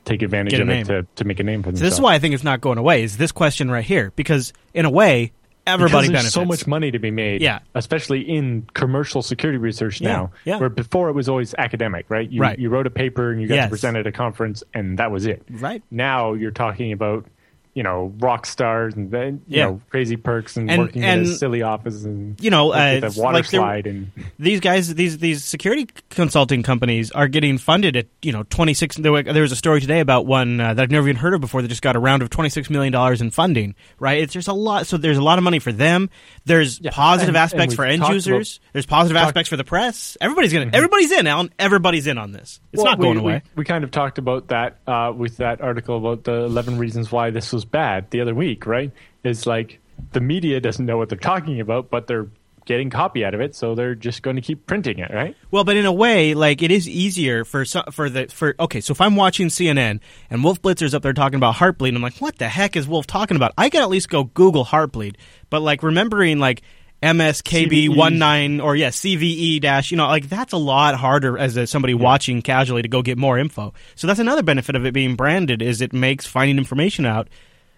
[0.04, 1.90] take advantage Get of it to, to make a name for So themselves.
[1.90, 3.02] this is why I think it's not going away.
[3.02, 4.12] Is this question right here?
[4.16, 5.32] Because in a way,
[5.66, 6.34] everybody because benefits.
[6.34, 7.40] so much money to be made.
[7.40, 7.60] Yeah.
[7.74, 10.30] especially in commercial security research Yeah, now.
[10.44, 10.58] yeah.
[10.58, 12.30] Where before it was always academic, right?
[12.30, 12.58] You, Right.
[12.58, 13.66] You wrote a paper and you got Yes.
[13.66, 15.42] to present at a conference, and that was it.
[15.50, 15.82] Right.
[15.90, 17.26] Now you're talking about
[17.74, 19.64] you know rock stars and then you Yeah.
[19.66, 23.00] know crazy perks and, And- working and, in a silly office and you know, uh,
[23.00, 27.96] the water like slide and these guys these these security consulting companies are getting funded
[27.96, 30.82] at you know 26 there, were- there was a story today about one uh, that
[30.84, 33.20] I've never even heard of before that just got a round of 26 million dollars
[33.20, 34.20] in funding right?
[34.22, 36.10] It's there's a lot so there's a lot of money for them.
[36.44, 38.60] There's Yeah, positive and- aspects for end users.
[38.72, 40.16] There's positive talked- aspects for the press.
[40.20, 41.50] Everybody's going to everybody's in Allan.
[41.58, 42.60] Everybody's in on this.
[42.72, 43.42] It's Well, not going we, away.
[43.56, 47.10] We, we kind of talked about that uh, with that article about the 11 reasons
[47.10, 48.90] why this was bad the other week, right?
[49.22, 49.80] Is like
[50.12, 52.28] the media doesn't know what they're talking about, but they're
[52.66, 55.36] getting copy out of it, so they're just going to keep printing it, right?
[55.50, 58.80] Well, but in a way, like it is easier for for the for okay.
[58.80, 60.00] So if I'm watching CNN
[60.30, 63.06] and Wolf Blitzer's up there talking about Heartbleed, I'm like, what the heck is Wolf
[63.06, 63.52] talking about?
[63.58, 65.16] I can at least go Google Heartbleed.
[65.50, 66.62] But like remembering like
[67.02, 67.96] MSKB CVE.
[67.96, 71.66] one nine or yeah CVE dash, you know, like that's a lot harder as a,
[71.66, 73.74] somebody watching casually to go get more info.
[73.94, 77.28] So that's another benefit of it being branded is it makes finding information out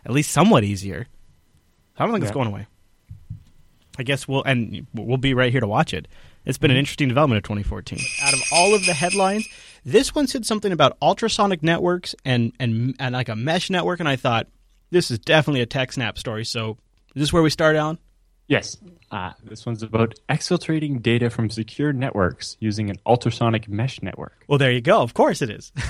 [0.06, 1.06] at least somewhat easier.
[1.98, 2.66] I don't think it's going away.
[3.98, 6.08] I guess we'll and we'll be right here to watch it.
[6.44, 6.62] It's Mm-hmm.
[6.62, 7.98] been an interesting development of 2014.
[8.22, 9.48] Out of all of the headlines,
[9.84, 14.08] this one said something about ultrasonic networks and and and like a mesh network, and
[14.08, 14.46] I thought
[14.90, 16.44] this is definitely a TechSnap story.
[16.44, 16.78] So
[17.14, 17.98] is this where we start, Allan?
[18.48, 18.76] Yes.
[19.10, 24.44] Uh, this one's about exfiltrating data from secure networks using an ultrasonic mesh network.
[24.46, 25.02] Well, there you go.
[25.02, 25.72] Of course it is.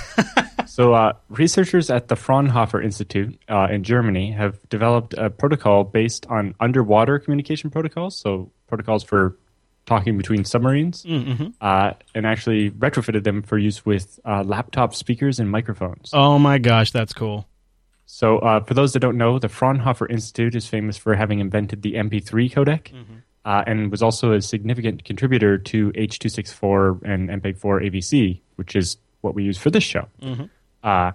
[0.68, 6.26] So, uh, researchers at the Fraunhofer Institute uh, in Germany have developed a protocol based
[6.26, 9.38] on underwater communication protocols, so protocols for
[9.86, 11.06] talking between submarines,
[11.62, 16.10] uh, and actually retrofitted them for use with uh, laptop speakers and microphones.
[16.12, 17.48] oh my gosh, that's cool.
[18.06, 21.82] So, uh, for those that don't know, the Fraunhofer Institute is famous for having invented
[21.82, 22.92] the MP3 codec.
[23.44, 29.34] Uh, and was also a significant contributor to H.264 and MPEG-4 AVC, which is what
[29.36, 30.08] we use for this show.
[30.82, 31.12] Uh,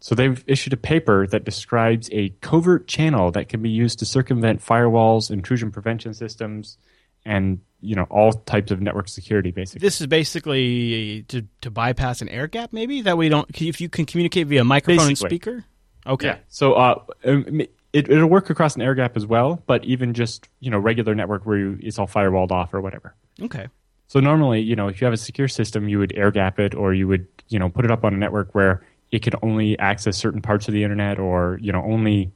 [0.00, 4.04] so they've issued a paper that describes a covert channel that can be used to
[4.04, 6.76] circumvent firewalls, intrusion prevention systems,
[7.24, 9.50] and you know all types of network security.
[9.50, 13.48] Basically, This is basically to to bypass an air gap, maybe that we don't.
[13.60, 15.26] If you can communicate via microphone Basically.
[15.26, 15.64] and speaker.
[16.06, 16.28] Okay.
[16.28, 16.38] Yeah.
[16.48, 17.60] So uh, um,
[17.92, 21.14] it, it'll work across an air gap as well, but even just you know regular
[21.14, 23.14] network where you, it's all firewalled off or whatever.
[23.40, 23.68] Okay.
[24.12, 26.74] So normally, you know, if you have a secure system, you would air gap it
[26.74, 29.78] or you would, you know, put it up on a network where it could only
[29.78, 32.30] access certain parts of the internet or, you know, only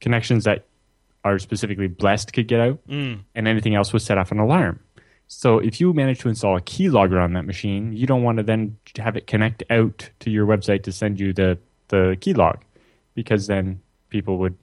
[0.00, 0.64] connections that
[1.22, 2.80] are specifically blessed could get out
[3.36, 4.80] and anything else was set off an alarm.
[5.28, 8.42] So if you manage to install a keylogger on that machine, you don't want to
[8.42, 11.56] then have it connect out to your website to send you the,
[11.94, 12.58] the keylog
[13.14, 13.80] because then
[14.10, 14.56] people would,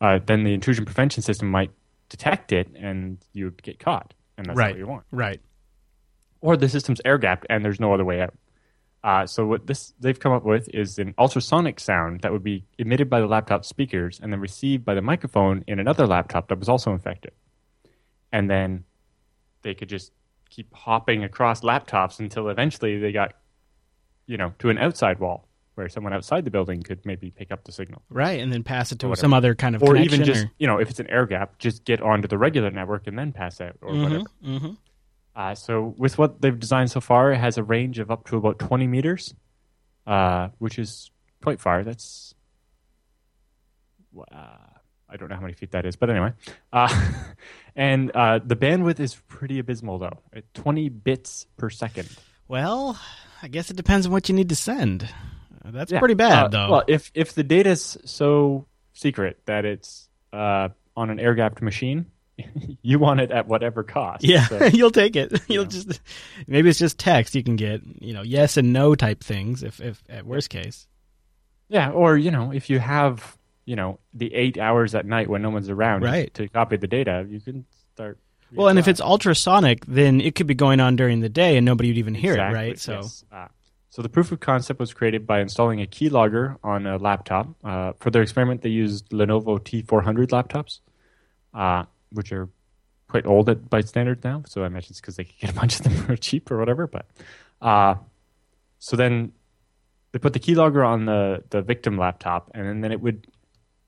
[0.00, 1.70] uh, then the intrusion prevention system might
[2.08, 4.12] detect it and you would get caught.
[4.36, 4.72] And that's right.
[4.74, 5.40] what you want Right.
[6.40, 8.34] or the system's air gapped and there's no other way out.
[9.04, 12.64] Uh, so what this they've come up with is an ultrasonic sound that would be
[12.78, 16.58] emitted by the laptop speakers and then received by the microphone in another laptop that
[16.58, 17.32] was also infected,
[18.32, 18.84] and then
[19.62, 20.10] they could just
[20.50, 23.34] keep hopping across laptops until eventually they got,
[24.26, 25.47] you know, to an outside wall
[25.78, 28.40] where someone outside the building could maybe pick up the signal, Right.
[28.40, 30.78] And then pass it to some other kind of or even just or- you know
[30.78, 33.76] if it's an air gap, just get onto the regular network and then pass out
[33.80, 34.24] or whatever.
[34.44, 34.76] Mhm.
[35.36, 38.36] Uh, so with what they've designed so far, it has a range of up to
[38.36, 39.34] about 20 meters,
[40.04, 41.84] uh, which is quite far.
[41.84, 42.34] That's
[44.32, 44.34] uh,
[45.10, 46.32] I don't know how many feet that is, but anyway.
[46.72, 46.88] Uh,
[47.76, 52.08] and uh, the bandwidth is pretty abysmal though, at 20 bits per second.
[52.48, 52.98] Well,
[53.42, 55.08] I guess it depends on what you need to send.
[55.72, 55.98] That's Yeah.
[55.98, 56.70] pretty bad, Uh, though.
[56.70, 62.06] Well, if if the data's so secret that it's uh, on an air gapped machine,
[62.82, 64.24] you want it at whatever cost.
[64.24, 65.40] yeah, So- you'll take it.
[65.48, 66.00] You'll just
[66.46, 67.34] maybe it's just text.
[67.34, 69.62] You can get you know yes and no type things.
[69.62, 70.86] If if at worst case.
[71.68, 73.36] Yeah, or you know, if you have
[73.66, 76.32] you know the eight hours at night when no one's around Right.
[76.34, 78.18] to copy the data, you can start.
[78.54, 81.66] Well, and if it's ultrasonic, then it could be going on during the day and
[81.66, 82.78] nobody would even hear Exactly, it, right?
[82.78, 83.24] So yes.
[83.30, 83.48] Uh,
[83.98, 87.48] so the proof of concept was created by installing a keylogger on a laptop.
[87.64, 90.78] Uh, for their experiment, they used Lenovo T400 laptops,
[91.52, 92.48] uh, which are
[93.08, 94.44] quite old at by standards now.
[94.46, 96.58] So I imagine it's because they could get a bunch of them for cheap or
[96.58, 96.86] whatever.
[96.86, 97.06] But
[97.60, 97.96] uh,
[98.78, 99.32] so then
[100.12, 103.26] they put the keylogger on the the victim laptop, and then, then it would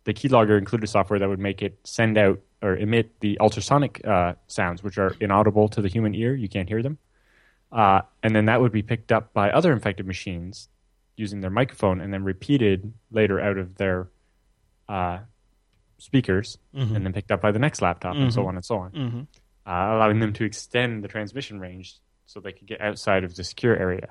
[0.03, 4.33] the keylogger included software that would make it send out or emit the ultrasonic uh,
[4.49, 6.35] sounds, which are inaudible to the human ear.
[6.35, 6.99] You can't hear them.
[7.73, 10.69] Uh, and then that would be picked up by other infected machines
[11.17, 14.09] using their microphone and then repeated later out of their
[14.89, 15.19] uh,
[15.99, 18.91] speakers and then picked up by the next laptop and so on and so on,
[18.93, 19.27] Mhm.
[19.67, 23.45] uh, allowing them to extend the transmission range so they could get outside of the
[23.45, 24.09] secure area,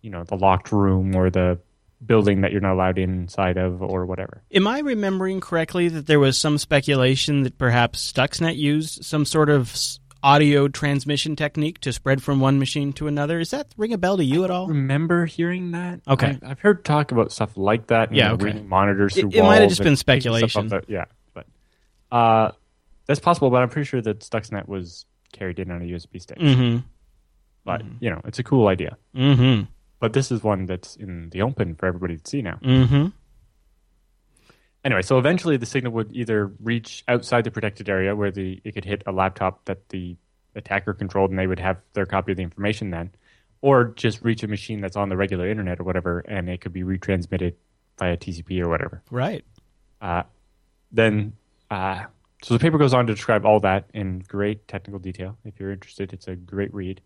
[0.00, 1.58] you know, the locked room or the
[2.06, 4.42] building that you're not allowed inside of or whatever.
[4.52, 9.50] Am I remembering correctly that there was some speculation that perhaps Stuxnet used some sort
[9.50, 9.74] of
[10.22, 13.38] audio transmission technique to spread from one machine to another?
[13.38, 14.66] Does that ring a bell to you at all?
[14.68, 16.00] Remember hearing that?
[16.08, 16.38] Okay.
[16.42, 18.12] I, I've heard talk about stuff like that.
[18.14, 18.44] Yeah, okay.
[18.46, 20.68] reading monitors It- it might have just been speculation.
[20.68, 20.84] that.
[20.88, 21.04] Yeah,
[21.34, 21.46] but
[22.10, 22.52] uh,
[23.06, 23.50] that's possible.
[23.50, 26.38] But I'm pretty sure that Stuxnet was carried in on a USB stick.
[26.38, 26.78] Mm-hmm.
[27.64, 28.96] But you know, it's a cool idea.
[29.14, 29.64] Mm-hmm.
[30.00, 32.58] But this is one that's in the open for everybody to see now.
[34.84, 38.72] Anyway, so eventually the signal would either reach outside the protected area where the it
[38.72, 40.16] could hit a laptop that the
[40.54, 43.10] attacker controlled, and they would have their copy of the information then,
[43.60, 46.72] or just reach a machine that's on the regular internet or whatever, and it could
[46.72, 47.54] be retransmitted
[47.98, 49.02] via TCP or whatever.
[49.10, 49.44] Right.
[50.00, 50.22] Uh,
[50.92, 51.32] then,
[51.70, 52.04] uh,
[52.42, 55.36] so the paper goes on to describe all that in great technical detail.
[55.44, 57.00] If you're interested, it's a great read.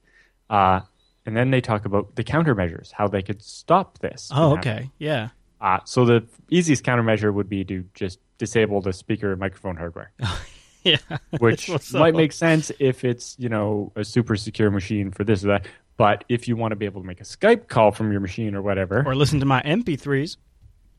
[0.51, 0.81] Uh,
[1.25, 4.31] and then they talk about the countermeasures, how they could stop this.
[4.33, 4.75] Oh, happening.
[4.75, 4.91] okay.
[4.99, 5.29] Yeah.
[5.63, 10.11] Uh, so the easiest countermeasure would be to just disable the speaker microphone hardware,
[10.85, 10.97] Yeah.
[11.39, 15.45] which So- might make sense if it's you know a super secure machine for this
[15.45, 15.67] or that.
[15.97, 18.55] But if you want to be able to make a Skype call from your machine
[18.57, 20.37] or whatever, Or listen to my MP3s.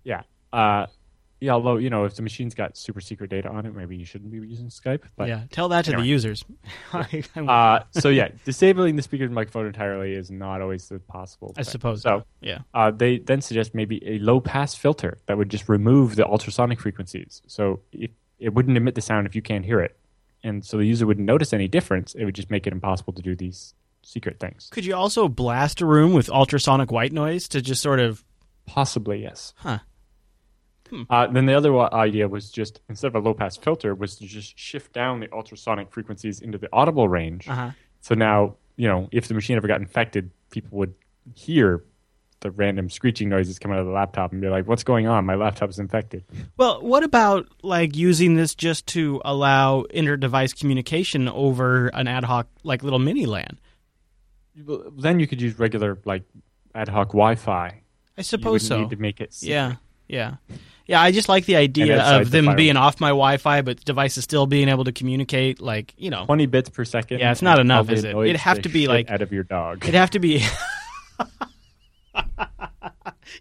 [0.06, 0.22] yeah,
[0.54, 0.86] uh,
[1.44, 1.52] yeah.
[1.52, 4.32] Although you know if the machine's got super secret data on it, maybe you shouldn't
[4.32, 5.02] be using Skype.
[5.16, 5.44] But yeah.
[5.52, 6.04] Tell that to anyway.
[6.04, 6.46] the users.
[7.36, 11.54] Uh, so yeah, disabling the speaker and microphone entirely is not always the possible.
[11.58, 12.02] I suppose.
[12.02, 12.24] so.
[12.42, 12.60] Yeah.
[12.74, 16.80] Uh, they then suggest maybe a low pass filter that would just remove the ultrasonic
[16.80, 17.42] frequencies.
[17.48, 19.98] So if, it wouldn't emit the sound if you can't hear it.
[20.44, 22.16] And so the user wouldn't notice any difference.
[22.16, 24.70] It would just make it impossible to do these secret things.
[24.72, 28.24] Could you also blast a room with ultrasonic white noise to just sort of
[28.66, 29.54] Possibly, yes.
[29.58, 29.80] Huh.
[31.10, 34.26] Uh, then the other idea was just instead of a low pass filter, was to
[34.26, 37.48] just shift down the ultrasonic frequencies into the audible range.
[37.48, 37.72] uh-huh.
[38.02, 40.94] So now, you know, if the machine ever got infected, people would
[41.36, 41.84] hear
[42.42, 45.26] the random screeching noises coming out of the laptop and be like, "What's going on?
[45.26, 46.26] My laptop's infected."
[46.58, 52.48] Well, what about like using this just to allow inter-device communication over an ad hoc
[52.64, 53.60] like little mini LAN?
[54.56, 56.24] Then you could use regular like
[56.76, 57.82] ad hoc Wi-Fi.
[58.18, 58.82] I suppose so.
[58.82, 59.36] need to make it.
[59.42, 59.76] Yeah,
[60.08, 60.36] yeah.
[60.86, 62.58] Yeah, I just like the idea of them firewall.
[62.58, 65.62] being off my Wi-Fi, but devices still being able to communicate.
[65.62, 67.20] Like you know, 20 bits per second.
[67.20, 68.16] Yeah, it's not enough, is it?
[68.16, 69.84] It'd have to be like- out of your dog.
[69.84, 70.46] it'd have to be.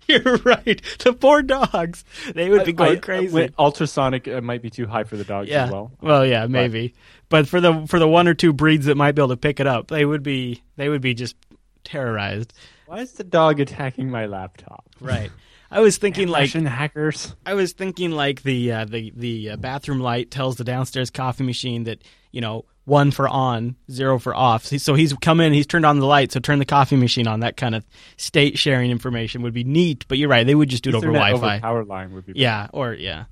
[0.09, 0.81] You're right.
[1.01, 2.05] The poor dogs,
[2.35, 3.33] they would be going I- crazy.
[3.35, 5.65] with ultrasonic uh, might be too high for the dogs yeah.
[5.65, 5.93] as well.
[6.01, 6.95] Well, yeah, maybe.
[7.29, 9.59] But for the for the one or two breeds that might be able to pick
[9.61, 11.37] it up, they would be they would be just
[11.85, 12.53] terrorized.
[12.87, 14.85] Why is the dog attacking my laptop?
[15.01, 15.31] Right.
[15.73, 17.35] I was thinking like Russian hackers.
[17.47, 21.45] I was thinking like the uh, the the uh, bathroom light tells the downstairs coffee
[21.45, 24.67] machine that you know one for on, zero for off.
[24.67, 27.41] So he's come in, he's turned on the light, so turn the coffee machine on.
[27.41, 27.87] That kind of
[28.19, 30.05] state sharing information would be neat.
[30.09, 31.37] But you're right, they would just do it over Wi-Fi.
[31.37, 32.35] Over power line would be.
[32.37, 33.25] Yeah, or yeah,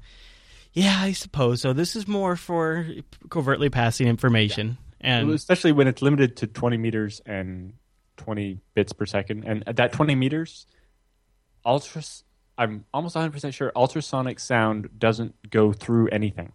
[0.73, 0.99] yeah.
[0.99, 1.75] I suppose so.
[1.75, 2.87] This is more for
[3.29, 5.13] covertly passing information, better.
[5.13, 7.75] and especially when it's limited to 20 meters and
[8.17, 10.65] 20 bits per second, and at that 20 meters,
[11.67, 12.25] ultras.
[12.61, 16.53] I'm almost 100 percent sure ultrasonic sound doesn't go through anything,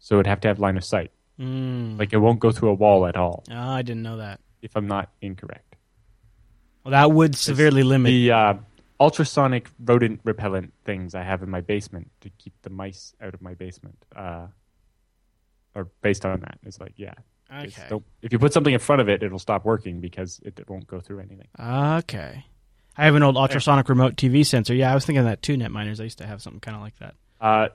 [0.00, 1.12] so it'd have to have line of sight.
[1.38, 1.96] Mm.
[1.98, 3.44] Like it won't go through a wall at all.
[3.50, 4.40] oh, I didn't know that.
[4.60, 5.76] If I'm not incorrect.
[6.84, 8.10] Well, that would severely limit.
[8.10, 8.54] the uh,
[8.98, 13.40] ultrasonic rodent repellent things I have in my basement to keep the mice out of
[13.40, 14.04] my basement.
[14.14, 14.48] Uh,
[15.74, 17.14] or based on that, it's like yeah.
[17.54, 17.88] Okay.
[18.22, 20.86] If you put something in front of it, it'll stop working because it, it won't
[20.86, 21.48] go through anything.
[21.60, 22.44] Okay.
[22.96, 24.74] I have an old ultrasonic remote TV sensor.
[24.74, 26.00] Yeah, I was thinking of that too, Netminers.
[26.00, 27.14] I used to have something kind of like that.
[27.40, 27.68] Uh,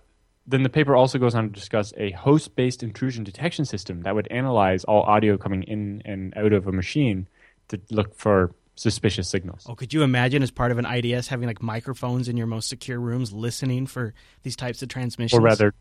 [0.45, 4.27] then the paper also goes on to discuss a host-based intrusion detection system that would
[4.29, 7.27] analyze all audio coming in and out of a machine
[7.67, 9.65] to look for suspicious signals.
[9.67, 12.69] Oh, could you imagine as part of an IDS having like microphones in your most
[12.69, 14.13] secure rooms listening for
[14.43, 15.37] these types of transmissions?
[15.37, 15.73] or rather,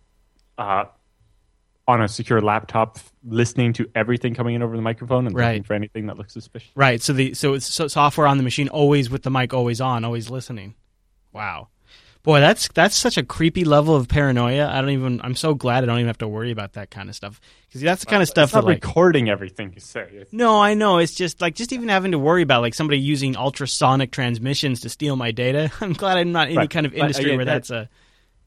[0.58, 0.86] uh,
[1.88, 5.74] on a secure laptop, listening to everything coming in over the microphone and looking for
[5.74, 6.70] anything that looks suspicious.
[6.74, 7.00] Right.
[7.00, 10.04] So the so it's so software on the machine always with the mic always on,
[10.04, 10.74] always listening.
[11.32, 11.68] Wow.
[12.24, 14.66] Boy, that's that's such a creepy level of paranoia.
[14.68, 15.20] I don't even.
[15.22, 17.82] I'm so glad I don't even have to worry about that kind of stuff because
[17.82, 18.84] that's the kind of uh, stuff It's not that like.
[18.84, 20.08] recording everything you say.
[20.10, 20.98] It's, No, I know.
[20.98, 24.88] It's just like just even having to worry about like somebody using ultrasonic transmissions to
[24.88, 25.70] steal my data.
[25.80, 27.70] I'm glad I'm not in any kind of But uh, industry again, where that- that's
[27.70, 27.88] a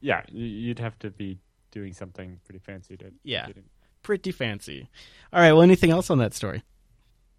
[0.02, 1.38] yeah, you'd have to be
[1.70, 3.46] doing something pretty fancy to Yeah.
[3.46, 3.64] get in.
[4.02, 4.88] pretty fancy.
[5.32, 5.52] All right.
[5.52, 6.62] Well, anything else on that story?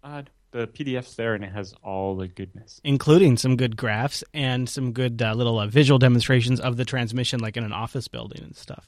[0.04, 0.22] Uh,
[0.52, 2.80] the PDF's there and it has all the goodness.
[2.84, 7.40] including some good graphs and some good uh, little uh, visual demonstrations of the transmission,
[7.40, 8.86] like in an office building and stuff.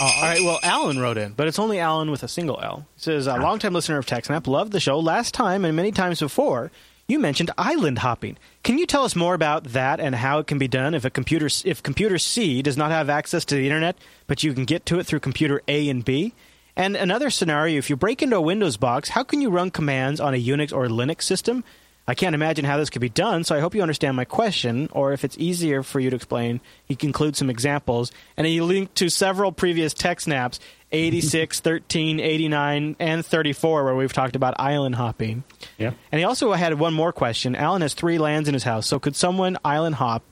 [0.00, 2.86] Uh, all right, well, Alan wrote in, but it's only Alan with a single L.
[2.94, 4.98] He says, a longtime listener of TechSnap, loved the show.
[5.00, 6.70] Last time and many times before,
[7.08, 8.38] you mentioned island hopping.
[8.62, 11.10] Can you tell us more about that and how it can be done if a
[11.10, 13.96] computer if computer C does not have access to the internet,
[14.26, 16.34] but you can get to it through computer A and B?
[16.74, 20.20] And another scenario, if you break into a Windows box, how can you run commands
[20.20, 21.64] on a Unix or Linux system?
[22.06, 24.88] I can't imagine how this could be done, so I hope you understand my question,
[24.92, 28.10] or if it's easier for you to explain, he can include some examples.
[28.36, 30.58] And he linked to several previous tech snaps
[30.90, 35.44] 86, 13, 89, and 34, where we've talked about island hopping.
[35.78, 35.92] Yeah.
[36.10, 37.54] And he also had one more question.
[37.54, 40.24] Alan has three LANs in his house, so could someone island hop?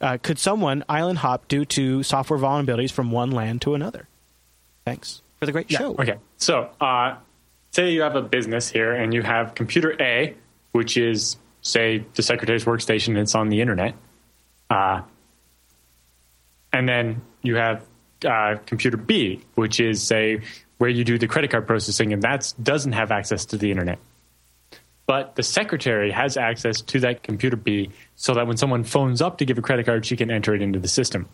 [0.00, 4.08] Uh, could someone island hop due to software vulnerabilities from one LAN to another?
[4.86, 5.94] Thanks for the great show.
[5.98, 6.16] Okay.
[6.38, 7.16] So, uh,
[7.70, 10.34] say you have a business here and you have computer A,
[10.72, 13.94] which is, say, the secretary's workstation, it's on the internet.
[14.68, 15.02] Uh,
[16.72, 17.84] and then you have
[18.24, 20.42] uh, computer B, which is, say,
[20.78, 23.98] where you do the credit card processing, and that doesn't have access to the internet.
[25.06, 29.38] But the secretary has access to that computer B so that when someone phones up
[29.38, 31.28] to give a credit card, she can enter it into the system.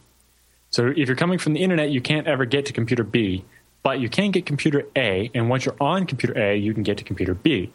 [0.70, 3.44] So if you're coming from the internet, you can't ever get to computer B,
[3.82, 6.98] but you can get computer A, and once you're on computer A, you can get
[6.98, 7.72] to computer B.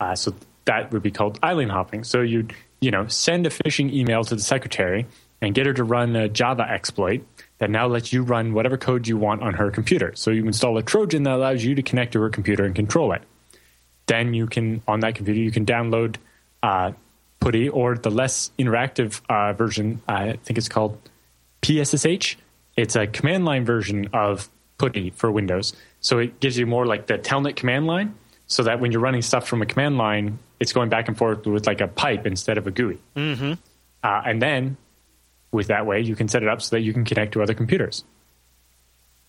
[0.00, 0.34] Uh, so
[0.68, 2.04] that would be called island hopping.
[2.04, 5.06] So you'd you know send a phishing email to the secretary
[5.40, 7.24] and get her to run a Java exploit
[7.58, 10.12] that now lets you run whatever code you want on her computer.
[10.14, 13.12] So you install a Trojan that allows you to connect to her computer and control
[13.12, 13.22] it.
[14.06, 16.16] Then you can on that computer you can download
[16.62, 16.92] uh,
[17.40, 20.02] PuTTY or the less interactive uh, version.
[20.06, 20.98] I think it's called
[21.62, 22.36] PSSH.
[22.76, 25.72] It's a command line version of PuTTY for Windows.
[26.00, 28.14] So it gives you more like the telnet command line,
[28.48, 31.46] so that when you're running stuff from a command line, it's going back and forth
[31.46, 32.98] with like a pipe instead of a GUI.
[33.14, 33.52] Mm-hmm.
[34.02, 34.76] Uh, and then
[35.52, 37.54] with that way, you can set it up so that you can connect to other
[37.54, 38.04] computers.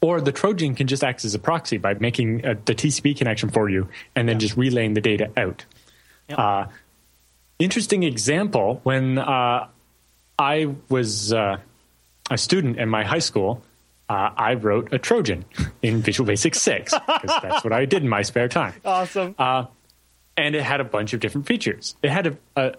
[0.02, 3.50] Or the Trojan can just act as a proxy by making a, the TCP connection
[3.50, 5.66] for you and then just relaying the data out.
[6.30, 6.68] Uh,
[7.58, 9.68] interesting example when uh,
[10.38, 11.58] I was uh,
[12.32, 13.62] a student in my high school,
[14.10, 15.45] uh, I wrote a Trojan
[15.81, 18.73] in Visual Basic 6 because that's what I did in my spare time.
[18.84, 19.36] Awesome.
[19.38, 19.65] Uh,
[20.36, 21.95] and it had a bunch of different features.
[22.02, 22.73] It had a, a,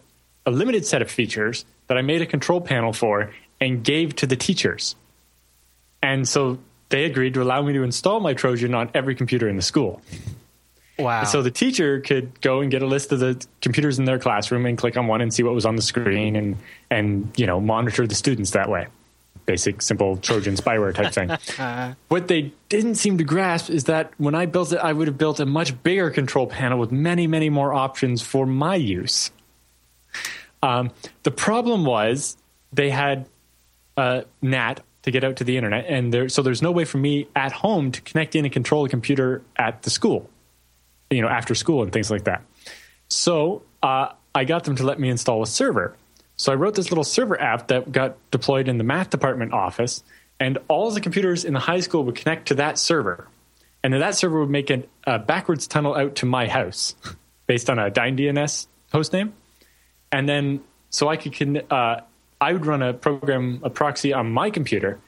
[0.47, 4.27] a limited set of features that I made a control panel for and gave to
[4.27, 4.97] the teachers.
[6.03, 6.59] And so
[6.89, 10.03] they agreed to allow me to install my Trojan on every computer in the school.
[10.99, 11.25] Wow.
[11.25, 14.67] So the teacher could go and get a list of the computers in their classroom
[14.67, 16.57] and click on one and see what was on the screen and
[16.91, 18.87] and you know monitor the students that way.
[19.47, 21.97] Basic, simple Trojan spyware type thing.
[22.09, 25.19] what they didn't seem to grasp is that when I built it, I would have
[25.19, 29.31] built a much bigger control panel with many, many more options for my use.
[30.63, 30.91] Um,
[31.23, 32.37] the problem was
[32.73, 33.29] they had
[33.97, 36.99] a NAT to get out to the internet, and there, so there's no way for
[36.99, 40.29] me at home to connect in and control a computer at the school,
[41.11, 42.43] you know, after school and things like that.
[43.09, 45.97] So uh, I got them to let me install a server.
[46.41, 50.03] So I wrote this little server app that got deployed in the math department office,
[50.41, 53.29] and all the computers in the high school would connect to that server.
[53.85, 56.95] And then that server would make a, a backwards tunnel out to my house
[57.47, 58.17] based on a Dyn
[58.91, 59.33] hostname.
[60.11, 62.01] And then, so I could, uh,
[62.41, 64.99] I would run a program, a proxy on my computer,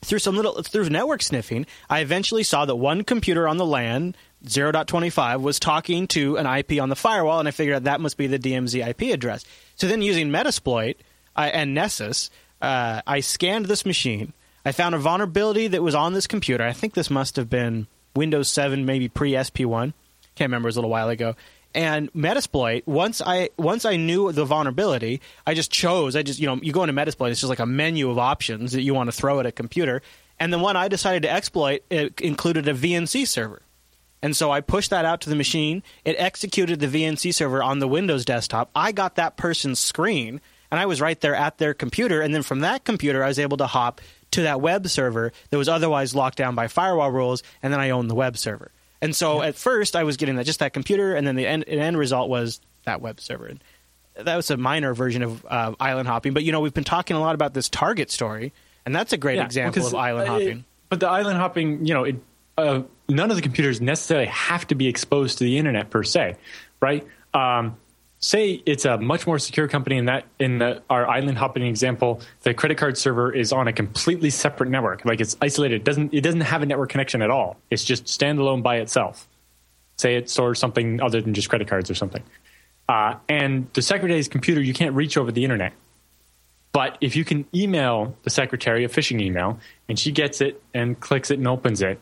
[0.05, 4.15] through some little through network sniffing, I eventually saw that one computer on the LAN
[4.45, 8.17] 0.25 was talking to an IP on the firewall, and I figured out that must
[8.17, 9.45] be the DMZ IP address.
[9.77, 10.97] So then, using Metasploit
[11.35, 12.31] uh, and Nessus,
[12.61, 14.33] uh, I scanned this machine.
[14.65, 16.65] I found a vulnerability that was on this computer.
[16.65, 19.93] I think this must have been Windows 7, maybe pre SP1.
[20.35, 21.35] Can't remember; it was a little while ago.
[21.75, 26.17] And Metasploit, once I once I knew the vulnerability, I just chose.
[26.17, 28.73] I just you know you go into Metasploit, it's just like a menu of options
[28.73, 30.03] that you want to throw at a computer.
[30.39, 33.63] And the one I decided to exploit it included a VNC server.
[34.23, 35.83] And so I pushed that out to the machine.
[36.05, 38.71] It executed the VNC server on the Windows desktop.
[38.75, 40.41] I got that person's screen,
[40.71, 42.21] and I was right there at their computer.
[42.21, 44.01] And then from that computer, I was able to hop
[44.33, 47.91] to that web server that was otherwise locked down by firewall rules, and then I
[47.91, 48.73] owned the web server.
[49.03, 51.65] And so at first, I was getting that just that computer, and then the end,
[51.67, 53.47] the end result was that web server.
[53.47, 53.63] And
[54.17, 56.33] that was a minor version of uh, island hopping.
[56.33, 58.53] But you know, we've been talking a lot about this Target story,
[58.87, 60.49] and that's a great Yeah, example of island hopping.
[60.61, 62.17] it- but the island hopping, you know, it,
[62.57, 66.37] uh, none of the computers necessarily have to be exposed to the internet per se,
[66.81, 67.07] right?
[67.35, 67.77] Um,
[68.19, 72.21] say it's a much more secure company in that in the our island hopping example,
[72.43, 75.77] the credit card server is on a completely separate network, like it's isolated.
[75.77, 77.57] It doesn't it doesn't have a network connection at all.
[77.71, 79.29] It's just standalone by itself.
[79.99, 82.23] Say it stores something other than just credit cards or something.
[82.89, 85.73] Uh, and the secretary's computer you can't reach over the internet.
[86.73, 89.59] But if you can email the secretary a phishing email
[89.89, 91.99] and she gets it and clicks it and opens it,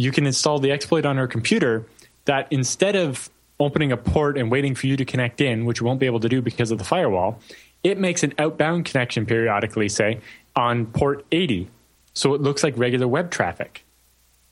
[0.00, 1.84] you can install the exploit on her computer
[2.24, 3.28] that instead of
[3.58, 6.20] opening a port and waiting for you to connect in, which you won't be able
[6.20, 7.38] to do because of the firewall,
[7.84, 10.20] it makes an outbound connection periodically, say,
[10.56, 11.68] on port 80.
[12.14, 13.84] So it looks like regular web traffic,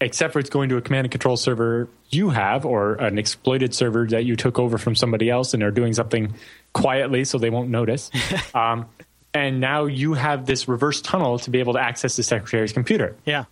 [0.01, 3.75] except for it's going to a command and control server you have or an exploited
[3.75, 6.35] server that you took over from somebody else and are doing something
[6.75, 8.11] quietly so they won't notice.
[8.55, 8.87] um,
[9.33, 13.17] and now you have this reverse tunnel to be able to access the secretary's computer.
[13.25, 13.45] Yeah.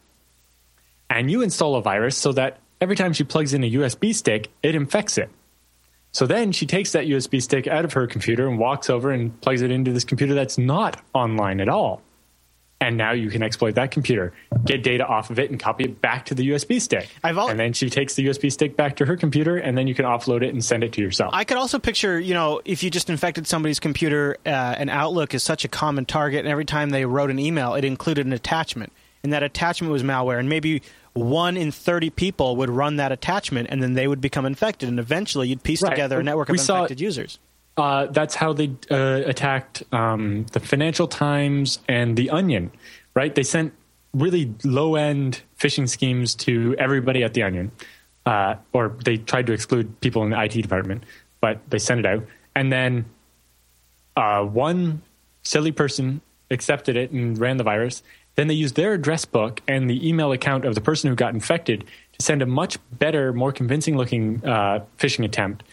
[1.09, 4.49] And you install a virus so that every time she plugs in a USB stick,
[4.63, 5.31] it infects it.
[6.13, 9.39] So then she takes that USB stick out of her computer and walks over and
[9.41, 12.03] plugs it into this computer that's not online at all.
[12.81, 14.35] And now you can exploit that computer,
[14.65, 17.09] get data off of it, and copy it back to the USB stick.
[17.25, 19.87] I've al- and then she takes the USB stick back to her computer, and then
[19.87, 21.31] you can offload it and send it to yourself.
[21.35, 25.33] I could also picture, you know, if you just infected somebody's computer, uh, and Outlook
[25.33, 28.35] is such a common target, and every time they wrote an email, it included an
[28.35, 28.93] attachment,
[29.27, 30.83] and that attachment was malware, and maybe
[31.15, 35.01] one in 30 people would run that attachment, and then they would become infected, and
[35.01, 35.91] eventually you'd piece Right.
[35.91, 37.39] together a network We of saw- infected users.
[37.77, 42.71] uh, that's how they uh, attacked um, the Financial Times and the Onion,
[43.15, 43.35] right?
[43.35, 43.73] They sent
[44.15, 47.73] really low end phishing schemes to everybody at the Onion,
[48.27, 51.03] uh, or they tried to exclude people in the IT department,
[51.41, 52.25] but they sent it out.
[52.55, 53.05] And then
[54.17, 55.03] uh, one
[55.43, 56.21] silly person
[56.51, 58.03] accepted it and ran the virus.
[58.37, 61.35] Then they used their address book and the email account of the person who got
[61.35, 61.85] infected
[62.19, 65.65] to send a much better, more convincing looking uh, phishing attempt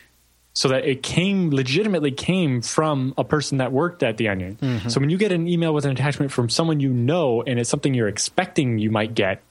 [0.54, 4.58] so that it came legitimately came from a person that worked at the onion.
[4.62, 4.90] Mm-hmm.
[4.90, 7.70] So when you get an email with an attachment from someone you know and it's
[7.70, 9.42] something you're expecting you might get,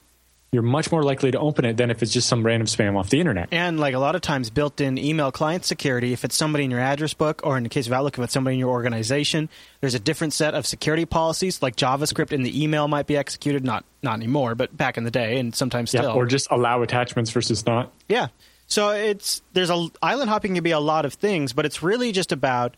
[0.53, 3.09] you're much more likely to open it than if it's just some random spam off
[3.09, 3.49] the internet.
[3.51, 6.13] And like a lot of times, built-in email client security.
[6.13, 8.33] If it's somebody in your address book, or in the case of Outlook, if it's
[8.33, 9.49] somebody in your organization,
[9.81, 11.63] there's a different set of security policies.
[11.63, 15.11] Like JavaScript in the email might be executed, not not anymore, but back in the
[15.11, 16.11] day, and sometimes Yeah, still.
[16.13, 17.91] or just allow attachments versus not.
[18.07, 18.27] Yeah.
[18.67, 22.11] So it's there's a island hopping can be a lot of things, but it's really
[22.11, 22.77] just about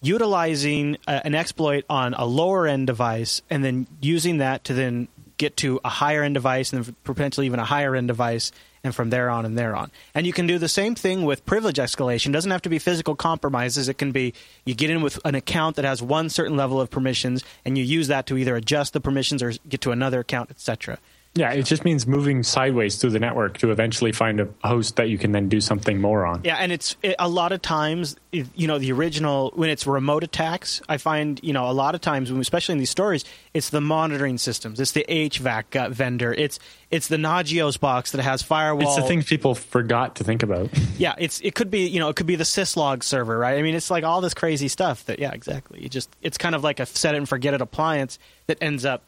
[0.00, 5.08] utilizing a, an exploit on a lower end device and then using that to then
[5.38, 8.52] get to a higher end device and potentially even a higher end device
[8.84, 9.90] and from there on and there on.
[10.14, 12.28] And you can do the same thing with privilege escalation.
[12.28, 13.88] It doesn't have to be physical compromises.
[13.88, 14.34] It can be
[14.64, 17.84] you get in with an account that has one certain level of permissions and you
[17.84, 20.98] use that to either adjust the permissions or get to another account, etc.
[21.34, 25.08] Yeah, it just means moving sideways through the network to eventually find a host that
[25.08, 26.40] you can then do something more on.
[26.42, 30.24] Yeah, and it's it, a lot of times, you know, the original when it's remote
[30.24, 30.82] attacks.
[30.88, 33.24] I find, you know, a lot of times, when- especially in these stories,
[33.54, 36.58] it's the monitoring systems, it's the HVAC uh, vendor, it's
[36.90, 38.82] it's the Nagios box that has firewall.
[38.88, 40.70] It's the things people forgot to think about.
[40.98, 43.56] Yeah, it's it could be you know it could be the syslog server, right?
[43.56, 45.80] I mean, it's like all this crazy stuff that yeah, exactly.
[45.80, 48.18] You just it's kind of like a set it and forget it appliance
[48.48, 49.04] that ends up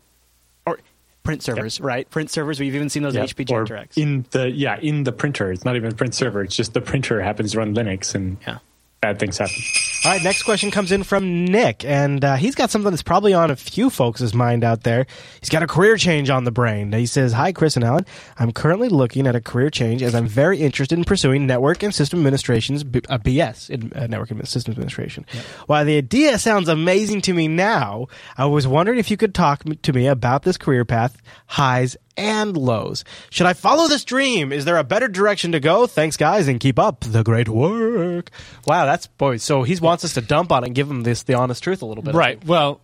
[1.22, 2.08] print servers, right?
[2.10, 2.58] Print servers.
[2.60, 3.96] We've even seen those Yeah, HP JetDirect.
[3.98, 5.52] in the yeah in the printer.
[5.52, 6.42] It's not even a print server.
[6.42, 8.58] It's just the printer happens to run Linux and yeah.
[9.00, 9.54] Bad things happen.
[10.04, 13.32] All right, next question comes in from Nick, and uh, he's got something that's probably
[13.32, 15.06] on a few folks' mind out there.
[15.40, 16.92] He's got a career change on the brain.
[16.92, 18.04] He says, "Hi, Chris and Allan.
[18.38, 21.94] I'm currently looking at a career change as I'm very interested in pursuing network and
[21.94, 25.24] system administration's B- uh, BS, in, uh, network and systems administration.
[25.66, 28.06] While the idea sounds amazing to me now,
[28.36, 31.96] I was wondering if you could talk m- to me about this career path, highs
[32.16, 33.04] and lows.
[33.30, 34.52] Should I follow this dream?
[34.52, 35.86] Is there a better direction to go?
[35.86, 38.30] Thanks, guys, and keep up the great work."
[38.66, 39.38] Wow, that's boy.
[39.38, 41.82] So he wants us to dump on it and give him this the honest truth
[41.82, 42.14] a little bit.
[42.14, 42.44] Right.
[42.44, 42.80] Well,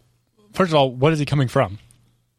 [0.53, 1.79] first of all, what is he coming from?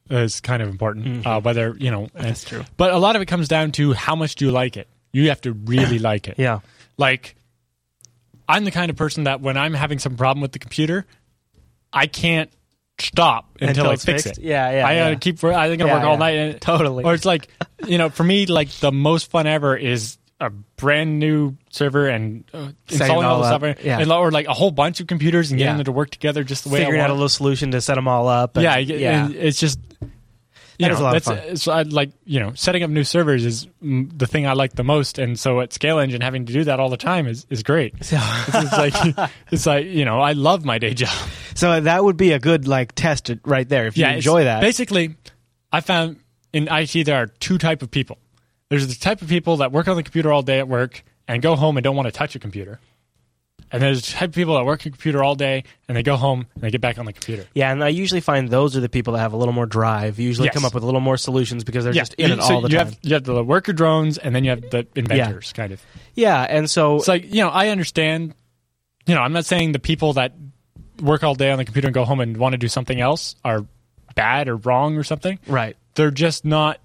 [0.10, 1.26] Is kind of important.
[1.28, 2.64] Uh, whether you know, that's true.
[2.78, 4.88] But a lot of it comes down to how much do you like it.
[5.12, 6.36] You have to really like it.
[6.38, 6.60] Yeah.
[6.98, 7.36] Like,
[8.48, 11.06] I'm the kind of person that when I'm having some problem with the computer,
[11.92, 12.50] I can't
[13.00, 14.40] stop until, Until I fix fixed?
[14.40, 14.44] it.
[14.46, 15.16] Yeah, yeah, I gotta yeah.
[15.20, 15.44] keep.
[15.44, 16.18] I think I Yeah, work all yeah.
[16.20, 16.36] night.
[16.38, 17.04] And, Totally.
[17.04, 17.48] Or it's like,
[17.86, 22.44] you know, for me, like the most fun ever is a brand new server and
[22.54, 24.00] uh, installing all all the stuff, yeah.
[24.00, 26.64] and, or like a whole bunch of computers and getting them to work together just
[26.64, 28.56] the way Figuring I out a little solution to set them all up.
[28.56, 29.26] and- yeah, yeah.
[29.26, 29.80] and it's just
[30.80, 31.52] you That know is a lot of that's fun.
[31.52, 34.74] Uh, so I like you know setting up new servers is the thing I like
[34.74, 37.64] the most, and so at ScaleEngine having to do that all the time is is
[37.64, 37.94] great.
[38.04, 38.72] So it's
[39.18, 41.10] like it's like you know I love my day job.
[41.56, 44.62] So that would be a good like test it right there if you enjoy that.
[44.62, 45.16] Basically,
[45.72, 46.18] I found
[46.54, 48.18] in IT there are two type of people.
[48.70, 51.42] There's the type of people that work on the computer all day at work and
[51.42, 52.80] go home and don't want to touch a computer.
[53.70, 56.04] And there's the type of people that work on a computer all day and they
[56.04, 57.46] go home and they get back on the computer.
[57.54, 60.20] yeah, and I usually find those are the people that have a little more drive.
[60.20, 60.54] Usually Yes.
[60.54, 62.70] come up with a little more solutions because they're just in it so all the
[62.70, 62.86] you time.
[62.88, 65.82] Have, you have the worker drones and then you have the inventors, kind of.
[66.16, 68.34] yeah, and so It's like, you know, I understand,
[69.06, 70.34] you know, I'm not saying the people that
[71.02, 73.36] work all day on the computer and go home and want to do something else
[73.44, 73.66] are
[74.16, 75.40] bad or wrong or something.
[75.46, 75.76] right.
[75.96, 76.80] They're just not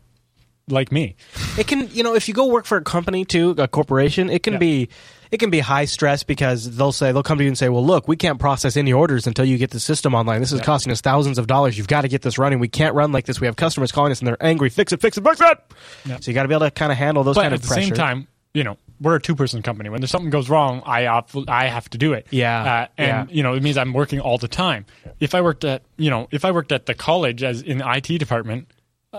[0.69, 1.15] like me.
[1.59, 4.43] It can, you know, if you go work for a company too, a corporation, it
[4.43, 4.59] can Yeah.
[4.59, 4.89] be
[5.32, 7.84] it can be high stress because they'll say they'll come to you and say, "Well,
[7.84, 10.38] look, we can't process any orders until you get the system online.
[10.40, 11.76] This is costing us thousands of dollars.
[11.78, 12.59] You've got to get this running.
[12.60, 13.40] We can't run like this.
[13.40, 14.68] We have customers calling us and they're angry.
[14.68, 15.59] Fix it, fix it, fix it."
[16.04, 16.18] Yeah.
[16.20, 17.62] So you got to be able to kind of handle those But kind of at
[17.62, 17.82] the pressure.
[17.88, 19.88] same time, you know, we're a two person company.
[19.88, 22.26] When there's something goes wrong, I op- I have to do it.
[22.30, 23.34] Yeah, Uh, and yeah.
[23.34, 24.84] you know, it means I'm working all the time.
[25.18, 27.90] If I worked at you know, if I worked at the college as in the
[27.90, 28.68] IT department,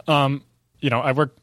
[0.08, 0.44] um,
[0.80, 1.36] you know, I work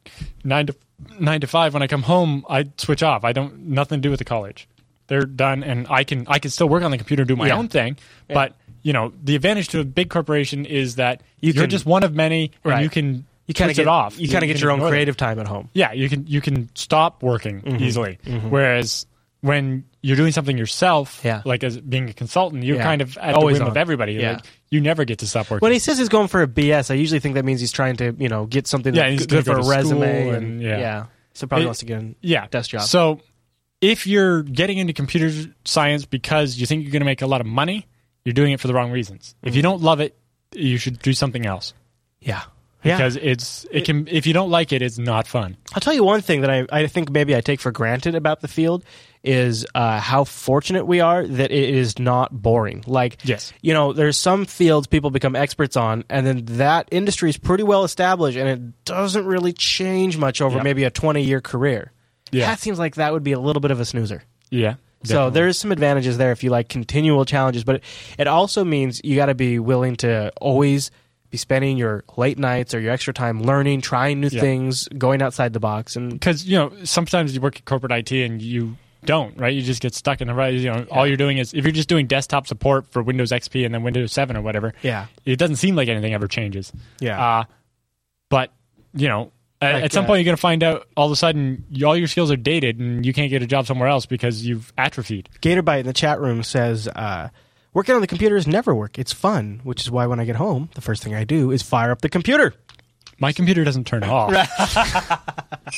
[0.45, 0.75] nine to
[1.19, 1.75] nine to five.
[1.75, 3.25] When I come home, I switch off.
[3.25, 4.69] I don't nothing to do with the college.
[5.09, 7.49] They're done, and I can I can still work on the computer and do my
[7.49, 7.57] Yeah.
[7.57, 7.97] own thing.
[8.29, 11.71] But you know, the advantage to a big corporation is that You you are can-
[11.71, 12.83] just one of many, and Right.
[12.83, 14.19] you can you kind of get it off.
[14.21, 15.69] You kind of get your own creative time at home.
[15.75, 17.83] Yeah, you can you can stop working Mm-hmm.
[17.85, 18.19] easily.
[18.49, 19.07] Whereas
[19.41, 21.43] when you're doing something yourself, Yeah.
[21.45, 22.83] like as being a consultant, you're Yeah.
[22.83, 23.71] kind of at Always the whim on.
[23.73, 24.15] of everybody.
[24.15, 24.33] Yeah.
[24.33, 25.65] Like, you never get to stop working.
[25.65, 27.97] When he says he's going for a BS, I usually think that means he's trying
[27.97, 30.29] to, you know, get something Yeah, that's he's good gonna for go a resume.
[30.29, 30.79] And, and- yeah.
[30.79, 31.05] yeah.
[31.35, 32.15] So probably It- wants to get in.
[32.23, 32.83] yeah, desk job.
[32.83, 33.21] So
[33.81, 35.31] if you're getting into computer
[35.65, 37.87] science because you think you're going to make a lot of money,
[38.25, 39.35] you're doing it for the wrong reasons.
[39.43, 39.57] If Mm-hmm.
[39.57, 40.17] you don't love it,
[40.55, 41.73] you should do something else.
[42.21, 42.43] Yeah.
[42.83, 42.97] Yeah.
[42.97, 45.57] because it's it can if you don't like it, it's not fun.
[45.75, 48.41] I'll tell you one thing that I, I think maybe I take for granted about
[48.41, 48.85] the field
[49.23, 52.83] is uh, how fortunate we are that it is not boring.
[52.87, 53.53] Like, Yes.
[53.61, 57.63] you know, there's some fields people become experts on, and then that industry is pretty
[57.65, 60.65] well established, and it doesn't really change much over Yep.
[60.65, 61.93] maybe a 20 year career.
[62.33, 62.47] Yeah.
[62.47, 64.23] That seems like that would be a little bit of a snoozer.
[64.51, 64.77] Yeah.
[65.05, 67.85] So there's some advantages there if you like continual challenges, but it,
[68.19, 70.91] it also means you got to be willing to always
[71.31, 74.41] be spending your late nights or your extra time learning, trying new Yeah.
[74.41, 78.13] things, going outside the box, and because you know sometimes you work at corporate IT
[78.25, 79.55] and you don't right.
[79.55, 80.53] You just get stuck in the right.
[80.53, 83.65] You know, all you're doing is if you're just doing desktop support for Windows XP
[83.65, 84.75] and then Windows 7 or whatever.
[84.83, 86.71] yeah, It doesn't seem like anything ever changes.
[87.01, 87.39] yeah.
[87.39, 87.45] Uh,
[88.29, 88.53] but
[88.93, 89.33] you know,
[89.63, 91.65] at, Like, at some uh, point you're going to find out all of a sudden
[91.71, 94.45] you, all your skills are dated and you can't get a job somewhere else because
[94.45, 95.29] you've atrophied.
[95.41, 97.29] Gatorbite in the chat room says, uh,
[97.73, 98.99] "Working on the computer is never work.
[98.99, 101.63] It's fun, which is why when I get home, the first thing I do is
[101.63, 102.55] fire up the computer."
[103.21, 104.33] My computer doesn't turn off.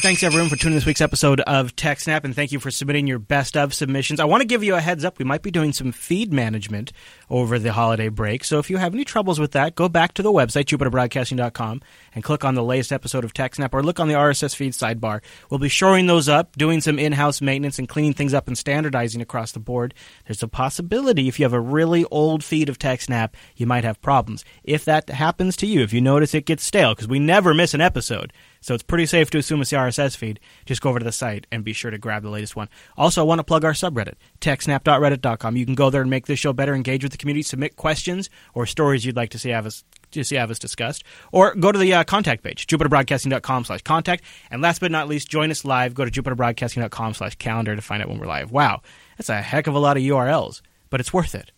[0.00, 3.08] Thanks everyone for tuning in this week's episode of TechSnap, and thank you for submitting
[3.08, 4.20] your best of submissions.
[4.20, 5.18] I want to give you a heads up.
[5.18, 6.92] We might be doing some feed management
[7.34, 10.22] over the holiday break, so if you have any troubles with that, go back to
[10.22, 11.82] the website jupiterbroadcasting.com
[12.14, 15.20] and click on the latest episode of TechSnap, or look on the RSS feed sidebar.
[15.50, 19.20] We'll be shoring those up, doing some in-house maintenance, and cleaning things up and standardizing
[19.20, 19.94] across the board.
[20.26, 24.00] There's a possibility if you have a really old feed of TechSnap, you might have
[24.00, 24.44] problems.
[24.62, 27.74] If that happens to you, if you notice it gets stale, because we never miss
[27.74, 28.32] an episode.
[28.64, 30.40] So it's pretty safe to assume it's the RSS feed.
[30.64, 32.70] Just go over to the site and be sure to grab the latest one.
[32.96, 35.54] Also, I want to plug our subreddit, techsnap.reddit.com.
[35.54, 38.30] You can go there and make this show better, engage with the community, submit questions
[38.54, 41.78] or stories you'd like to see have us to see us discussed, or go to
[41.78, 44.24] the uh, contact page, jupiterbroadcasting.com slash contact.
[44.50, 45.92] And last but not least, join us live.
[45.92, 48.50] Go to jupiterbroadcasting.com slash calendar to find out when we're live.
[48.50, 48.80] Wow,
[49.18, 51.52] that's a heck of a lot of URLs, but it's worth it.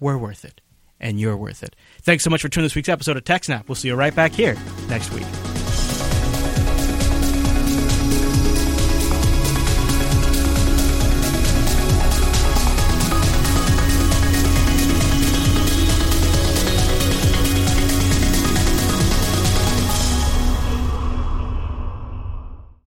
[0.00, 0.60] We're worth it,
[0.98, 1.76] and you're worth it.
[2.02, 3.68] Thanks so much for tuning this week's episode of TechSnap.
[3.68, 4.56] We'll see you right back here
[4.88, 5.26] next week.